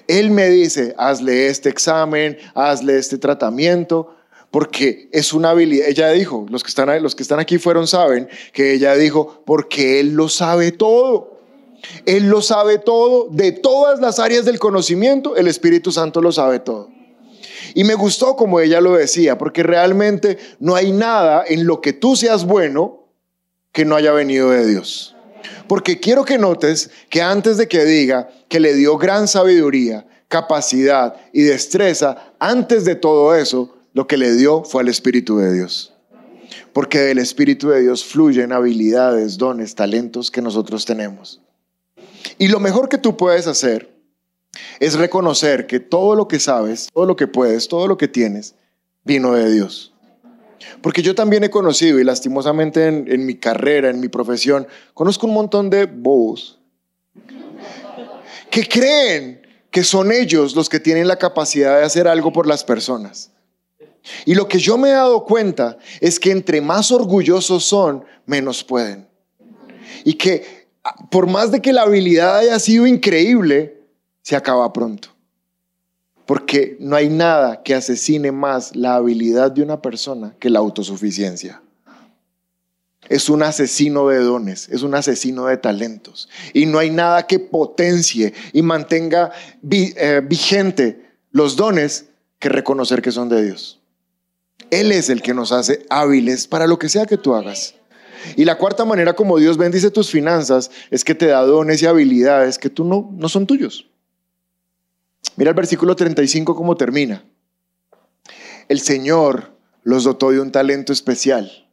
Él 0.07 0.31
me 0.31 0.49
dice, 0.49 0.93
hazle 0.97 1.47
este 1.47 1.69
examen, 1.69 2.37
hazle 2.53 2.97
este 2.97 3.17
tratamiento, 3.17 4.15
porque 4.51 5.09
es 5.11 5.33
una 5.33 5.49
habilidad. 5.49 5.87
Ella 5.89 6.11
dijo, 6.11 6.45
los 6.49 6.63
que 6.63 6.69
están, 6.69 7.01
los 7.03 7.15
que 7.15 7.23
están 7.23 7.39
aquí 7.39 7.57
fueron, 7.57 7.87
saben, 7.87 8.29
que 8.53 8.73
ella 8.73 8.95
dijo, 8.95 9.43
porque 9.45 9.99
Él 9.99 10.13
lo 10.13 10.29
sabe 10.29 10.71
todo. 10.71 11.35
Él 12.05 12.29
lo 12.29 12.41
sabe 12.41 12.79
todo, 12.79 13.27
de 13.29 13.51
todas 13.51 13.99
las 13.99 14.17
áreas 14.19 14.45
del 14.45 14.57
conocimiento, 14.57 15.35
el 15.35 15.47
Espíritu 15.47 15.91
Santo 15.91 16.21
lo 16.21 16.31
sabe 16.31 16.59
todo. 16.59 16.89
Y 17.73 17.83
me 17.83 17.93
gustó 17.95 18.35
como 18.35 18.59
ella 18.59 18.81
lo 18.81 18.93
decía, 18.93 19.37
porque 19.37 19.61
realmente 19.61 20.37
no 20.59 20.75
hay 20.75 20.91
nada 20.91 21.43
en 21.47 21.67
lo 21.67 21.81
que 21.81 21.93
tú 21.93 22.15
seas 22.15 22.45
bueno 22.45 23.07
que 23.71 23.85
no 23.85 23.95
haya 23.95 24.13
venido 24.13 24.49
de 24.49 24.65
Dios. 24.65 25.14
Porque 25.67 25.99
quiero 25.99 26.25
que 26.25 26.37
notes 26.37 26.89
que 27.09 27.21
antes 27.21 27.57
de 27.57 27.67
que 27.67 27.85
diga 27.85 28.29
que 28.49 28.59
le 28.59 28.73
dio 28.73 28.97
gran 28.97 29.27
sabiduría, 29.27 30.05
capacidad 30.27 31.15
y 31.33 31.43
destreza, 31.43 32.33
antes 32.39 32.85
de 32.85 32.95
todo 32.95 33.35
eso, 33.35 33.75
lo 33.93 34.07
que 34.07 34.17
le 34.17 34.33
dio 34.33 34.63
fue 34.63 34.83
el 34.83 34.89
Espíritu 34.89 35.37
de 35.37 35.53
Dios. 35.53 35.93
Porque 36.73 36.99
del 36.99 37.19
Espíritu 37.19 37.69
de 37.69 37.81
Dios 37.81 38.03
fluyen 38.03 38.51
habilidades, 38.51 39.37
dones, 39.37 39.75
talentos 39.75 40.29
que 40.29 40.41
nosotros 40.41 40.85
tenemos. 40.85 41.41
Y 42.37 42.49
lo 42.49 42.59
mejor 42.59 42.89
que 42.89 42.97
tú 42.97 43.15
puedes 43.15 43.47
hacer 43.47 43.95
es 44.79 44.95
reconocer 44.95 45.67
que 45.67 45.79
todo 45.79 46.15
lo 46.15 46.27
que 46.27 46.39
sabes, 46.39 46.89
todo 46.93 47.05
lo 47.05 47.15
que 47.15 47.27
puedes, 47.27 47.67
todo 47.67 47.87
lo 47.87 47.97
que 47.97 48.07
tienes, 48.07 48.55
vino 49.03 49.33
de 49.33 49.51
Dios. 49.51 49.94
Porque 50.81 51.01
yo 51.01 51.15
también 51.15 51.43
he 51.43 51.49
conocido, 51.49 51.99
y 51.99 52.03
lastimosamente 52.03 52.87
en, 52.87 53.25
mi 53.25 53.35
carrera, 53.35 53.89
en 53.89 53.99
mi 53.99 54.07
profesión, 54.07 54.67
conozco 54.93 55.27
un 55.27 55.33
montón 55.33 55.69
de 55.69 55.85
bobos 55.85 56.59
que 58.49 58.67
creen 58.67 59.41
que 59.69 59.83
son 59.83 60.11
ellos 60.11 60.55
los 60.55 60.69
que 60.69 60.79
tienen 60.79 61.07
la 61.07 61.17
capacidad 61.17 61.77
de 61.77 61.85
hacer 61.85 62.07
algo 62.07 62.31
por 62.31 62.47
las 62.47 62.63
personas. 62.63 63.31
Y 64.25 64.35
lo 64.35 64.47
que 64.47 64.59
yo 64.59 64.77
me 64.77 64.89
he 64.89 64.93
dado 64.93 65.25
cuenta 65.25 65.77
es 65.99 66.19
que 66.19 66.31
entre 66.31 66.61
más 66.61 66.91
orgullosos 66.91 67.65
son, 67.65 68.05
menos 68.25 68.63
pueden. 68.63 69.07
Y 70.03 70.13
que 70.13 70.65
por 71.09 71.27
más 71.27 71.51
de 71.51 71.61
que 71.61 71.73
la 71.73 71.81
habilidad 71.81 72.37
haya 72.37 72.59
sido 72.59 72.85
increíble, 72.85 73.81
se 74.21 74.35
acaba 74.35 74.71
pronto. 74.71 75.14
Porque 76.25 76.77
no 76.79 76.95
hay 76.95 77.09
nada 77.09 77.61
que 77.63 77.75
asesine 77.75 78.31
más 78.31 78.75
la 78.75 78.95
habilidad 78.95 79.51
de 79.51 79.61
una 79.61 79.81
persona 79.81 80.35
que 80.39 80.49
la 80.49 80.59
autosuficiencia. 80.59 81.61
Es 83.07 83.29
un 83.29 83.43
asesino 83.43 84.07
de 84.07 84.17
dones, 84.17 84.67
es 84.69 84.81
un 84.81 84.95
asesino 84.95 85.45
de 85.45 85.57
talentos. 85.57 86.27
Y 86.53 86.65
no 86.65 86.79
hay 86.79 86.89
nada 86.89 87.27
que 87.27 87.37
potencie 87.37 88.33
y 88.51 88.61
mantenga 88.63 89.31
eh, 89.69 90.21
vigente 90.27 91.05
los 91.31 91.55
dones 91.55 92.05
que 92.39 92.49
reconocer 92.49 93.01
que 93.01 93.11
son 93.11 93.29
de 93.29 93.43
Dios. 93.43 93.79
Él 94.71 94.91
es 94.91 95.09
el 95.09 95.21
que 95.21 95.33
nos 95.33 95.51
hace 95.51 95.85
hábiles 95.89 96.47
para 96.47 96.65
lo 96.65 96.79
que 96.79 96.89
sea 96.89 97.05
que 97.05 97.17
tú 97.17 97.35
hagas. 97.35 97.75
Y 98.35 98.45
la 98.45 98.57
cuarta 98.57 98.85
manera 98.85 99.13
como 99.13 99.37
Dios 99.37 99.57
bendice 99.57 99.91
tus 99.91 100.09
finanzas 100.09 100.71
es 100.89 101.03
que 101.03 101.13
te 101.13 101.27
da 101.27 101.41
dones 101.41 101.81
y 101.81 101.85
habilidades 101.85 102.57
que 102.57 102.71
tú 102.71 102.83
no, 102.83 103.11
no 103.13 103.29
son 103.29 103.45
tuyos. 103.45 103.85
Mira 105.35 105.49
el 105.49 105.55
versículo 105.55 105.95
35 105.95 106.55
cómo 106.55 106.77
termina. 106.77 107.23
El 108.67 108.79
Señor 108.79 109.51
los 109.83 110.03
dotó 110.03 110.31
de 110.31 110.39
un 110.39 110.51
talento 110.51 110.91
especial 110.93 111.67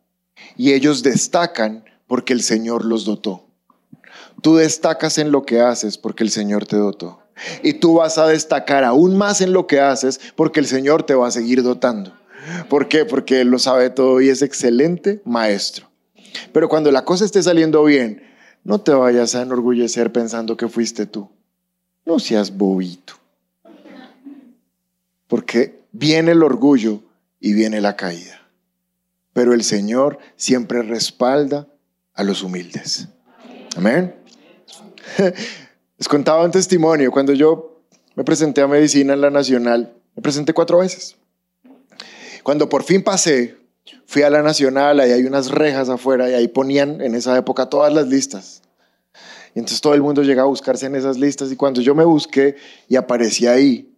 y 0.56 0.72
ellos 0.72 1.02
destacan 1.02 1.84
porque 2.06 2.32
el 2.32 2.42
Señor 2.42 2.84
los 2.84 3.04
dotó. 3.04 3.46
Tú 4.42 4.56
destacas 4.56 5.18
en 5.18 5.30
lo 5.32 5.44
que 5.44 5.60
haces 5.60 5.96
porque 5.96 6.24
el 6.24 6.30
Señor 6.30 6.66
te 6.66 6.76
dotó. 6.76 7.22
Y 7.62 7.74
tú 7.74 7.94
vas 7.94 8.18
a 8.18 8.26
destacar 8.26 8.84
aún 8.84 9.16
más 9.16 9.40
en 9.40 9.52
lo 9.52 9.66
que 9.66 9.80
haces 9.80 10.20
porque 10.36 10.60
el 10.60 10.66
Señor 10.66 11.04
te 11.04 11.14
va 11.14 11.28
a 11.28 11.32
seguir 11.32 11.62
dotando. 11.62 12.12
¿Por 12.68 12.88
qué? 12.88 13.04
Porque 13.04 13.40
Él 13.40 13.48
lo 13.48 13.58
sabe 13.58 13.90
todo 13.90 14.20
y 14.20 14.28
es 14.28 14.42
excelente 14.42 15.22
maestro. 15.24 15.88
Pero 16.52 16.68
cuando 16.68 16.90
la 16.90 17.04
cosa 17.04 17.24
esté 17.24 17.42
saliendo 17.42 17.84
bien, 17.84 18.22
no 18.64 18.80
te 18.80 18.92
vayas 18.92 19.34
a 19.34 19.42
enorgullecer 19.42 20.12
pensando 20.12 20.56
que 20.56 20.68
fuiste 20.68 21.06
tú. 21.06 21.28
No 22.04 22.18
seas 22.18 22.56
bobito. 22.56 23.14
Porque 25.32 25.86
viene 25.92 26.32
el 26.32 26.42
orgullo 26.42 27.00
y 27.40 27.54
viene 27.54 27.80
la 27.80 27.96
caída. 27.96 28.46
Pero 29.32 29.54
el 29.54 29.64
Señor 29.64 30.18
siempre 30.36 30.82
respalda 30.82 31.68
a 32.12 32.22
los 32.22 32.42
humildes. 32.42 33.08
Amén. 33.74 34.14
Les 35.96 36.06
contaba 36.06 36.44
un 36.44 36.50
testimonio. 36.50 37.10
Cuando 37.10 37.32
yo 37.32 37.80
me 38.14 38.24
presenté 38.24 38.60
a 38.60 38.68
medicina 38.68 39.14
en 39.14 39.22
la 39.22 39.30
Nacional, 39.30 39.94
me 40.14 40.20
presenté 40.20 40.52
cuatro 40.52 40.80
veces. 40.80 41.16
Cuando 42.42 42.68
por 42.68 42.82
fin 42.82 43.02
pasé, 43.02 43.56
fui 44.04 44.20
a 44.20 44.28
la 44.28 44.42
Nacional, 44.42 45.00
ahí 45.00 45.12
hay 45.12 45.24
unas 45.24 45.50
rejas 45.50 45.88
afuera 45.88 46.28
y 46.28 46.34
ahí 46.34 46.48
ponían 46.48 47.00
en 47.00 47.14
esa 47.14 47.38
época 47.38 47.70
todas 47.70 47.90
las 47.94 48.06
listas. 48.06 48.60
Y 49.54 49.60
entonces 49.60 49.80
todo 49.80 49.94
el 49.94 50.02
mundo 50.02 50.22
llega 50.24 50.42
a 50.42 50.44
buscarse 50.44 50.84
en 50.84 50.94
esas 50.94 51.16
listas 51.16 51.50
y 51.50 51.56
cuando 51.56 51.80
yo 51.80 51.94
me 51.94 52.04
busqué 52.04 52.56
y 52.86 52.96
aparecí 52.96 53.46
ahí, 53.46 53.91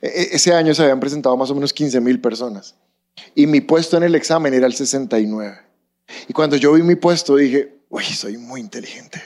ese 0.00 0.52
año 0.54 0.74
se 0.74 0.82
habían 0.82 1.00
presentado 1.00 1.36
más 1.36 1.50
o 1.50 1.54
menos 1.54 1.72
15 1.72 2.00
mil 2.00 2.20
personas 2.20 2.76
y 3.34 3.46
mi 3.46 3.60
puesto 3.60 3.96
en 3.96 4.04
el 4.04 4.14
examen 4.14 4.54
era 4.54 4.66
el 4.66 4.74
69. 4.74 5.58
Y 6.28 6.32
cuando 6.32 6.56
yo 6.56 6.72
vi 6.72 6.82
mi 6.82 6.94
puesto 6.94 7.36
dije, 7.36 7.80
uy, 7.88 8.04
soy 8.04 8.36
muy 8.36 8.60
inteligente. 8.60 9.20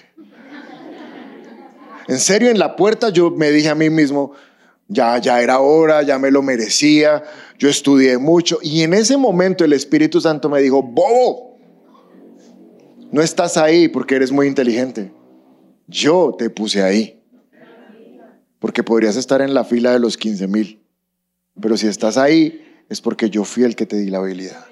En 2.08 2.18
serio, 2.18 2.50
en 2.50 2.58
la 2.58 2.74
puerta 2.74 3.11
yo 3.11 3.30
me 3.30 3.50
dije 3.50 3.68
a 3.68 3.74
mí 3.74 3.88
mismo, 3.88 4.32
ya, 4.88 5.18
ya 5.18 5.40
era 5.40 5.61
hora, 5.61 6.02
ya 6.02 6.18
me 6.18 6.30
lo 6.30 6.42
merecía, 6.42 7.22
yo 7.58 7.68
estudié 7.68 8.18
mucho. 8.18 8.58
Y 8.62 8.82
en 8.82 8.94
ese 8.94 9.16
momento 9.16 9.64
el 9.64 9.72
Espíritu 9.72 10.20
Santo 10.20 10.48
me 10.48 10.61
dijo, 10.61 10.82
bobo, 10.82 11.58
no 13.11 13.22
estás 13.22 13.56
ahí 13.56 13.88
porque 13.88 14.16
eres 14.16 14.32
muy 14.32 14.46
inteligente. 14.48 15.12
Yo 15.87 16.35
te 16.37 16.50
puse 16.50 16.82
ahí 16.82 17.21
porque 18.62 18.85
podrías 18.85 19.16
estar 19.16 19.42
en 19.42 19.55
la 19.55 19.64
fila 19.64 19.90
de 19.90 19.98
los 19.98 20.16
15 20.16 20.46
mil. 20.46 20.81
Pero 21.61 21.77
si 21.77 21.88
estás 21.88 22.16
ahí, 22.16 22.85
es 22.88 23.01
porque 23.01 23.29
yo 23.29 23.42
fui 23.42 23.64
el 23.64 23.75
que 23.75 23.87
te 23.87 23.96
di 23.96 24.09
la 24.09 24.18
habilidad. 24.18 24.64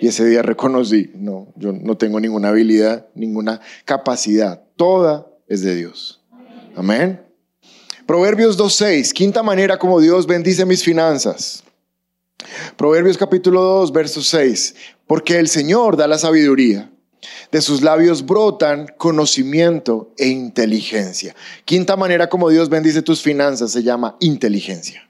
Y 0.00 0.06
ese 0.06 0.24
día 0.24 0.40
reconocí, 0.40 1.10
no, 1.16 1.48
yo 1.56 1.72
no 1.72 1.96
tengo 1.96 2.20
ninguna 2.20 2.50
habilidad, 2.50 3.08
ninguna 3.16 3.60
capacidad. 3.84 4.62
Toda 4.76 5.26
es 5.48 5.62
de 5.62 5.74
Dios. 5.74 6.22
Amén. 6.76 7.20
Proverbios 8.06 8.56
2.6, 8.56 9.12
quinta 9.12 9.42
manera 9.42 9.80
como 9.80 10.00
Dios 10.00 10.28
bendice 10.28 10.64
mis 10.64 10.84
finanzas. 10.84 11.64
Proverbios 12.76 13.18
capítulo 13.18 13.62
2, 13.62 13.92
verso 13.92 14.22
6, 14.22 14.76
porque 15.08 15.40
el 15.40 15.48
Señor 15.48 15.96
da 15.96 16.06
la 16.06 16.18
sabiduría 16.18 16.91
de 17.50 17.60
sus 17.60 17.82
labios 17.82 18.26
brotan 18.26 18.92
conocimiento 18.96 20.12
e 20.16 20.28
inteligencia. 20.28 21.34
Quinta 21.64 21.96
manera 21.96 22.28
como 22.28 22.50
Dios 22.50 22.68
bendice 22.68 23.02
tus 23.02 23.22
finanzas 23.22 23.72
se 23.72 23.82
llama 23.82 24.16
inteligencia. 24.20 25.08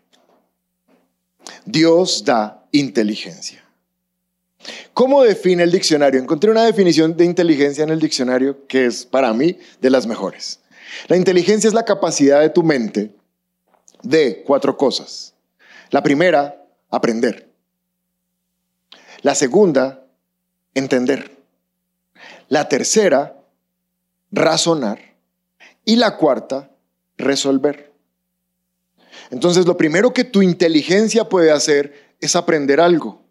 Dios 1.65 2.25
da 2.25 2.67
inteligencia. 2.73 3.63
¿Cómo 4.95 5.23
define 5.23 5.65
el 5.65 5.73
diccionario? 5.73 6.21
Encontré 6.21 6.51
una 6.51 6.65
definición 6.65 7.17
de 7.17 7.25
inteligencia 7.25 7.83
en 7.83 7.91
el 7.91 7.99
diccionario 7.99 8.67
que 8.67 8.87
es 8.87 9.05
para 9.05 9.33
mí 9.33 9.59
de 9.81 9.91
las 9.91 10.07
mejores. 10.07 10.61
La 11.09 11.17
inteligencia 11.17 11.69
es 11.69 11.75
la 11.75 11.85
capacidad 11.85 12.41
de 12.41 12.51
tu 12.51 12.63
mente 12.63 13.13
de 14.03 14.43
cuatro 14.47 14.77
cosas. 14.77 15.35
La 15.91 16.03
primera, 16.03 16.65
aprender. 16.91 17.49
La 19.23 19.35
segunda, 19.35 20.05
entender. 20.75 21.42
La 22.53 22.69
tercera, 22.69 23.35
razonar. 24.31 24.99
Y 25.87 25.97
la 25.97 26.19
cuarta, 26.19 26.71
resolver. 27.17 27.95
Entonces, 29.31 29.65
lo 29.65 29.79
primero 29.79 30.13
que 30.13 30.25
tu 30.25 30.43
inteligencia 30.43 31.31
puede 31.31 31.51
hacer 31.51 32.13
es 32.21 32.37
aprender 32.37 32.79
algo. 32.79 33.23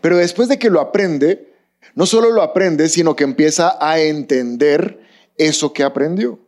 Pero 0.00 0.16
después 0.16 0.48
de 0.48 0.58
que 0.58 0.70
lo 0.70 0.80
aprende, 0.80 1.52
no 1.94 2.06
solo 2.06 2.30
lo 2.30 2.40
aprende, 2.40 2.88
sino 2.88 3.14
que 3.14 3.24
empieza 3.24 3.76
a 3.78 4.00
entender 4.00 5.02
eso 5.36 5.74
que 5.74 5.84
aprendió. 5.84 6.38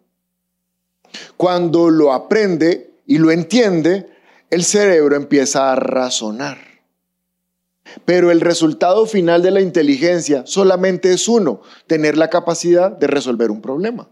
Cuando 1.37 1.91
lo 1.91 2.15
aprende 2.15 2.95
y 3.05 3.19
lo 3.19 3.31
entiende, 3.31 4.09
el 4.49 4.65
cerebro 4.65 5.17
empieza 5.17 5.71
a 5.71 5.77
razonar. 5.77 6.72
Pero 8.05 8.31
el 8.31 8.41
resultado 8.41 9.07
final 9.07 9.43
de 9.43 9.51
la 9.51 9.61
inteligencia 9.61 10.45
solamente 10.47 11.13
es 11.13 11.29
uno, 11.29 11.61
tener 11.87 12.17
la 12.17 12.31
capacidad 12.31 12.91
de 12.91 13.07
resolver 13.07 13.51
un 13.51 13.61
problema. 13.61 14.09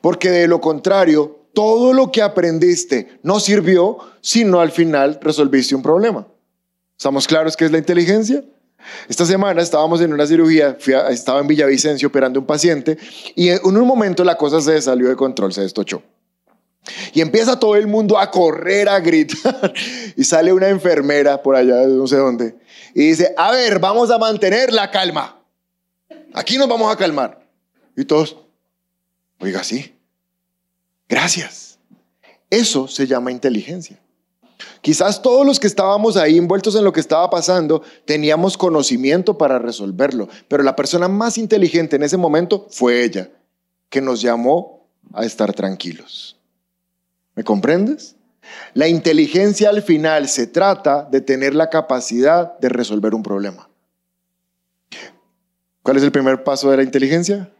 Porque 0.00 0.30
de 0.30 0.48
lo 0.48 0.60
contrario, 0.60 1.46
todo 1.54 1.92
lo 1.92 2.10
que 2.10 2.22
aprendiste 2.22 3.18
no 3.22 3.40
sirvió 3.40 3.98
si 4.20 4.44
no 4.44 4.60
al 4.60 4.70
final 4.70 5.18
resolviste 5.20 5.74
un 5.74 5.82
problema. 5.82 6.26
¿Estamos 6.96 7.26
claros 7.26 7.56
qué 7.56 7.64
es 7.64 7.72
la 7.72 7.78
inteligencia? 7.78 8.44
Esta 9.08 9.24
semana 9.24 9.62
estábamos 9.62 10.00
en 10.00 10.12
una 10.12 10.26
cirugía, 10.26 10.76
estaba 11.10 11.40
en 11.40 11.46
Villavicencio 11.46 12.08
operando 12.08 12.40
un 12.40 12.46
paciente 12.46 12.98
y 13.34 13.48
en 13.48 13.60
un 13.64 13.86
momento 13.86 14.24
la 14.24 14.36
cosa 14.36 14.60
se 14.60 14.80
salió 14.80 15.08
de 15.08 15.16
control, 15.16 15.52
se 15.52 15.62
destochó. 15.62 16.02
Y 17.12 17.20
empieza 17.20 17.58
todo 17.58 17.76
el 17.76 17.86
mundo 17.86 18.18
a 18.18 18.30
correr, 18.30 18.88
a 18.88 19.00
gritar. 19.00 19.72
Y 20.16 20.24
sale 20.24 20.52
una 20.52 20.68
enfermera 20.68 21.42
por 21.42 21.56
allá, 21.56 21.86
no 21.86 22.06
sé 22.06 22.16
dónde. 22.16 22.56
Y 22.94 23.08
dice, 23.08 23.34
a 23.36 23.50
ver, 23.50 23.78
vamos 23.78 24.10
a 24.10 24.18
mantener 24.18 24.72
la 24.72 24.90
calma. 24.90 25.40
Aquí 26.34 26.58
nos 26.58 26.68
vamos 26.68 26.92
a 26.92 26.96
calmar. 26.96 27.46
Y 27.96 28.04
todos, 28.04 28.36
oiga, 29.38 29.64
sí. 29.64 29.94
Gracias. 31.08 31.78
Eso 32.50 32.88
se 32.88 33.06
llama 33.06 33.32
inteligencia. 33.32 33.98
Quizás 34.82 35.22
todos 35.22 35.46
los 35.46 35.58
que 35.58 35.66
estábamos 35.66 36.16
ahí 36.16 36.36
envueltos 36.36 36.74
en 36.74 36.84
lo 36.84 36.92
que 36.92 37.00
estaba 37.00 37.28
pasando 37.30 37.82
teníamos 38.04 38.56
conocimiento 38.56 39.38
para 39.38 39.58
resolverlo, 39.58 40.28
pero 40.48 40.62
la 40.62 40.76
persona 40.76 41.08
más 41.08 41.38
inteligente 41.38 41.96
en 41.96 42.02
ese 42.02 42.16
momento 42.16 42.66
fue 42.70 43.02
ella, 43.02 43.30
que 43.88 44.00
nos 44.00 44.20
llamó 44.20 44.86
a 45.12 45.24
estar 45.24 45.52
tranquilos. 45.52 46.36
¿Me 47.34 47.44
comprendes? 47.44 48.16
La 48.74 48.88
inteligencia 48.88 49.68
al 49.68 49.82
final 49.82 50.28
se 50.28 50.46
trata 50.46 51.08
de 51.10 51.20
tener 51.20 51.54
la 51.54 51.70
capacidad 51.70 52.58
de 52.58 52.68
resolver 52.68 53.14
un 53.14 53.22
problema. 53.22 53.68
¿Cuál 55.82 55.96
es 55.96 56.02
el 56.02 56.12
primer 56.12 56.44
paso 56.44 56.70
de 56.70 56.76
la 56.76 56.82
inteligencia? 56.82 57.50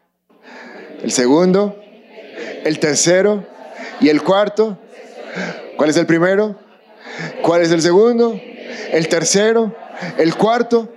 El 1.02 1.10
segundo, 1.10 1.76
el 2.64 2.78
tercero 2.78 3.46
y 4.00 4.08
el 4.08 4.22
cuarto. 4.22 4.78
¿Cuál 5.76 5.90
es 5.90 5.96
el 5.96 6.06
primero? 6.06 6.58
¿Cuál 7.42 7.62
es 7.62 7.70
el 7.70 7.82
segundo? 7.82 8.38
El 8.92 9.08
tercero, 9.08 9.74
el 10.18 10.36
cuarto. 10.36 10.92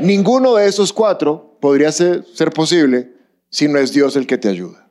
Ninguno 0.00 0.54
de 0.56 0.66
esos 0.66 0.92
cuatro 0.92 1.56
podría 1.60 1.92
ser, 1.92 2.24
ser 2.34 2.50
posible 2.50 3.12
si 3.50 3.68
no 3.68 3.78
es 3.78 3.92
Dios 3.92 4.16
el 4.16 4.26
que 4.26 4.38
te 4.38 4.48
ayuda. 4.48 4.87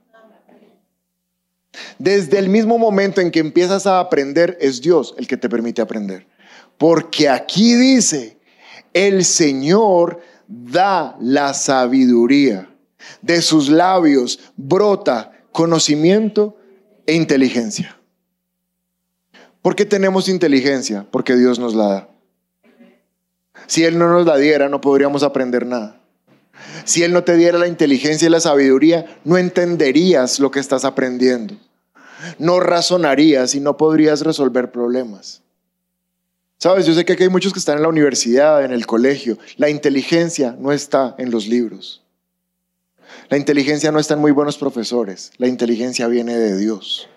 Desde 2.00 2.38
el 2.38 2.50
mismo 2.50 2.78
momento 2.78 3.22
en 3.22 3.32
que 3.32 3.40
empiezas 3.40 3.88
a 3.88 4.00
aprender, 4.00 4.58
es 4.62 4.82
Dios 4.82 5.16
el 5.18 5.28
que 5.28 5.38
te 5.38 5.50
permite 5.50 5.82
aprender. 5.82 6.28
Porque 6.78 7.30
aquí 7.30 7.74
dice, 7.76 8.38
el 8.94 9.26
Señor 9.26 10.22
da 10.48 11.18
la 11.20 11.54
sabiduría. 11.54 12.70
De 13.22 13.42
sus 13.42 13.70
labios 13.70 14.40
brota 14.58 15.32
conocimiento 15.52 16.58
e 17.06 17.14
inteligencia. 17.14 17.98
¿Por 19.62 19.76
qué 19.76 19.86
tenemos 19.86 20.30
inteligencia? 20.30 21.06
Porque 21.10 21.36
Dios 21.36 21.58
nos 21.58 21.74
la 21.74 21.88
da. 21.88 22.10
Si 23.66 23.84
Él 23.84 23.98
no 23.98 24.10
nos 24.10 24.26
la 24.26 24.38
diera, 24.38 24.70
no 24.70 24.82
podríamos 24.82 25.24
aprender 25.24 25.66
nada. 25.66 26.00
Si 26.86 27.04
Él 27.04 27.12
no 27.12 27.24
te 27.24 27.36
diera 27.36 27.58
la 27.58 27.68
inteligencia 27.68 28.28
y 28.28 28.32
la 28.32 28.40
sabiduría, 28.40 29.20
no 29.26 29.38
entenderías 29.38 30.40
lo 30.40 30.52
que 30.52 30.60
estás 30.60 30.86
aprendiendo. 30.86 31.56
No 32.40 32.60
razonarías 32.60 33.56
y 33.56 33.60
no 33.60 33.78
podrías 33.78 34.22
resolver 34.22 34.72
problemas. 34.72 35.42
Sabes, 36.60 36.88
yo 36.88 36.94
sé 36.94 37.06
que 37.06 37.14
aquí 37.14 37.24
hay 37.24 37.30
muchos 37.30 37.54
que 37.54 37.60
están 37.60 37.78
en 37.78 37.84
la 37.84 37.90
universidad, 37.90 38.66
en 38.66 38.72
el 38.72 38.88
colegio. 38.88 39.38
La 39.58 39.70
inteligencia 39.70 40.56
no 40.58 40.72
está 40.72 41.14
en 41.20 41.30
los 41.30 41.48
libros. 41.48 42.04
La 43.30 43.38
inteligencia 43.38 43.92
no 43.92 44.00
está 44.00 44.16
en 44.16 44.22
muy 44.22 44.32
buenos 44.32 44.58
profesores. 44.58 45.32
La 45.38 45.48
inteligencia 45.48 46.08
viene 46.08 46.36
de 46.36 46.58
Dios. 46.58 47.08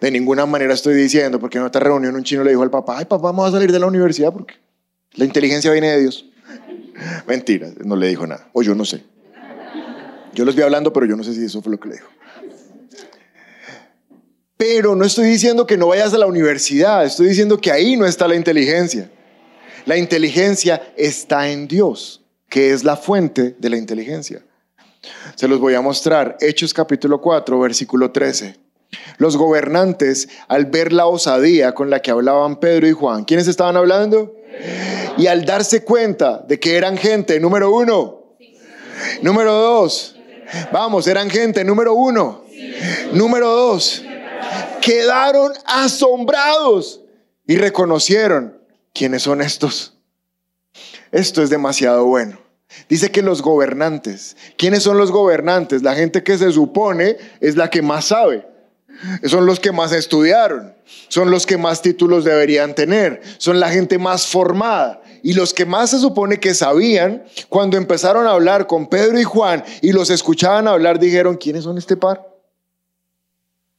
De 0.00 0.10
ninguna 0.10 0.46
manera 0.46 0.72
estoy 0.72 0.94
diciendo, 0.94 1.38
porque 1.38 1.58
en 1.58 1.64
otra 1.64 1.80
reunión 1.80 2.14
un 2.14 2.24
chino 2.24 2.44
le 2.44 2.50
dijo 2.50 2.62
al 2.62 2.70
papá, 2.70 2.98
ay 2.98 3.04
papá, 3.04 3.24
vamos 3.24 3.48
a 3.48 3.52
salir 3.52 3.72
de 3.72 3.78
la 3.78 3.86
universidad 3.86 4.32
porque 4.32 4.54
la 5.12 5.24
inteligencia 5.24 5.70
viene 5.72 5.90
de 5.90 6.00
Dios. 6.00 6.26
Mentira, 7.26 7.68
no 7.84 7.96
le 7.96 8.08
dijo 8.08 8.26
nada. 8.26 8.48
O 8.52 8.62
yo 8.62 8.74
no 8.74 8.84
sé. 8.84 9.04
Yo 10.34 10.44
los 10.44 10.56
vi 10.56 10.62
hablando, 10.62 10.92
pero 10.92 11.06
yo 11.06 11.16
no 11.16 11.22
sé 11.22 11.34
si 11.34 11.44
eso 11.44 11.62
fue 11.62 11.72
lo 11.72 11.78
que 11.78 11.88
le 11.88 11.94
dijo. 11.96 12.08
Pero 14.66 14.96
no 14.96 15.04
estoy 15.04 15.26
diciendo 15.28 15.66
que 15.66 15.76
no 15.76 15.88
vayas 15.88 16.14
a 16.14 16.18
la 16.18 16.24
universidad, 16.24 17.04
estoy 17.04 17.28
diciendo 17.28 17.58
que 17.58 17.70
ahí 17.70 17.98
no 17.98 18.06
está 18.06 18.26
la 18.26 18.34
inteligencia. 18.34 19.10
La 19.84 19.98
inteligencia 19.98 20.90
está 20.96 21.50
en 21.50 21.68
Dios, 21.68 22.22
que 22.48 22.70
es 22.70 22.82
la 22.82 22.96
fuente 22.96 23.56
de 23.58 23.68
la 23.68 23.76
inteligencia. 23.76 24.42
Se 25.34 25.48
los 25.48 25.60
voy 25.60 25.74
a 25.74 25.82
mostrar. 25.82 26.38
Hechos 26.40 26.72
capítulo 26.72 27.20
4, 27.20 27.60
versículo 27.60 28.10
13. 28.10 28.56
Los 29.18 29.36
gobernantes, 29.36 30.30
al 30.48 30.64
ver 30.64 30.94
la 30.94 31.08
osadía 31.08 31.74
con 31.74 31.90
la 31.90 32.00
que 32.00 32.10
hablaban 32.10 32.58
Pedro 32.58 32.88
y 32.88 32.92
Juan, 32.92 33.24
¿quiénes 33.26 33.48
estaban 33.48 33.76
hablando? 33.76 34.34
Y 35.18 35.26
al 35.26 35.44
darse 35.44 35.84
cuenta 35.84 36.38
de 36.38 36.58
que 36.58 36.78
eran 36.78 36.96
gente, 36.96 37.38
número 37.38 37.70
uno. 37.70 38.34
Número 39.20 39.52
dos. 39.52 40.16
Vamos, 40.72 41.06
eran 41.06 41.28
gente, 41.28 41.62
número 41.64 41.92
uno. 41.92 42.44
Número 43.12 43.50
dos 43.50 44.02
quedaron 44.84 45.54
asombrados 45.64 47.00
y 47.46 47.56
reconocieron 47.56 48.58
quiénes 48.92 49.22
son 49.22 49.40
estos. 49.40 49.96
Esto 51.10 51.42
es 51.42 51.48
demasiado 51.48 52.04
bueno. 52.04 52.38
Dice 52.90 53.10
que 53.10 53.22
los 53.22 53.40
gobernantes, 53.40 54.36
¿quiénes 54.58 54.82
son 54.82 54.98
los 54.98 55.10
gobernantes? 55.10 55.82
La 55.82 55.94
gente 55.94 56.22
que 56.22 56.36
se 56.36 56.52
supone 56.52 57.16
es 57.40 57.56
la 57.56 57.70
que 57.70 57.80
más 57.80 58.06
sabe. 58.06 58.46
Son 59.24 59.46
los 59.46 59.58
que 59.58 59.72
más 59.72 59.90
estudiaron, 59.92 60.74
son 61.08 61.30
los 61.30 61.46
que 61.46 61.56
más 61.56 61.80
títulos 61.80 62.24
deberían 62.24 62.74
tener, 62.74 63.22
son 63.38 63.60
la 63.60 63.70
gente 63.70 63.98
más 63.98 64.26
formada. 64.26 65.02
Y 65.22 65.32
los 65.32 65.54
que 65.54 65.64
más 65.64 65.90
se 65.90 65.98
supone 65.98 66.40
que 66.40 66.52
sabían, 66.52 67.24
cuando 67.48 67.78
empezaron 67.78 68.26
a 68.26 68.32
hablar 68.32 68.66
con 68.66 68.88
Pedro 68.88 69.18
y 69.18 69.24
Juan 69.24 69.64
y 69.80 69.92
los 69.92 70.10
escuchaban 70.10 70.68
hablar, 70.68 70.98
dijeron, 70.98 71.36
¿quiénes 71.36 71.64
son 71.64 71.78
este 71.78 71.96
par? 71.96 72.28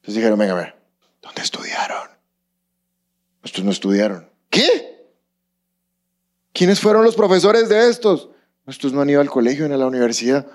Entonces 0.00 0.16
dijeron, 0.16 0.38
venga, 0.38 0.54
venga, 0.54 0.76
¿Dónde 1.26 1.42
estudiaron? 1.42 2.08
Estos 3.42 3.64
no 3.64 3.72
estudiaron. 3.72 4.30
¿Qué? 4.48 5.10
¿Quiénes 6.52 6.80
fueron 6.80 7.04
los 7.04 7.16
profesores 7.16 7.68
de 7.68 7.90
estos? 7.90 8.28
Estos 8.66 8.92
no 8.92 9.00
han 9.00 9.10
ido 9.10 9.20
al 9.20 9.28
colegio 9.28 9.66
ni 9.66 9.74
a 9.74 9.76
la 9.76 9.86
universidad. 9.86 10.46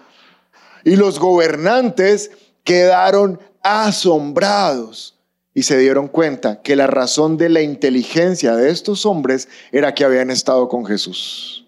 Y 0.86 0.96
los 0.96 1.20
gobernantes 1.20 2.32
quedaron 2.64 3.40
asombrados 3.62 5.20
y 5.54 5.64
se 5.64 5.78
dieron 5.78 6.08
cuenta 6.08 6.62
que 6.62 6.78
la 6.78 6.88
razón 6.88 7.38
de 7.38 7.50
la 7.50 7.62
inteligencia 7.62 8.56
de 8.56 8.70
estos 8.70 9.06
hombres 9.06 9.50
era 9.74 9.94
que 9.94 10.06
habían 10.06 10.32
estado 10.32 10.70
con 10.70 10.86
Jesús. 10.86 11.68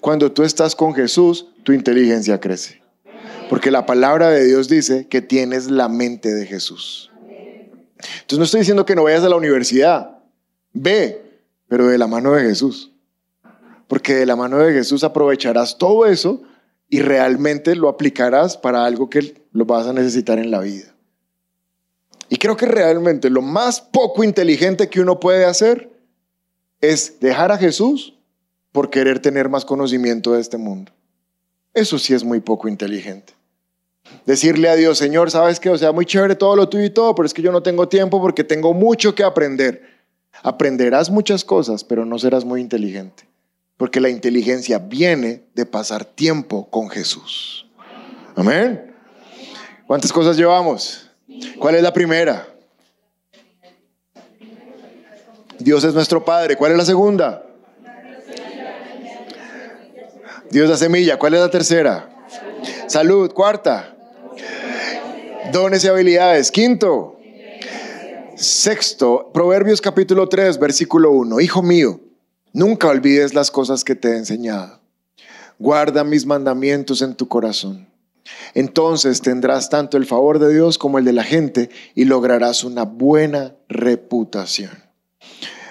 Cuando 0.00 0.30
tú 0.30 0.42
estás 0.42 0.76
con 0.76 0.94
Jesús, 0.94 1.46
tu 1.62 1.72
inteligencia 1.72 2.38
crece. 2.38 2.82
Porque 3.48 3.70
la 3.70 3.86
palabra 3.86 4.28
de 4.28 4.44
Dios 4.44 4.68
dice 4.68 5.08
que 5.08 5.22
tienes 5.22 5.70
la 5.70 5.88
mente 5.88 6.34
de 6.34 6.46
Jesús. 6.46 7.10
Entonces 8.12 8.38
no 8.38 8.44
estoy 8.44 8.60
diciendo 8.60 8.84
que 8.84 8.94
no 8.94 9.04
vayas 9.04 9.24
a 9.24 9.28
la 9.28 9.36
universidad. 9.36 10.18
Ve, 10.72 11.22
pero 11.68 11.88
de 11.88 11.98
la 11.98 12.06
mano 12.06 12.32
de 12.32 12.42
Jesús. 12.42 12.92
Porque 13.88 14.14
de 14.14 14.26
la 14.26 14.36
mano 14.36 14.58
de 14.58 14.72
Jesús 14.72 15.04
aprovecharás 15.04 15.78
todo 15.78 16.06
eso 16.06 16.42
y 16.88 17.00
realmente 17.00 17.74
lo 17.76 17.88
aplicarás 17.88 18.56
para 18.56 18.84
algo 18.84 19.10
que 19.10 19.42
lo 19.52 19.64
vas 19.64 19.86
a 19.86 19.92
necesitar 19.92 20.38
en 20.38 20.50
la 20.50 20.60
vida. 20.60 20.94
Y 22.28 22.36
creo 22.36 22.56
que 22.56 22.66
realmente 22.66 23.30
lo 23.30 23.42
más 23.42 23.80
poco 23.80 24.24
inteligente 24.24 24.88
que 24.88 25.00
uno 25.00 25.20
puede 25.20 25.44
hacer 25.44 25.90
es 26.80 27.20
dejar 27.20 27.52
a 27.52 27.58
Jesús 27.58 28.14
por 28.72 28.90
querer 28.90 29.20
tener 29.20 29.48
más 29.48 29.64
conocimiento 29.64 30.32
de 30.32 30.40
este 30.40 30.56
mundo. 30.56 30.92
Eso 31.72 31.98
sí 31.98 32.14
es 32.14 32.24
muy 32.24 32.40
poco 32.40 32.68
inteligente 32.68 33.34
decirle 34.26 34.68
a 34.68 34.76
Dios, 34.76 34.98
Señor, 34.98 35.30
¿sabes 35.30 35.60
qué? 35.60 35.70
O 35.70 35.78
sea, 35.78 35.92
muy 35.92 36.06
chévere 36.06 36.34
todo 36.34 36.56
lo 36.56 36.68
tuyo 36.68 36.84
y 36.84 36.90
todo, 36.90 37.14
pero 37.14 37.26
es 37.26 37.34
que 37.34 37.42
yo 37.42 37.52
no 37.52 37.62
tengo 37.62 37.88
tiempo 37.88 38.20
porque 38.20 38.44
tengo 38.44 38.72
mucho 38.72 39.14
que 39.14 39.24
aprender. 39.24 39.82
Aprenderás 40.42 41.10
muchas 41.10 41.44
cosas, 41.44 41.84
pero 41.84 42.04
no 42.04 42.18
serás 42.18 42.44
muy 42.44 42.60
inteligente, 42.60 43.24
porque 43.76 44.00
la 44.00 44.08
inteligencia 44.08 44.78
viene 44.78 45.44
de 45.54 45.66
pasar 45.66 46.04
tiempo 46.04 46.68
con 46.70 46.88
Jesús. 46.88 47.66
Amén. 48.34 48.94
¿Cuántas 49.86 50.12
cosas 50.12 50.36
llevamos? 50.36 51.10
¿Cuál 51.58 51.76
es 51.76 51.82
la 51.82 51.92
primera? 51.92 52.48
Dios 55.58 55.84
es 55.84 55.94
nuestro 55.94 56.24
Padre. 56.24 56.56
¿Cuál 56.56 56.72
es 56.72 56.78
la 56.78 56.84
segunda? 56.84 57.46
Dios 60.50 60.68
da 60.68 60.76
semilla. 60.76 61.18
¿Cuál 61.18 61.34
es 61.34 61.40
la 61.40 61.50
tercera? 61.50 62.10
Salud. 62.88 63.32
Cuarta 63.32 63.93
dones 65.54 65.84
y 65.84 65.88
habilidades. 65.88 66.50
Quinto, 66.50 67.16
sexto, 68.34 69.30
Proverbios 69.32 69.80
capítulo 69.80 70.28
3, 70.28 70.58
versículo 70.58 71.12
1. 71.12 71.38
Hijo 71.38 71.62
mío, 71.62 72.00
nunca 72.52 72.88
olvides 72.88 73.34
las 73.34 73.52
cosas 73.52 73.84
que 73.84 73.94
te 73.94 74.08
he 74.08 74.16
enseñado. 74.16 74.80
Guarda 75.60 76.02
mis 76.02 76.26
mandamientos 76.26 77.02
en 77.02 77.14
tu 77.14 77.28
corazón. 77.28 77.88
Entonces 78.54 79.20
tendrás 79.22 79.70
tanto 79.70 79.96
el 79.96 80.06
favor 80.06 80.40
de 80.40 80.52
Dios 80.52 80.76
como 80.76 80.98
el 80.98 81.04
de 81.04 81.12
la 81.12 81.22
gente 81.22 81.70
y 81.94 82.04
lograrás 82.06 82.64
una 82.64 82.82
buena 82.82 83.54
reputación. 83.68 84.83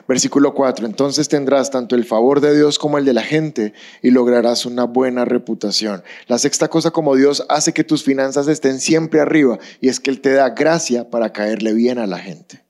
Versículo 0.08 0.54
4, 0.54 0.86
entonces 0.86 1.30
tendrás 1.30 1.72
tanto 1.72 1.96
el 1.96 2.04
favor 2.04 2.42
de 2.42 2.56
Dios 2.56 2.78
como 2.78 2.98
el 2.98 3.06
de 3.06 3.14
la 3.14 3.24
gente 3.24 3.74
y 4.02 4.12
lograrás 4.12 4.66
una 4.66 4.84
buena 4.84 5.24
reputación. 5.24 6.04
La 6.28 6.38
sexta 6.38 6.68
cosa 6.68 6.92
como 6.92 7.16
Dios 7.16 7.46
hace 7.48 7.74
que 7.74 7.86
tus 7.86 8.04
finanzas 8.04 8.50
estén 8.50 8.82
siempre 8.82 9.22
arriba 9.22 9.60
y 9.80 9.88
es 9.88 10.02
que 10.02 10.12
Él 10.12 10.20
te 10.20 10.34
da 10.34 10.50
gracia 10.50 11.10
para 11.10 11.32
caerle 11.32 11.74
bien 11.74 12.00
a 12.00 12.08
la 12.08 12.20
gente. 12.20 12.64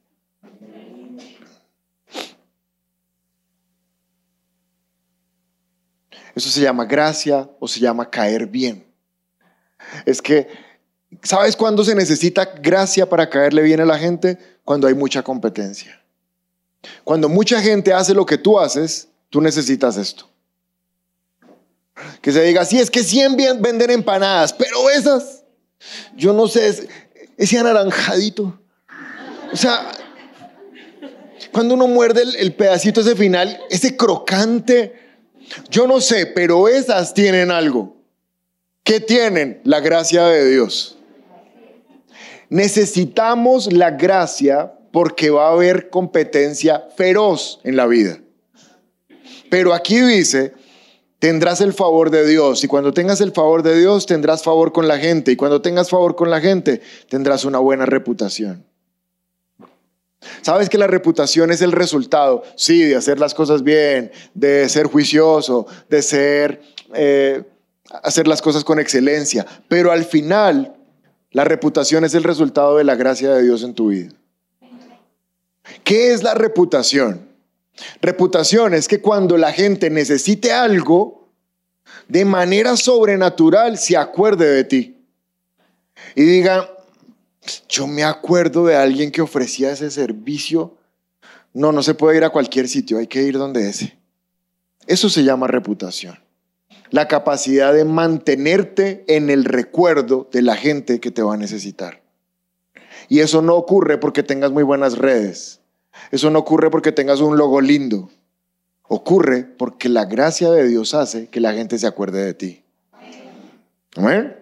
Eso 6.35 6.49
se 6.49 6.61
llama 6.61 6.85
gracia 6.85 7.49
o 7.59 7.67
se 7.67 7.79
llama 7.79 8.09
caer 8.09 8.47
bien. 8.47 8.85
Es 10.05 10.21
que, 10.21 10.47
¿sabes 11.21 11.55
cuándo 11.55 11.83
se 11.83 11.95
necesita 11.95 12.45
gracia 12.45 13.07
para 13.07 13.29
caerle 13.29 13.61
bien 13.61 13.81
a 13.81 13.85
la 13.85 13.97
gente? 13.97 14.37
Cuando 14.63 14.87
hay 14.87 14.93
mucha 14.93 15.23
competencia. 15.23 16.02
Cuando 17.03 17.29
mucha 17.29 17.61
gente 17.61 17.93
hace 17.93 18.13
lo 18.13 18.25
que 18.25 18.37
tú 18.37 18.59
haces, 18.59 19.07
tú 19.29 19.41
necesitas 19.41 19.97
esto. 19.97 20.29
Que 22.21 22.31
se 22.31 22.41
diga, 22.43 22.65
sí, 22.65 22.79
es 22.79 22.89
que 22.89 23.03
100 23.03 23.37
venden 23.61 23.91
empanadas, 23.91 24.53
pero 24.53 24.89
esas, 24.89 25.43
yo 26.15 26.33
no 26.33 26.47
sé, 26.47 26.87
ese 27.37 27.57
anaranjadito. 27.57 28.59
O 29.51 29.55
sea, 29.55 29.91
Cuando 31.51 31.75
uno 31.75 31.87
muerde 31.87 32.23
el, 32.23 32.35
el 32.37 32.53
pedacito 32.55 33.01
ese 33.01 33.15
final, 33.15 33.59
ese 33.69 33.95
crocante, 33.95 34.93
yo 35.69 35.85
no 35.87 36.01
sé, 36.01 36.25
pero 36.25 36.67
esas 36.67 37.13
tienen 37.13 37.51
algo. 37.51 37.95
¿Qué 38.83 38.99
tienen? 38.99 39.61
La 39.63 39.79
gracia 39.79 40.25
de 40.25 40.49
Dios. 40.49 40.97
Necesitamos 42.49 43.71
la 43.71 43.91
gracia 43.91 44.73
porque 44.93 45.31
va 45.31 45.47
a 45.47 45.53
haber 45.53 45.89
competencia 45.89 46.87
feroz 46.95 47.59
en 47.63 47.75
la 47.75 47.87
vida. 47.87 48.19
Pero 49.49 49.73
aquí 49.73 49.99
dice, 49.99 50.53
tendrás 51.17 51.61
el 51.61 51.73
favor 51.73 52.11
de 52.11 52.27
Dios 52.27 52.63
y 52.63 52.67
cuando 52.67 52.93
tengas 52.93 53.19
el 53.19 53.31
favor 53.31 53.63
de 53.63 53.75
Dios 53.75 54.05
tendrás 54.05 54.43
favor 54.43 54.71
con 54.71 54.87
la 54.87 54.99
gente 54.99 55.31
y 55.31 55.35
cuando 55.35 55.63
tengas 55.63 55.89
favor 55.89 56.15
con 56.15 56.29
la 56.29 56.39
gente 56.41 56.79
tendrás 57.09 57.43
una 57.43 57.57
buena 57.57 57.87
reputación. 57.87 58.67
Sabes 60.43 60.69
que 60.69 60.77
la 60.77 60.85
reputación 60.85 61.49
es 61.49 61.63
el 61.63 61.71
resultado, 61.71 62.43
sí, 62.55 62.83
de 62.83 62.95
hacer 62.95 63.19
las 63.19 63.33
cosas 63.33 63.63
bien, 63.63 64.11
de 64.35 64.69
ser 64.69 64.85
juicioso, 64.85 65.65
de 65.89 66.03
ser, 66.03 66.61
eh, 66.93 67.41
hacer 68.03 68.27
las 68.27 68.43
cosas 68.43 68.63
con 68.63 68.77
excelencia, 68.77 69.43
pero 69.67 69.91
al 69.91 70.05
final 70.05 70.75
la 71.31 71.45
reputación 71.45 72.05
es 72.05 72.13
el 72.13 72.23
resultado 72.23 72.77
de 72.77 72.83
la 72.83 72.93
gracia 72.93 73.33
de 73.33 73.41
Dios 73.41 73.63
en 73.63 73.73
tu 73.73 73.87
vida. 73.87 74.11
¿Qué 75.93 76.11
es 76.11 76.23
la 76.23 76.33
reputación? 76.33 77.29
Reputación 78.01 78.73
es 78.73 78.87
que 78.87 78.99
cuando 78.99 79.37
la 79.37 79.51
gente 79.51 79.91
necesite 79.91 80.51
algo, 80.51 81.29
de 82.07 82.25
manera 82.25 82.75
sobrenatural 82.77 83.77
se 83.77 83.95
acuerde 83.95 84.51
de 84.51 84.63
ti 84.63 85.05
y 86.15 86.23
diga, 86.23 86.67
yo 87.69 87.85
me 87.85 88.03
acuerdo 88.03 88.65
de 88.65 88.75
alguien 88.75 89.11
que 89.11 89.21
ofrecía 89.21 89.71
ese 89.71 89.91
servicio. 89.91 90.79
No, 91.53 91.71
no 91.71 91.83
se 91.83 91.93
puede 91.93 92.17
ir 92.17 92.23
a 92.23 92.31
cualquier 92.31 92.67
sitio, 92.67 92.97
hay 92.97 93.05
que 93.05 93.21
ir 93.21 93.37
donde 93.37 93.69
ese. 93.69 93.95
Eso 94.87 95.09
se 95.09 95.23
llama 95.23 95.45
reputación. 95.45 96.17
La 96.89 97.07
capacidad 97.07 97.71
de 97.71 97.85
mantenerte 97.85 99.05
en 99.07 99.29
el 99.29 99.45
recuerdo 99.45 100.27
de 100.31 100.41
la 100.41 100.55
gente 100.55 100.99
que 100.99 101.11
te 101.11 101.21
va 101.21 101.35
a 101.35 101.37
necesitar. 101.37 102.01
Y 103.09 103.19
eso 103.19 103.43
no 103.43 103.53
ocurre 103.53 103.99
porque 103.99 104.23
tengas 104.23 104.51
muy 104.51 104.63
buenas 104.63 104.97
redes. 104.97 105.59
Eso 106.11 106.29
no 106.29 106.39
ocurre 106.39 106.69
porque 106.69 106.91
tengas 106.91 107.19
un 107.19 107.37
logo 107.37 107.61
lindo. 107.61 108.09
Ocurre 108.87 109.43
porque 109.43 109.89
la 109.89 110.05
gracia 110.05 110.51
de 110.51 110.67
Dios 110.67 110.93
hace 110.93 111.27
que 111.27 111.39
la 111.39 111.53
gente 111.53 111.77
se 111.79 111.87
acuerde 111.87 112.23
de 112.23 112.33
ti. 112.33 112.63
Amén. 113.95 114.37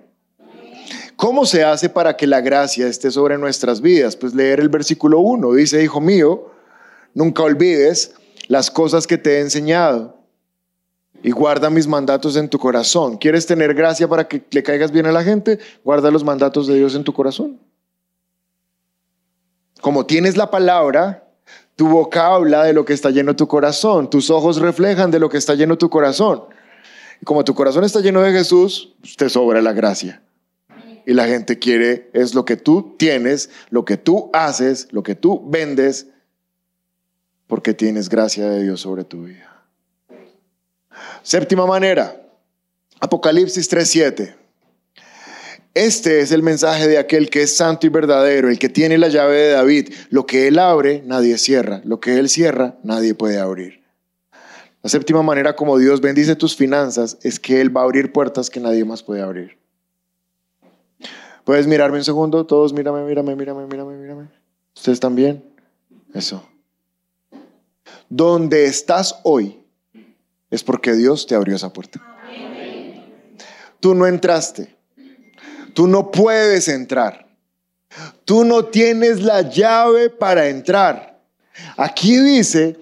¿Cómo 1.16 1.46
se 1.46 1.64
hace 1.64 1.88
para 1.90 2.18
que 2.18 2.26
la 2.26 2.42
gracia 2.42 2.88
esté 2.88 3.12
sobre 3.12 3.38
nuestras 3.38 3.82
vidas? 3.82 4.16
Pues 4.16 4.34
leer 4.34 4.60
el 4.60 4.70
versículo 4.70 5.20
1. 5.20 5.54
Dice, 5.54 5.84
hijo 5.84 6.02
mío, 6.02 6.52
nunca 7.14 7.44
olvides 7.44 8.16
las 8.48 8.72
cosas 8.72 9.06
que 9.06 9.18
te 9.18 9.38
he 9.38 9.40
enseñado 9.40 10.18
y 11.24 11.32
guarda 11.32 11.70
mis 11.70 11.88
mandatos 11.88 12.36
en 12.36 12.50
tu 12.50 12.58
corazón. 12.58 13.18
¿Quieres 13.18 13.46
tener 13.46 13.74
gracia 13.74 14.08
para 14.08 14.28
que 14.28 14.44
le 14.50 14.64
caigas 14.64 14.92
bien 14.92 15.06
a 15.06 15.12
la 15.12 15.24
gente? 15.24 15.60
Guarda 15.84 16.10
los 16.10 16.24
mandatos 16.24 16.68
de 16.68 16.76
Dios 16.76 16.96
en 16.96 17.04
tu 17.04 17.14
corazón. 17.14 17.60
Como 19.80 20.06
tienes 20.06 20.38
la 20.38 20.50
palabra, 20.50 21.31
tu 21.76 21.88
boca 21.88 22.28
habla 22.28 22.64
de 22.64 22.74
lo 22.74 22.86
que 22.86 22.94
está 22.94 23.10
lleno 23.10 23.36
tu 23.36 23.48
corazón, 23.48 24.10
tus 24.10 24.30
ojos 24.30 24.58
reflejan 24.58 25.12
de 25.12 25.20
lo 25.20 25.30
que 25.30 25.38
está 25.38 25.56
lleno 25.56 25.78
tu 25.78 25.90
corazón. 25.90 26.44
Y 27.22 27.26
como 27.26 27.44
tu 27.44 27.54
corazón 27.54 27.84
está 27.84 28.02
lleno 28.02 28.22
de 28.22 28.32
Jesús, 28.32 28.94
pues 29.02 29.16
te 29.16 29.30
sobra 29.30 29.62
la 29.62 29.74
gracia 29.74 30.22
y 31.06 31.14
la 31.14 31.28
gente 31.28 31.60
quiere 31.60 32.10
es 32.14 32.34
lo 32.34 32.46
que 32.46 32.58
tú 32.58 32.96
tienes, 32.98 33.50
lo 33.70 33.86
que 33.86 33.98
tú 33.98 34.30
haces, 34.34 34.88
lo 34.92 35.04
que 35.04 35.16
tú 35.16 35.44
vendes, 35.50 36.08
porque 37.48 37.74
tienes 37.74 38.10
gracia 38.10 38.50
de 38.50 38.64
Dios 38.64 38.82
sobre 38.82 39.04
tu 39.04 39.24
vida. 39.24 39.66
Séptima 41.24 41.66
manera, 41.66 42.22
Apocalipsis 43.00 43.70
3:7. 43.70 44.41
Este 45.74 46.20
es 46.20 46.32
el 46.32 46.44
mensaje 46.44 46.88
de 46.88 46.98
aquel 46.98 47.30
que 47.30 47.44
es 47.44 47.56
santo 47.56 47.88
y 47.88 47.90
verdadero, 47.90 48.50
el 48.50 48.60
que 48.60 48.70
tiene 48.70 48.98
la 48.98 49.08
llave 49.08 49.38
de 49.38 49.52
David. 49.52 49.94
Lo 50.10 50.26
que 50.26 50.48
él 50.48 50.60
abre, 50.60 51.02
nadie 51.06 51.38
cierra. 51.38 51.82
Lo 51.86 52.00
que 52.00 52.18
él 52.18 52.28
cierra, 52.28 52.78
nadie 52.84 53.16
puede 53.16 53.40
abrir. 53.40 53.82
La 54.84 54.90
séptima 54.90 55.22
manera 55.22 55.56
como 55.56 55.78
Dios 55.78 56.02
bendice 56.02 56.36
tus 56.36 56.56
finanzas 56.56 57.18
es 57.22 57.40
que 57.40 57.62
Él 57.62 57.76
va 57.76 57.82
a 57.82 57.84
abrir 57.84 58.12
puertas 58.12 58.50
que 58.50 58.60
nadie 58.60 58.84
más 58.84 59.04
puede 59.04 59.22
abrir. 59.22 59.60
¿Puedes 61.44 61.68
mirarme 61.68 62.00
un 62.00 62.04
segundo? 62.04 62.46
Todos, 62.46 62.74
mírame, 62.74 63.04
mírame, 63.04 63.36
mírame, 63.36 63.66
mírame, 63.68 63.96
mírame. 63.96 64.30
¿Ustedes 64.76 65.00
también? 65.00 65.44
Eso. 66.14 66.48
Donde 68.10 68.66
estás 68.66 69.20
hoy 69.24 69.60
es 70.50 70.64
porque 70.64 70.94
Dios 70.94 71.28
te 71.28 71.36
abrió 71.36 71.56
esa 71.56 71.72
puerta. 71.72 72.02
Tú 73.80 73.94
no 73.94 74.08
entraste. 74.08 74.76
Tú 75.74 75.88
no 75.88 76.12
puedes 76.12 76.68
entrar. 76.68 77.28
Tú 78.26 78.44
no 78.46 78.66
tienes 78.66 79.22
la 79.22 79.42
llave 79.42 80.10
para 80.10 80.48
entrar. 80.48 81.20
Aquí 81.78 82.18
dice 82.18 82.78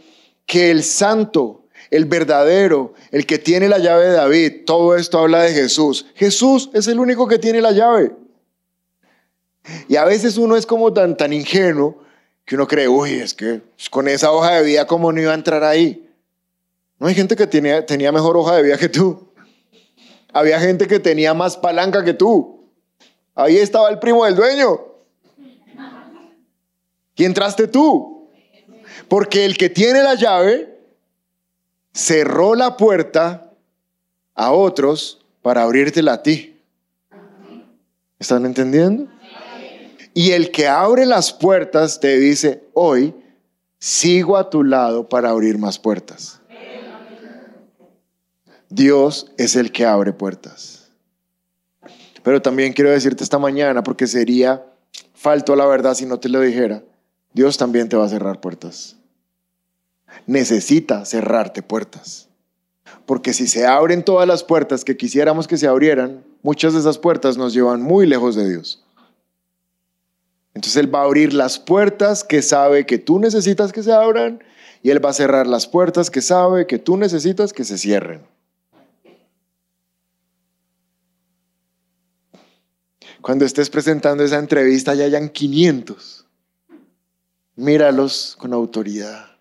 que 0.45 0.71
el 0.71 0.83
santo, 0.83 1.65
el 1.89 2.05
verdadero, 2.05 2.93
el 3.11 3.25
que 3.25 3.39
tiene 3.39 3.67
la 3.67 3.79
llave 3.79 4.07
de 4.07 4.13
David, 4.13 4.65
todo 4.65 4.95
esto 4.95 5.19
habla 5.19 5.41
de 5.43 5.53
Jesús. 5.53 6.05
Jesús 6.15 6.69
es 6.73 6.87
el 6.87 6.99
único 6.99 7.27
que 7.27 7.39
tiene 7.39 7.61
la 7.61 7.71
llave. 7.71 8.11
Y 9.87 9.95
a 9.95 10.05
veces 10.05 10.37
uno 10.37 10.55
es 10.55 10.65
como 10.65 10.93
tan, 10.93 11.17
tan 11.17 11.33
ingenuo 11.33 12.03
que 12.45 12.55
uno 12.55 12.67
cree, 12.67 12.87
uy, 12.87 13.13
es 13.13 13.33
que 13.33 13.61
con 13.91 14.07
esa 14.07 14.31
hoja 14.31 14.55
de 14.55 14.63
vida, 14.63 14.87
¿cómo 14.87 15.11
no 15.11 15.21
iba 15.21 15.31
a 15.31 15.35
entrar 15.35 15.63
ahí? 15.63 16.09
No 16.97 17.07
hay 17.07 17.15
gente 17.15 17.35
que 17.35 17.47
tenía, 17.47 17.85
tenía 17.85 18.11
mejor 18.11 18.35
hoja 18.37 18.55
de 18.55 18.63
vida 18.63 18.77
que 18.77 18.89
tú. 18.89 19.31
Había 20.33 20.59
gente 20.59 20.87
que 20.87 20.99
tenía 20.99 21.33
más 21.33 21.57
palanca 21.57 22.03
que 22.03 22.13
tú. 22.13 22.58
Ahí 23.39 23.55
estaba 23.55 23.89
el 23.89 23.99
primo 23.99 24.25
del 24.25 24.35
dueño. 24.35 24.81
Y 27.15 27.23
entraste 27.23 27.67
tú. 27.67 28.27
Porque 29.07 29.45
el 29.45 29.55
que 29.57 29.69
tiene 29.69 30.03
la 30.03 30.15
llave 30.15 30.77
cerró 31.93 32.53
la 32.53 32.75
puerta 32.75 33.49
a 34.35 34.51
otros 34.51 35.21
para 35.41 35.63
abrírtela 35.63 36.13
a 36.13 36.23
ti. 36.23 36.59
¿Están 38.19 38.45
entendiendo? 38.45 39.07
Y 40.13 40.31
el 40.31 40.51
que 40.51 40.67
abre 40.67 41.05
las 41.05 41.31
puertas 41.31 42.01
te 42.01 42.17
dice, 42.17 42.63
hoy 42.73 43.15
sigo 43.77 44.35
a 44.35 44.49
tu 44.49 44.65
lado 44.65 45.07
para 45.07 45.29
abrir 45.29 45.57
más 45.57 45.79
puertas. 45.79 46.41
Dios 48.67 49.31
es 49.37 49.55
el 49.55 49.71
que 49.71 49.85
abre 49.85 50.11
puertas. 50.11 50.78
Pero 52.29 52.43
también 52.43 52.73
quiero 52.73 52.91
decirte 52.91 53.23
esta 53.23 53.39
mañana, 53.39 53.81
porque 53.81 54.05
sería 54.05 54.63
falto 55.15 55.53
a 55.53 55.55
la 55.55 55.65
verdad 55.65 55.95
si 55.95 56.05
no 56.05 56.19
te 56.19 56.29
lo 56.29 56.39
dijera, 56.41 56.83
Dios 57.33 57.57
también 57.57 57.89
te 57.89 57.97
va 57.97 58.05
a 58.05 58.09
cerrar 58.09 58.39
puertas. 58.39 58.97
Necesita 60.27 61.05
cerrarte 61.05 61.63
puertas. 61.63 62.29
Porque 63.07 63.33
si 63.33 63.47
se 63.47 63.65
abren 63.65 64.05
todas 64.05 64.27
las 64.27 64.43
puertas 64.43 64.85
que 64.85 64.95
quisiéramos 64.95 65.47
que 65.47 65.57
se 65.57 65.65
abrieran, 65.65 66.23
muchas 66.43 66.73
de 66.73 66.81
esas 66.81 66.99
puertas 66.99 67.35
nos 67.35 67.51
llevan 67.51 67.81
muy 67.81 68.05
lejos 68.05 68.35
de 68.35 68.47
Dios. 68.47 68.85
Entonces 70.53 70.77
Él 70.77 70.93
va 70.93 70.99
a 70.99 71.05
abrir 71.05 71.33
las 71.33 71.57
puertas 71.57 72.23
que 72.23 72.43
sabe 72.43 72.85
que 72.85 72.99
tú 72.99 73.17
necesitas 73.17 73.71
que 73.71 73.81
se 73.81 73.91
abran 73.91 74.43
y 74.83 74.91
Él 74.91 75.03
va 75.03 75.09
a 75.09 75.13
cerrar 75.13 75.47
las 75.47 75.65
puertas 75.65 76.11
que 76.11 76.21
sabe 76.21 76.67
que 76.67 76.77
tú 76.77 76.95
necesitas 76.95 77.53
que 77.53 77.63
se 77.63 77.79
cierren. 77.79 78.21
Cuando 83.21 83.45
estés 83.45 83.69
presentando 83.69 84.23
esa 84.23 84.39
entrevista 84.39 84.95
ya 84.95 85.05
hayan 85.05 85.29
500, 85.29 86.25
míralos 87.55 88.35
con 88.39 88.53
autoridad 88.53 89.37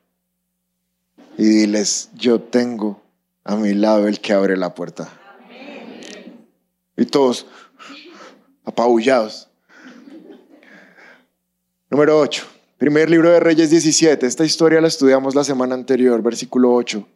y 1.37 1.45
diles, 1.45 2.11
yo 2.15 2.41
tengo 2.41 3.01
a 3.45 3.55
mi 3.57 3.73
lado 3.75 4.09
el 4.09 4.21
que 4.21 4.33
abre 4.33 4.57
la 4.57 4.75
puerta. 4.75 5.09
Y 6.97 7.07
todos 7.07 7.47
apabullados. 8.65 9.49
Número 11.89 12.19
8. 12.19 12.45
Primer 12.77 13.09
libro 13.09 13.31
de 13.31 13.41
Reyes 13.41 13.71
17. 13.71 14.27
Esta 14.27 14.45
historia 14.45 14.81
la 14.81 14.89
estudiamos 14.89 15.37
la 15.37 15.45
semana 15.45 15.75
anterior, 15.75 16.21
versículo 16.23 16.75
8. 16.75 17.07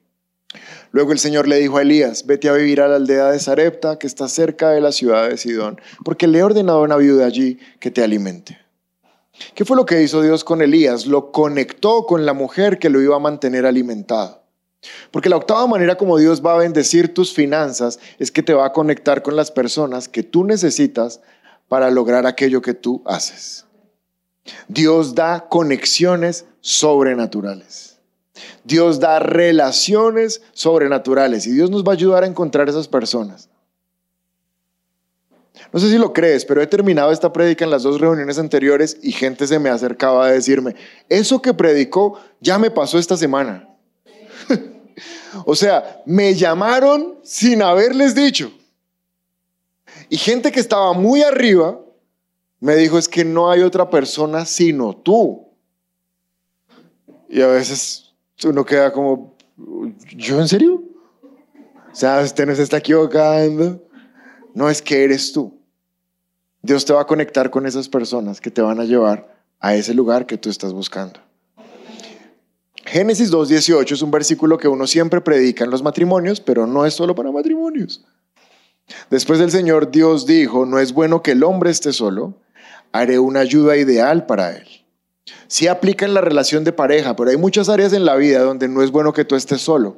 Luego 0.93 1.13
el 1.13 1.19
Señor 1.19 1.49
le 1.49 1.57
dijo 1.57 1.79
a 1.79 1.83
Elías, 1.83 2.27
vete 2.27 2.49
a 2.49 2.53
vivir 2.53 2.81
a 2.81 2.89
la 2.89 2.97
aldea 2.97 3.31
de 3.31 3.39
Sarepta, 3.39 3.99
que 3.99 4.07
está 4.07 4.29
cerca 4.29 4.71
de 4.71 4.81
la 4.81 4.93
ciudad 4.93 5.29
de 5.29 5.39
Sidón, 5.39 5.81
porque 6.05 6.27
le 6.27 6.39
he 6.39 6.43
ordenado 6.43 6.79
a 6.79 6.83
una 6.83 6.97
viuda 6.97 7.27
allí 7.27 7.59
que 7.81 7.91
te 7.91 8.03
alimente. 8.03 8.59
¿Qué 9.55 9.65
fue 9.65 9.77
lo 9.77 9.87
que 9.87 10.03
hizo 10.03 10.21
Dios 10.21 10.45
con 10.45 10.61
Elías? 10.61 11.07
Lo 11.07 11.33
conectó 11.33 12.05
con 12.07 12.27
la 12.27 12.35
mujer 12.35 12.79
que 12.79 12.91
lo 12.91 13.01
iba 13.01 13.17
a 13.17 13.21
mantener 13.21 13.67
alimentado. 13.67 14.43
Porque 15.11 15.29
la 15.29 15.37
octava 15.37 15.67
manera 15.67 15.97
como 15.97 16.19
Dios 16.19 16.45
va 16.45 16.55
a 16.55 16.59
bendecir 16.59 17.15
tus 17.15 17.33
finanzas 17.33 17.99
es 18.19 18.31
que 18.31 18.43
te 18.43 18.53
va 18.53 18.67
a 18.67 18.73
conectar 18.73 19.23
con 19.23 19.37
las 19.37 19.51
personas 19.51 20.09
que 20.09 20.23
tú 20.23 20.45
necesitas 20.45 21.21
para 21.69 21.91
lograr 21.91 22.27
aquello 22.27 22.61
que 22.61 22.75
tú 22.75 23.03
haces. 23.07 23.65
Dios 24.69 25.15
da 25.15 25.49
conexiones 25.49 26.47
sobrenaturales. 26.61 27.92
Dios 28.65 29.01
da 29.01 29.19
relaciones 29.19 30.43
sobrenaturales 30.53 31.47
y 31.47 31.53
Dios 31.53 31.71
nos 31.71 31.85
va 31.85 31.93
a 31.93 31.95
ayudar 31.95 32.25
a 32.25 32.27
encontrar 32.27 32.69
esas 32.69 32.89
personas. 32.89 33.49
No 35.73 35.81
sé 35.81 35.89
si 35.89 35.97
lo 35.97 36.13
crees, 36.13 36.45
pero 36.45 36.61
he 36.61 36.67
terminado 36.67 37.13
esta 37.13 37.33
prédica 37.33 37.65
en 37.65 37.71
las 37.71 37.83
dos 37.83 38.01
reuniones 38.01 38.39
anteriores 38.39 38.99
y 39.03 39.13
gente 39.13 39.47
se 39.47 39.59
me 39.59 39.71
acercaba 39.71 40.27
a 40.27 40.33
decirme, 40.33 40.77
eso 41.09 41.41
que 41.41 41.55
predicó 41.55 42.21
ya 42.41 42.59
me 42.59 42.71
pasó 42.71 42.99
esta 42.99 43.17
semana. 43.17 43.69
o 45.47 45.55
sea, 45.55 46.03
me 46.05 46.35
llamaron 46.35 47.19
sin 47.23 47.63
haberles 47.63 48.15
dicho. 48.15 48.53
Y 50.11 50.19
gente 50.19 50.53
que 50.53 50.61
estaba 50.61 50.93
muy 50.93 51.23
arriba 51.23 51.81
me 52.61 52.77
dijo, 52.77 52.99
es 52.99 53.09
que 53.09 53.25
no 53.25 53.51
hay 53.51 53.63
otra 53.63 53.89
persona 53.89 54.45
sino 54.45 54.95
tú. 54.95 55.49
Y 57.31 57.41
a 57.41 57.47
veces 57.47 58.02
uno 58.45 58.65
queda 58.65 58.93
como, 58.93 59.37
¿yo 60.17 60.41
en 60.41 60.49
serio? 60.49 60.83
O 61.93 61.95
sea, 61.95 62.21
usted 62.21 62.47
no 62.47 62.55
se 62.55 62.63
está 62.63 62.79
equivocando. 62.79 63.87
No 64.55 64.69
es 64.69 64.81
que 64.81 65.05
eres 65.05 65.33
tú. 65.33 65.61
Dios 66.63 66.85
te 66.85 66.93
va 66.93 67.03
a 67.03 67.07
conectar 67.07 67.51
con 67.51 67.67
esas 67.67 67.89
personas 67.89 68.41
que 68.41 68.51
te 68.51 68.63
van 68.63 68.81
a 68.81 68.85
llevar 68.85 69.45
a 69.61 69.75
ese 69.75 69.95
lugar 69.95 70.27
que 70.27 70.39
tú 70.39 70.49
estás 70.49 70.73
buscando. 70.73 71.21
Génesis 72.85 73.33
2.18 73.33 73.93
es 73.93 74.03
un 74.03 74.11
versículo 74.11 74.59
que 74.59 74.69
uno 74.69 74.87
siempre 74.87 75.21
predica 75.21 75.65
en 75.65 75.71
los 75.71 75.83
matrimonios, 75.83 76.41
pero 76.41 76.67
no 76.67 76.85
es 76.85 76.95
solo 76.95 77.15
para 77.15 77.31
matrimonios. 77.31 78.05
Después 79.11 79.39
del 79.39 79.51
Señor 79.51 79.91
Dios 79.91 80.27
dijo, 80.27 80.67
no 80.67 80.79
es 80.79 80.93
bueno 80.93 81.23
que 81.23 81.33
el 81.33 81.45
hombre 81.45 81.71
esté 81.71 81.93
solo, 81.93 82.41
haré 82.91 83.19
una 83.19 83.41
ayuda 83.41 83.77
ideal 83.77 84.27
para 84.27 84.57
él. 84.57 84.67
Sí 85.47 85.69
aplica 85.69 86.05
en 86.05 86.15
la 86.15 86.21
relación 86.21 86.65
de 86.65 86.73
pareja, 86.73 87.15
pero 87.15 87.31
hay 87.31 87.37
muchas 87.37 87.69
áreas 87.69 87.93
en 87.93 88.05
la 88.05 88.17
vida 88.17 88.41
donde 88.41 88.69
no 88.69 88.83
es 88.83 88.91
bueno 88.91 89.13
que 89.13 89.25
tú 89.25 89.37
estés 89.37 89.61
solo. 89.61 89.97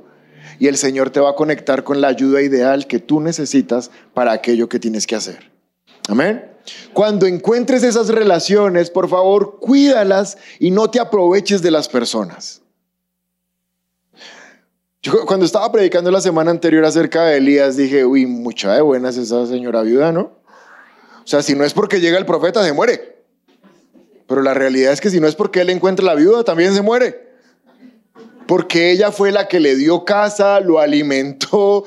Y 0.59 0.69
el 0.69 0.77
Señor 0.77 1.11
te 1.11 1.21
va 1.21 1.31
a 1.31 1.35
conectar 1.35 1.85
con 1.85 2.01
la 2.01 2.09
ayuda 2.09 2.43
ideal 2.43 2.87
que 2.87 2.99
tú 2.99 3.21
necesitas 3.21 3.91
para 4.13 4.33
aquello 4.33 4.69
que 4.69 4.79
tienes 4.79 5.07
que 5.07 5.17
hacer. 5.17 5.51
Amén. 6.09 6.51
Cuando 6.93 7.27
encuentres 7.27 7.83
esas 7.83 8.09
relaciones, 8.09 8.91
por 8.91 9.09
favor, 9.09 9.59
cuídalas 9.61 10.39
y 10.59 10.71
no 10.71 10.91
te 10.91 11.01
aproveches 11.01 11.63
de 11.63 11.71
las 11.71 11.89
personas. 11.89 12.63
Yo 15.03 15.27
cuando 15.27 15.45
estaba 15.45 15.71
predicando 15.71 16.11
la 16.11 16.21
semana 16.21 16.51
anterior 16.51 16.85
acerca 16.85 17.25
de 17.25 17.37
Elías, 17.37 17.77
dije, 17.77 18.07
uy, 18.07 18.25
mucha 18.25 18.73
de 18.75 18.81
buenas 18.81 19.17
esa 19.19 19.47
señora 19.47 19.83
viuda, 19.83 20.13
¿no? 20.13 20.21
O 20.21 21.27
sea, 21.27 21.43
si 21.43 21.55
no 21.55 21.65
es 21.65 21.75
porque 21.75 22.01
llega 22.01 22.17
el 22.17 22.25
profeta, 22.25 22.65
se 22.65 22.73
muere. 22.73 23.14
Pero 24.27 24.43
la 24.43 24.55
realidad 24.55 24.93
es 24.93 25.01
que 25.01 25.11
si 25.11 25.21
no 25.21 25.27
es 25.27 25.35
porque 25.35 25.61
él 25.61 25.71
encuentra 25.71 26.05
la 26.05 26.15
viuda, 26.15 26.45
también 26.45 26.75
se 26.75 26.83
muere. 26.83 27.33
Porque 28.47 28.91
ella 28.91 29.11
fue 29.11 29.33
la 29.33 29.49
que 29.49 29.61
le 29.61 29.77
dio 29.77 30.05
casa, 30.05 30.61
lo 30.61 30.79
alimentó, 30.79 31.85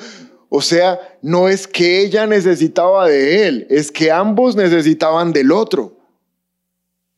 o 0.49 0.61
sea, 0.61 0.99
no 1.21 1.49
es 1.49 1.67
que 1.67 2.01
ella 2.01 2.25
necesitaba 2.25 3.07
de 3.07 3.47
él, 3.47 3.67
es 3.69 3.91
que 3.91 4.11
ambos 4.11 4.55
necesitaban 4.55 5.33
del 5.33 5.51
otro. 5.51 5.97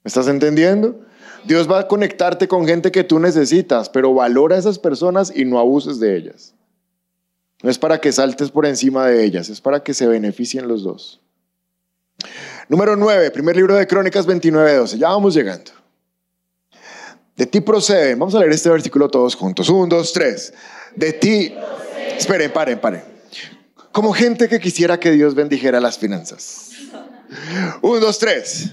¿Me 0.03 0.09
estás 0.09 0.27
entendiendo? 0.27 0.99
Dios 1.45 1.69
va 1.69 1.79
a 1.79 1.87
conectarte 1.87 2.47
con 2.47 2.67
gente 2.67 2.91
que 2.91 3.03
tú 3.03 3.19
necesitas, 3.19 3.89
pero 3.89 4.13
valora 4.13 4.55
a 4.55 4.59
esas 4.59 4.79
personas 4.79 5.31
y 5.35 5.45
no 5.45 5.59
abuses 5.59 5.99
de 5.99 6.17
ellas. 6.17 6.55
No 7.61 7.69
es 7.69 7.77
para 7.77 7.99
que 7.99 8.11
saltes 8.11 8.51
por 8.51 8.65
encima 8.65 9.05
de 9.07 9.23
ellas, 9.23 9.49
es 9.49 9.61
para 9.61 9.83
que 9.83 9.93
se 9.93 10.07
beneficien 10.07 10.67
los 10.67 10.83
dos. 10.83 11.21
Número 12.69 12.95
9, 12.95 13.31
primer 13.31 13.55
libro 13.55 13.75
de 13.75 13.87
Crónicas 13.87 14.27
29, 14.27 14.75
12. 14.75 14.97
Ya 14.99 15.07
vamos 15.07 15.33
llegando. 15.33 15.71
De 17.35 17.47
ti 17.47 17.61
procede. 17.61 18.13
Vamos 18.13 18.35
a 18.35 18.39
leer 18.39 18.51
este 18.51 18.69
versículo 18.69 19.09
todos 19.09 19.33
juntos. 19.33 19.69
Un, 19.69 19.89
dos, 19.89 20.13
tres. 20.13 20.53
De 20.95 21.13
ti. 21.13 21.51
Esperen, 22.15 22.51
paren, 22.51 22.79
paren. 22.79 23.03
Como 23.91 24.13
gente 24.13 24.47
que 24.47 24.59
quisiera 24.59 24.99
que 24.99 25.09
Dios 25.09 25.33
bendijera 25.33 25.79
las 25.79 25.97
finanzas. 25.97 26.69
Un, 27.81 27.99
dos, 27.99 28.19
tres. 28.19 28.69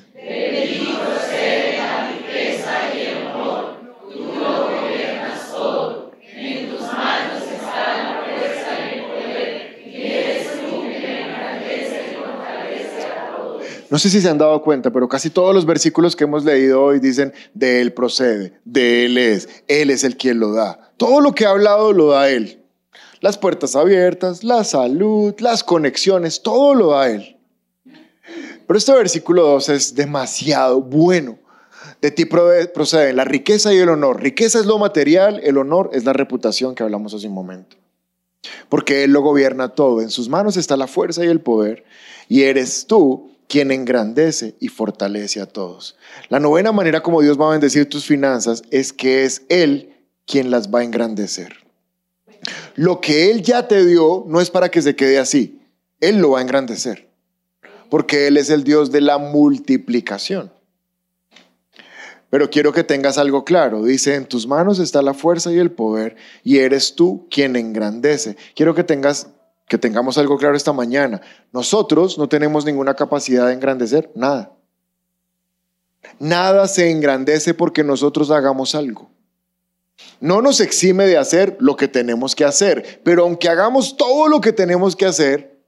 No 13.91 13.99
sé 13.99 14.11
si 14.11 14.21
se 14.21 14.29
han 14.29 14.39
dado 14.39 14.63
cuenta, 14.63 14.91
pero 14.91 15.09
casi 15.09 15.31
todos 15.31 15.55
los 15.55 15.67
versículos 15.67 16.17
que 16.17 16.25
hemos 16.25 16.45
leído 16.45 16.83
hoy 16.83 16.99
dicen, 16.99 17.33
de 17.55 17.81
Él 17.81 17.93
procede, 17.93 18.61
de 18.65 19.07
Él 19.07 19.19
es, 19.19 19.49
Él 19.69 19.91
es 19.91 20.05
el 20.05 20.17
quien 20.17 20.41
lo 20.41 20.53
da. 20.53 20.93
Todo 20.97 21.21
lo 21.21 21.33
que 21.33 21.47
ha 21.47 21.51
hablado 21.51 21.93
lo 21.93 22.09
da 22.09 22.29
Él 22.31 22.67
las 23.21 23.39
puertas 23.39 23.77
abiertas, 23.77 24.45
la 24.45 24.65
salud, 24.65 25.35
las 25.39 25.65
conexiones, 25.65 26.43
todo 26.43 26.75
lo 26.75 26.91
da 26.91 27.11
Él. 27.11 27.37
Pero 28.67 28.79
este 28.79 28.93
versículo 28.93 29.43
2 29.43 29.69
es 29.71 29.95
demasiado 29.95 30.83
bueno. 30.83 31.39
De 32.01 32.11
ti 32.11 32.25
proceden 32.25 33.17
la 33.17 33.25
riqueza 33.25 33.73
y 33.73 33.79
el 33.79 33.89
honor. 33.89 34.21
Riqueza 34.21 34.59
es 34.59 34.67
lo 34.67 34.79
material, 34.79 35.41
el 35.43 35.57
honor 35.57 35.91
es 35.93 36.05
la 36.05 36.13
reputación 36.13 36.75
que 36.75 36.83
hablamos 36.83 37.15
hace 37.15 37.29
un 37.29 37.35
momento. 37.35 37.77
Porque 38.69 39.05
Él 39.05 39.13
lo 39.13 39.23
gobierna 39.23 39.71
todo. 39.71 40.03
En 40.03 40.11
sus 40.11 40.29
manos 40.29 40.57
está 40.57 40.77
la 40.77 40.87
fuerza 40.87 41.25
y 41.25 41.29
el 41.29 41.41
poder. 41.41 41.85
Y 42.29 42.43
eres 42.43 42.87
tú 42.87 43.36
quien 43.49 43.71
engrandece 43.71 44.57
y 44.61 44.69
fortalece 44.69 45.41
a 45.41 45.47
todos. 45.47 45.97
La 46.29 46.41
novena 46.41 46.73
manera 46.73 47.03
como 47.03 47.23
Dios 47.23 47.41
va 47.41 47.49
a 47.49 47.53
bendecir 47.53 47.89
tus 47.89 48.05
finanzas 48.07 48.63
es 48.71 48.93
que 48.93 49.25
es 49.25 49.43
Él 49.49 49.95
quien 50.27 50.51
las 50.51 50.71
va 50.71 50.81
a 50.81 50.85
engrandecer. 50.85 51.55
Lo 52.75 53.01
que 53.01 53.31
Él 53.31 53.43
ya 53.43 53.69
te 53.69 53.85
dio 53.85 54.25
no 54.27 54.41
es 54.41 54.51
para 54.51 54.71
que 54.71 54.83
se 54.83 54.97
quede 54.97 55.19
así. 55.19 55.61
Él 56.01 56.19
lo 56.19 56.31
va 56.31 56.41
a 56.41 56.43
engrandecer. 56.43 57.09
Porque 57.91 58.27
Él 58.27 58.37
es 58.37 58.51
el 58.51 58.65
Dios 58.65 58.91
de 58.91 59.01
la 59.01 59.19
multiplicación. 59.19 60.53
Pero 62.29 62.51
quiero 62.51 62.73
que 62.73 62.85
tengas 62.85 63.19
algo 63.19 63.45
claro. 63.45 63.85
Dice, 63.85 64.15
en 64.15 64.27
tus 64.27 64.47
manos 64.47 64.79
está 64.79 65.01
la 65.01 65.15
fuerza 65.15 65.53
y 65.53 65.59
el 65.59 65.71
poder 65.71 66.17
y 66.43 66.59
eres 66.59 66.95
tú 66.95 67.27
quien 67.31 67.57
engrandece. 67.57 68.37
Quiero 68.55 68.75
que 68.75 68.85
tengas 68.85 69.29
que 69.69 69.79
tengamos 69.79 70.17
algo 70.19 70.39
claro 70.39 70.57
esta 70.57 70.73
mañana. 70.73 71.21
Nosotros 71.53 72.19
no 72.19 72.29
tenemos 72.29 72.65
ninguna 72.65 72.95
capacidad 72.95 73.47
de 73.47 73.55
engrandecer 73.55 74.11
nada. 74.15 74.53
Nada 76.19 76.69
se 76.69 76.91
engrandece 76.91 77.53
porque 77.53 77.83
nosotros 77.83 78.31
hagamos 78.31 78.75
algo. 78.75 79.11
No 80.21 80.43
nos 80.43 80.61
exime 80.61 81.07
de 81.07 81.17
hacer 81.17 81.57
lo 81.59 81.77
que 81.77 81.89
tenemos 81.89 82.35
que 82.35 82.45
hacer, 82.45 83.01
pero 83.03 83.25
aunque 83.25 83.49
hagamos 83.49 83.97
todo 83.97 84.29
lo 84.29 84.41
que 84.41 84.53
tenemos 84.53 84.95
que 84.95 85.07
hacer, 85.07 85.59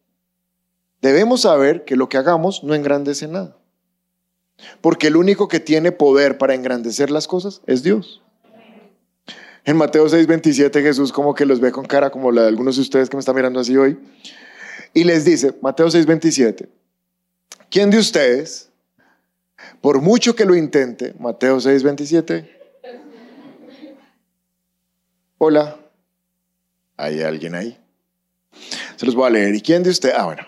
debemos 1.01 1.43
saber 1.43 1.85
que 1.85 1.97
lo 1.97 2.09
que 2.09 2.19
hagamos 2.19 2.63
no 2.63 2.75
engrandece 2.75 3.27
nada. 3.27 3.57
Porque 4.81 5.07
el 5.07 5.17
único 5.17 5.49
que 5.49 5.61
tiene 5.61 5.93
poder 5.93 6.39
para 6.39 6.55
engrandecer 6.55 7.11
las 7.11 7.27
cosas 7.27 7.63
es 7.67 7.83
Dios. 7.83 8.23
En 9.69 9.77
Mateo 9.77 10.07
6:27 10.09 10.81
Jesús 10.81 11.13
como 11.13 11.35
que 11.35 11.45
los 11.45 11.61
ve 11.61 11.73
con 11.73 11.85
cara 11.85 12.09
como 12.09 12.33
la 12.33 12.41
de 12.41 12.49
algunos 12.49 12.77
de 12.77 12.81
ustedes 12.81 13.11
que 13.11 13.19
me 13.19 13.21
están 13.21 13.37
mirando 13.37 13.61
así 13.61 13.77
hoy. 13.77 13.99
Y 14.95 15.05
les 15.05 15.27
dice, 15.27 15.55
Mateo 15.61 15.89
6:27, 15.89 16.71
¿quién 17.69 17.91
de 17.91 17.99
ustedes, 17.99 18.71
por 19.83 20.01
mucho 20.01 20.35
que 20.35 20.47
lo 20.47 20.57
intente, 20.57 21.15
Mateo 21.19 21.59
6:27, 21.59 22.49
Hola, 25.37 25.79
¿hay 26.97 27.21
alguien 27.21 27.55
ahí? 27.55 27.79
Se 28.97 29.05
los 29.05 29.15
voy 29.15 29.27
a 29.27 29.31
leer. 29.31 29.55
¿Y 29.55 29.61
quién 29.61 29.83
de 29.83 29.91
ustedes? 29.91 30.15
Ah, 30.17 30.25
bueno. 30.25 30.47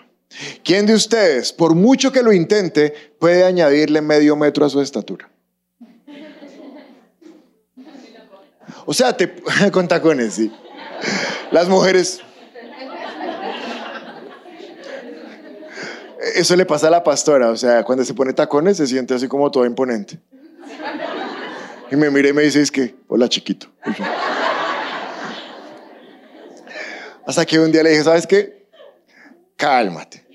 ¿Quién 0.63 0.87
de 0.87 0.95
ustedes, 0.95 1.53
por 1.53 1.75
mucho 1.75 2.11
que 2.11 2.23
lo 2.23 2.33
intente, 2.33 2.95
puede 3.19 3.43
añadirle 3.43 4.01
medio 4.01 4.35
metro 4.35 4.65
a 4.65 4.69
su 4.69 4.81
estatura? 4.81 5.30
O 8.85 8.93
sea, 8.93 9.15
con 9.71 9.87
tacones, 9.87 10.35
sí. 10.35 10.51
Las 11.51 11.67
mujeres. 11.67 12.21
Eso 16.35 16.55
le 16.55 16.65
pasa 16.65 16.87
a 16.87 16.91
la 16.91 17.03
pastora, 17.03 17.49
o 17.49 17.57
sea, 17.57 17.83
cuando 17.83 18.05
se 18.05 18.13
pone 18.13 18.31
tacones 18.31 18.77
se 18.77 18.87
siente 18.87 19.13
así 19.13 19.27
como 19.27 19.49
todo 19.49 19.65
imponente. 19.65 20.19
Y 21.91 21.95
me 21.95 22.09
mira 22.09 22.29
y 22.29 22.33
me 22.33 22.43
dice, 22.43 22.61
es 22.61 22.71
que, 22.71 22.95
hola 23.07 23.27
chiquito. 23.27 23.67
Hasta 27.25 27.45
que 27.45 27.59
un 27.59 27.71
día 27.71 27.83
le 27.83 27.89
dije, 27.89 28.03
¿sabes 28.03 28.25
qué? 28.25 28.67
Cálmate. 29.57 30.25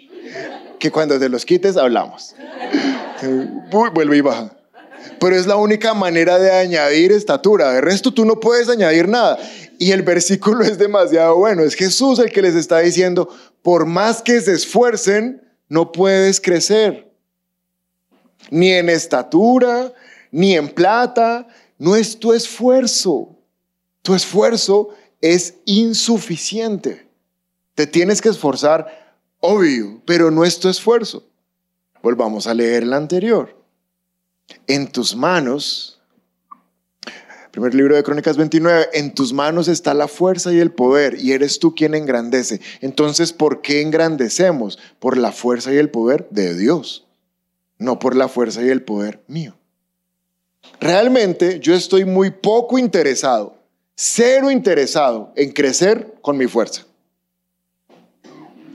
Que 0.79 0.91
cuando 0.91 1.19
te 1.19 1.29
los 1.29 1.45
quites 1.45 1.77
hablamos. 1.77 2.35
vuelve 3.71 4.17
y 4.17 4.21
baja. 4.21 4.51
Pero 5.21 5.37
es 5.37 5.47
la 5.47 5.57
única 5.57 5.95
manera 5.95 6.39
de 6.39 6.51
añadir 6.51 7.13
estatura. 7.13 7.73
De 7.73 7.81
resto 7.81 8.13
tú 8.13 8.25
no 8.25 8.39
puedes 8.39 8.69
añadir 8.69 9.09
nada. 9.09 9.39
Y 9.79 9.93
el 9.93 10.03
versículo 10.05 10.65
es 10.65 10.79
demasiado 10.79 11.37
bueno. 11.37 11.63
Es 11.63 11.75
Jesús 11.75 12.19
el 12.19 12.31
que 12.31 12.43
les 12.43 12.55
está 12.55 12.79
diciendo, 12.79 13.29
por 13.63 13.87
más 13.87 14.23
que 14.23 14.41
se 14.41 14.53
esfuercen, 14.53 15.43
no 15.69 15.93
puedes 15.93 16.41
crecer. 16.41 17.13
Ni 18.51 18.73
en 18.73 18.89
estatura, 18.89 19.93
ni 20.31 20.55
en 20.55 20.69
plata, 20.69 21.49
no 21.79 21.97
es 21.97 22.19
tu 22.19 22.33
esfuerzo. 22.33 23.37
Tu 24.03 24.15
esfuerzo 24.15 24.91
es 25.21 25.55
insuficiente. 25.65 27.09
Te 27.75 27.87
tienes 27.87 28.23
que 28.23 28.29
esforzar, 28.29 29.17
obvio, 29.41 30.01
pero 30.07 30.31
no 30.31 30.45
es 30.45 30.59
tu 30.61 30.69
esfuerzo. 30.69 31.29
Volvamos 32.03 32.47
a 32.47 32.55
leer 32.55 32.85
el 32.85 32.93
anterior. 32.93 33.56
En 34.67 34.89
tus 34.89 35.15
manos 35.15 35.97
Primer 37.57 37.75
libro 37.75 37.97
de 37.97 38.03
Crónicas 38.03 38.37
29, 38.37 38.91
en 38.93 39.15
tus 39.15 39.33
manos 39.33 39.67
está 39.67 39.95
la 39.95 40.09
fuerza 40.09 40.53
y 40.53 40.59
el 40.59 40.73
poder 40.73 41.19
y 41.19 41.33
eres 41.33 41.59
tú 41.59 41.75
quien 41.75 41.95
engrandece. 41.95 42.61
Entonces, 42.83 43.33
¿por 43.33 43.63
qué 43.63 43.81
engrandecemos? 43.81 44.79
Por 44.99 45.17
la 45.17 45.33
fuerza 45.33 45.73
y 45.73 45.79
el 45.79 45.89
poder 45.89 46.29
de 46.29 46.55
Dios, 46.55 47.07
no 47.79 47.99
por 47.99 48.15
la 48.15 48.29
fuerza 48.29 48.63
y 48.63 48.69
el 48.69 48.83
poder 48.83 49.23
mío. 49.27 49.57
Realmente 50.81 51.59
yo 51.59 51.75
estoy 51.75 52.05
muy 52.05 52.31
poco 52.31 52.79
interesado, 52.79 53.57
cero 53.95 54.51
interesado 54.51 55.33
en 55.35 55.53
crecer 55.53 56.13
con 56.21 56.37
mi 56.37 56.49
fuerza. 56.49 56.85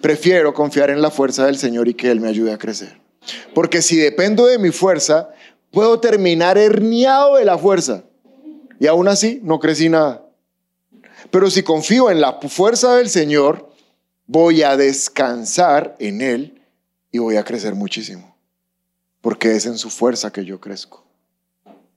Prefiero 0.01 0.55
confiar 0.55 0.89
en 0.89 1.03
la 1.03 1.11
fuerza 1.11 1.45
del 1.45 1.59
Señor 1.59 1.87
y 1.87 1.93
que 1.93 2.09
Él 2.09 2.19
me 2.19 2.29
ayude 2.29 2.51
a 2.51 2.57
crecer. 2.57 2.99
Porque 3.53 3.83
si 3.83 3.97
dependo 3.97 4.47
de 4.47 4.57
mi 4.57 4.71
fuerza, 4.71 5.29
puedo 5.71 5.99
terminar 5.99 6.57
herniado 6.57 7.37
de 7.37 7.45
la 7.45 7.57
fuerza 7.57 8.03
y 8.79 8.87
aún 8.87 9.07
así 9.07 9.39
no 9.43 9.59
crecí 9.59 9.89
nada. 9.89 10.25
Pero 11.29 11.49
si 11.49 11.63
confío 11.63 12.09
en 12.09 12.19
la 12.19 12.39
fuerza 12.41 12.95
del 12.95 13.09
Señor, 13.09 13.69
voy 14.25 14.63
a 14.63 14.75
descansar 14.75 15.95
en 15.99 16.21
Él 16.21 16.61
y 17.11 17.19
voy 17.19 17.37
a 17.37 17.43
crecer 17.43 17.75
muchísimo. 17.75 18.35
Porque 19.21 19.55
es 19.55 19.65
en 19.65 19.77
su 19.77 19.89
fuerza 19.89 20.31
que 20.31 20.45
yo 20.45 20.59
crezco. 20.59 21.05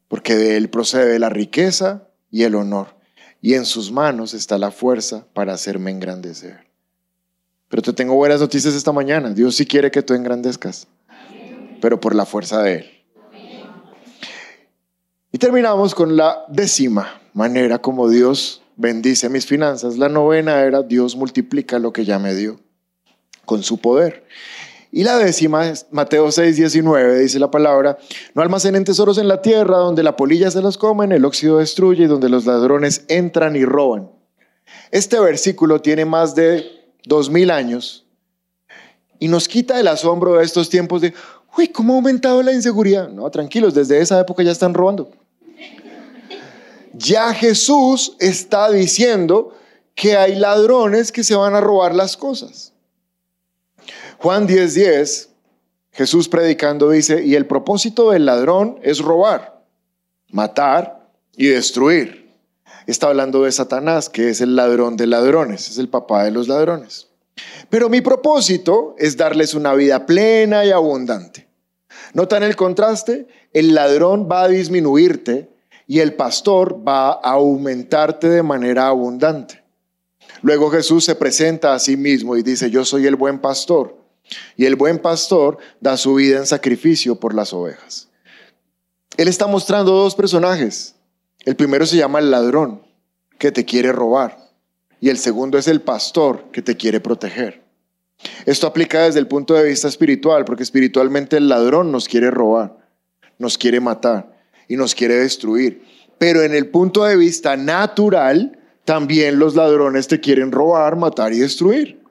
Porque 0.08 0.36
de 0.36 0.56
Él 0.56 0.68
procede 0.68 1.18
la 1.18 1.30
riqueza 1.30 2.08
y 2.30 2.42
el 2.42 2.54
honor. 2.54 2.96
Y 3.40 3.54
en 3.54 3.64
sus 3.64 3.90
manos 3.90 4.34
está 4.34 4.58
la 4.58 4.70
fuerza 4.70 5.26
para 5.32 5.54
hacerme 5.54 5.90
engrandecer. 5.90 6.66
Pero 7.68 7.82
te 7.82 7.92
tengo 7.92 8.14
buenas 8.14 8.40
noticias 8.40 8.74
esta 8.74 8.92
mañana. 8.92 9.30
Dios 9.30 9.56
sí 9.56 9.66
quiere 9.66 9.90
que 9.90 10.02
tú 10.02 10.14
engrandezcas. 10.14 10.86
Pero 11.80 11.98
por 11.98 12.14
la 12.14 12.26
fuerza 12.26 12.62
de 12.62 12.74
Él. 12.74 12.93
Y 15.34 15.38
terminamos 15.38 15.96
con 15.96 16.16
la 16.16 16.44
décima 16.46 17.20
manera 17.32 17.80
como 17.80 18.08
Dios 18.08 18.62
bendice 18.76 19.28
mis 19.28 19.46
finanzas. 19.46 19.98
La 19.98 20.08
novena 20.08 20.60
era 20.62 20.82
Dios 20.82 21.16
multiplica 21.16 21.80
lo 21.80 21.92
que 21.92 22.04
ya 22.04 22.20
me 22.20 22.36
dio 22.36 22.60
con 23.44 23.64
su 23.64 23.78
poder. 23.78 24.28
Y 24.92 25.02
la 25.02 25.18
décima 25.18 25.68
es 25.68 25.88
Mateo 25.90 26.30
6, 26.30 26.54
19, 26.54 27.18
dice 27.18 27.40
la 27.40 27.50
palabra, 27.50 27.98
no 28.34 28.42
almacenen 28.42 28.84
tesoros 28.84 29.18
en 29.18 29.26
la 29.26 29.42
tierra 29.42 29.78
donde 29.78 30.04
la 30.04 30.14
polilla 30.14 30.52
se 30.52 30.62
los 30.62 30.78
comen, 30.78 31.10
el 31.10 31.24
óxido 31.24 31.58
destruye 31.58 32.04
y 32.04 32.06
donde 32.06 32.28
los 32.28 32.46
ladrones 32.46 33.04
entran 33.08 33.56
y 33.56 33.64
roban. 33.64 34.12
Este 34.92 35.18
versículo 35.18 35.80
tiene 35.80 36.04
más 36.04 36.36
de 36.36 36.64
dos 37.06 37.28
mil 37.28 37.50
años 37.50 38.06
y 39.18 39.26
nos 39.26 39.48
quita 39.48 39.80
el 39.80 39.88
asombro 39.88 40.34
de 40.34 40.44
estos 40.44 40.68
tiempos 40.68 41.00
de, 41.00 41.12
uy, 41.58 41.66
¿cómo 41.66 41.94
ha 41.94 41.96
aumentado 41.96 42.40
la 42.40 42.52
inseguridad? 42.52 43.08
No, 43.08 43.28
tranquilos, 43.32 43.74
desde 43.74 43.98
esa 43.98 44.20
época 44.20 44.44
ya 44.44 44.52
están 44.52 44.74
robando 44.74 45.10
ya 46.94 47.34
Jesús 47.34 48.16
está 48.20 48.70
diciendo 48.70 49.54
que 49.94 50.16
hay 50.16 50.34
ladrones 50.34 51.12
que 51.12 51.24
se 51.24 51.34
van 51.34 51.54
a 51.54 51.60
robar 51.60 51.94
las 51.94 52.16
cosas. 52.16 52.72
Juan 54.18 54.46
10:10, 54.46 54.74
10, 54.74 55.28
Jesús 55.92 56.28
predicando 56.28 56.90
dice, 56.90 57.24
y 57.24 57.34
el 57.34 57.46
propósito 57.46 58.10
del 58.10 58.26
ladrón 58.26 58.78
es 58.82 58.98
robar, 59.00 59.62
matar 60.30 61.08
y 61.36 61.46
destruir. 61.46 62.32
Está 62.86 63.08
hablando 63.08 63.44
de 63.44 63.52
Satanás, 63.52 64.08
que 64.08 64.28
es 64.28 64.40
el 64.40 64.56
ladrón 64.56 64.96
de 64.96 65.06
ladrones, 65.06 65.68
es 65.68 65.78
el 65.78 65.88
papá 65.88 66.24
de 66.24 66.30
los 66.30 66.48
ladrones. 66.48 67.08
Pero 67.70 67.88
mi 67.88 68.00
propósito 68.00 68.94
es 68.98 69.16
darles 69.16 69.54
una 69.54 69.74
vida 69.74 70.06
plena 70.06 70.64
y 70.64 70.70
abundante. 70.70 71.48
¿Notan 72.12 72.42
el 72.42 72.56
contraste? 72.56 73.26
El 73.52 73.74
ladrón 73.74 74.28
va 74.30 74.42
a 74.42 74.48
disminuirte 74.48 75.53
y 75.86 76.00
el 76.00 76.14
pastor 76.14 76.86
va 76.86 77.10
a 77.10 77.32
aumentarte 77.32 78.28
de 78.28 78.42
manera 78.42 78.88
abundante. 78.88 79.62
Luego 80.42 80.70
Jesús 80.70 81.04
se 81.04 81.14
presenta 81.14 81.74
a 81.74 81.78
sí 81.78 81.96
mismo 81.96 82.36
y 82.36 82.42
dice, 82.42 82.70
yo 82.70 82.84
soy 82.84 83.06
el 83.06 83.16
buen 83.16 83.38
pastor. 83.38 83.96
Y 84.56 84.64
el 84.64 84.76
buen 84.76 84.98
pastor 84.98 85.58
da 85.80 85.96
su 85.96 86.14
vida 86.14 86.38
en 86.38 86.46
sacrificio 86.46 87.16
por 87.16 87.34
las 87.34 87.52
ovejas. 87.52 88.08
Él 89.16 89.28
está 89.28 89.46
mostrando 89.46 89.92
dos 89.92 90.14
personajes. 90.14 90.96
El 91.44 91.56
primero 91.56 91.84
se 91.86 91.96
llama 91.96 92.18
el 92.18 92.30
ladrón, 92.30 92.82
que 93.38 93.52
te 93.52 93.64
quiere 93.64 93.92
robar. 93.92 94.38
Y 95.00 95.10
el 95.10 95.18
segundo 95.18 95.58
es 95.58 95.68
el 95.68 95.82
pastor, 95.82 96.50
que 96.50 96.62
te 96.62 96.76
quiere 96.76 97.00
proteger. 97.00 97.62
Esto 98.46 98.66
aplica 98.66 99.02
desde 99.02 99.18
el 99.18 99.28
punto 99.28 99.52
de 99.52 99.64
vista 99.64 99.88
espiritual, 99.88 100.46
porque 100.46 100.62
espiritualmente 100.62 101.36
el 101.36 101.48
ladrón 101.48 101.92
nos 101.92 102.08
quiere 102.08 102.30
robar, 102.30 102.78
nos 103.38 103.58
quiere 103.58 103.80
matar 103.80 104.33
y 104.68 104.76
nos 104.76 104.94
quiere 104.94 105.14
destruir. 105.14 105.84
Pero 106.18 106.42
en 106.42 106.54
el 106.54 106.68
punto 106.68 107.04
de 107.04 107.16
vista 107.16 107.56
natural, 107.56 108.58
también 108.84 109.38
los 109.38 109.54
ladrones 109.54 110.08
te 110.08 110.20
quieren 110.20 110.52
robar, 110.52 110.96
matar 110.96 111.32
y 111.32 111.40
destruir. 111.40 112.02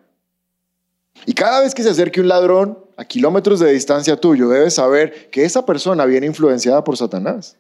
Y 1.25 1.33
cada 1.33 1.61
vez 1.61 1.73
que 1.73 1.83
se 1.83 1.89
acerque 1.89 2.21
un 2.21 2.27
ladrón 2.27 2.79
a 2.97 3.05
kilómetros 3.05 3.59
de 3.59 3.71
distancia 3.71 4.17
tuyo, 4.17 4.49
debes 4.49 4.75
saber 4.75 5.29
que 5.29 5.45
esa 5.45 5.65
persona 5.65 6.05
viene 6.05 6.27
influenciada 6.27 6.83
por 6.83 6.97
Satanás. 6.97 7.57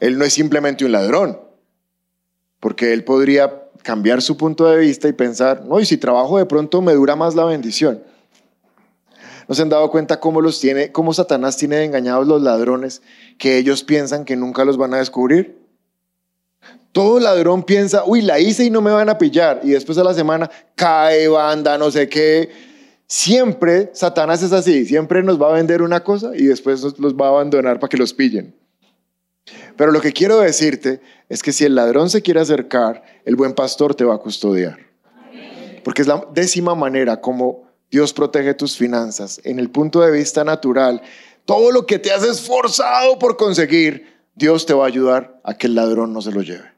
Él 0.00 0.18
no 0.18 0.24
es 0.24 0.32
simplemente 0.32 0.84
un 0.84 0.92
ladrón, 0.92 1.40
porque 2.60 2.92
él 2.92 3.04
podría 3.04 3.64
cambiar 3.82 4.22
su 4.22 4.36
punto 4.36 4.66
de 4.66 4.78
vista 4.78 5.08
y 5.08 5.12
pensar, 5.12 5.64
no, 5.64 5.80
y 5.80 5.86
si 5.86 5.96
trabajo 5.96 6.38
de 6.38 6.46
pronto 6.46 6.82
me 6.82 6.94
dura 6.94 7.16
más 7.16 7.34
la 7.34 7.44
bendición. 7.44 8.02
¿No 9.48 9.54
se 9.54 9.62
han 9.62 9.70
dado 9.70 9.90
cuenta 9.90 10.20
cómo 10.20 10.42
los 10.42 10.60
tiene, 10.60 10.92
cómo 10.92 11.14
Satanás 11.14 11.56
tiene 11.56 11.82
engañados 11.82 12.28
los 12.28 12.42
ladrones 12.42 13.00
que 13.38 13.56
ellos 13.56 13.82
piensan 13.82 14.26
que 14.26 14.36
nunca 14.36 14.66
los 14.66 14.76
van 14.76 14.92
a 14.92 14.98
descubrir? 14.98 15.58
Todo 16.92 17.18
ladrón 17.18 17.62
piensa, 17.62 18.04
uy, 18.04 18.20
la 18.20 18.38
hice 18.38 18.64
y 18.64 18.70
no 18.70 18.82
me 18.82 18.90
van 18.90 19.08
a 19.08 19.16
pillar. 19.16 19.60
Y 19.62 19.70
después 19.70 19.96
a 19.96 20.04
la 20.04 20.12
semana 20.12 20.50
cae 20.74 21.28
banda, 21.28 21.78
no 21.78 21.90
sé 21.90 22.10
qué. 22.10 22.50
Siempre 23.06 23.90
Satanás 23.94 24.42
es 24.42 24.52
así, 24.52 24.84
siempre 24.84 25.22
nos 25.22 25.40
va 25.40 25.48
a 25.48 25.54
vender 25.54 25.80
una 25.80 26.04
cosa 26.04 26.32
y 26.34 26.44
después 26.44 26.82
los 26.98 27.14
va 27.14 27.26
a 27.26 27.30
abandonar 27.30 27.80
para 27.80 27.88
que 27.88 27.96
los 27.96 28.12
pillen. 28.12 28.54
Pero 29.78 29.92
lo 29.92 30.02
que 30.02 30.12
quiero 30.12 30.40
decirte 30.40 31.00
es 31.30 31.42
que 31.42 31.52
si 31.52 31.64
el 31.64 31.74
ladrón 31.74 32.10
se 32.10 32.20
quiere 32.20 32.40
acercar, 32.40 33.02
el 33.24 33.34
buen 33.34 33.54
pastor 33.54 33.94
te 33.94 34.04
va 34.04 34.16
a 34.16 34.18
custodiar. 34.18 34.78
Porque 35.84 36.02
es 36.02 36.08
la 36.08 36.26
décima 36.34 36.74
manera 36.74 37.22
como 37.22 37.67
Dios 37.90 38.12
protege 38.12 38.54
tus 38.54 38.76
finanzas. 38.76 39.40
En 39.44 39.58
el 39.58 39.70
punto 39.70 40.00
de 40.00 40.10
vista 40.10 40.44
natural, 40.44 41.02
todo 41.44 41.70
lo 41.72 41.86
que 41.86 41.98
te 41.98 42.12
has 42.12 42.24
esforzado 42.24 43.18
por 43.18 43.36
conseguir, 43.36 44.06
Dios 44.34 44.66
te 44.66 44.74
va 44.74 44.84
a 44.84 44.88
ayudar 44.88 45.40
a 45.44 45.54
que 45.54 45.66
el 45.66 45.74
ladrón 45.74 46.12
no 46.12 46.20
se 46.20 46.32
lo 46.32 46.42
lleve. 46.42 46.70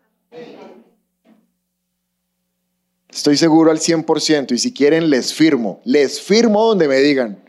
Estoy 3.11 3.37
seguro 3.37 3.73
al 3.73 3.79
100% 3.79 4.53
y 4.53 4.59
si 4.59 4.73
quieren 4.73 5.11
les 5.11 5.35
firmo, 5.35 5.81
les 5.85 6.21
firmo 6.21 6.65
donde 6.65 6.87
me 6.87 6.99
digan 6.99 7.43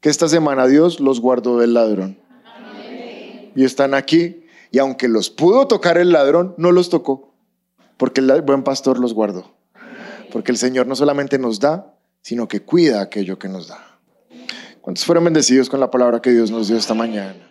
que 0.00 0.08
esta 0.08 0.28
semana 0.28 0.66
Dios 0.66 0.98
los 0.98 1.20
guardó 1.20 1.58
del 1.58 1.74
ladrón. 1.74 2.18
Y 3.54 3.64
están 3.64 3.92
aquí 3.92 4.44
y 4.70 4.78
aunque 4.78 5.06
los 5.06 5.30
pudo 5.30 5.68
tocar 5.68 5.98
el 5.98 6.10
ladrón, 6.10 6.54
no 6.56 6.72
los 6.72 6.88
tocó, 6.88 7.32
porque 7.96 8.20
el 8.20 8.42
buen 8.42 8.64
pastor 8.64 8.98
los 8.98 9.14
guardó. 9.14 9.54
Porque 10.32 10.50
el 10.50 10.58
Señor 10.58 10.86
no 10.86 10.96
solamente 10.96 11.38
nos 11.38 11.60
da, 11.60 11.93
sino 12.24 12.48
que 12.48 12.60
cuida 12.60 13.02
aquello 13.02 13.38
que 13.38 13.48
nos 13.48 13.68
da. 13.68 14.00
¿Cuántos 14.80 15.04
fueron 15.04 15.24
bendecidos 15.24 15.68
con 15.68 15.78
la 15.78 15.90
palabra 15.90 16.20
que 16.20 16.30
Dios 16.30 16.50
nos 16.50 16.68
dio 16.68 16.78
esta 16.78 16.94
mañana? 16.94 17.50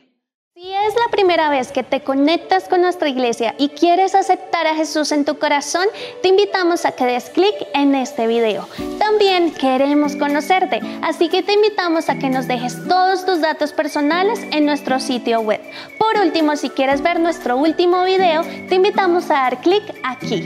Si 0.55 0.71
es 0.71 0.95
la 0.95 1.11
primera 1.11 1.49
vez 1.49 1.71
que 1.71 1.83
te 1.83 2.01
conectas 2.03 2.67
con 2.67 2.81
nuestra 2.81 3.07
iglesia 3.07 3.53
y 3.59 3.69
quieres 3.69 4.15
aceptar 4.15 4.65
a 4.65 4.75
Jesús 4.75 5.11
en 5.11 5.25
tu 5.25 5.37
corazón, 5.37 5.85
te 6.21 6.29
invitamos 6.29 6.85
a 6.85 6.91
que 6.93 7.05
des 7.05 7.29
clic 7.29 7.53
en 7.75 7.93
este 7.93 8.25
video. 8.25 8.67
También 8.97 9.51
queremos 9.51 10.15
conocerte, 10.15 10.79
así 11.03 11.29
que 11.29 11.43
te 11.43 11.53
invitamos 11.53 12.09
a 12.09 12.17
que 12.17 12.29
nos 12.29 12.47
dejes 12.47 12.87
todos 12.87 13.25
tus 13.25 13.41
datos 13.41 13.73
personales 13.73 14.39
en 14.51 14.65
nuestro 14.65 14.99
sitio 14.99 15.41
web. 15.41 15.61
Por 15.99 16.17
último, 16.17 16.55
si 16.55 16.69
quieres 16.69 17.03
ver 17.03 17.19
nuestro 17.19 17.57
último 17.57 18.03
video, 18.05 18.41
te 18.69 18.75
invitamos 18.75 19.29
a 19.29 19.35
dar 19.35 19.61
clic 19.61 19.83
aquí. 20.03 20.45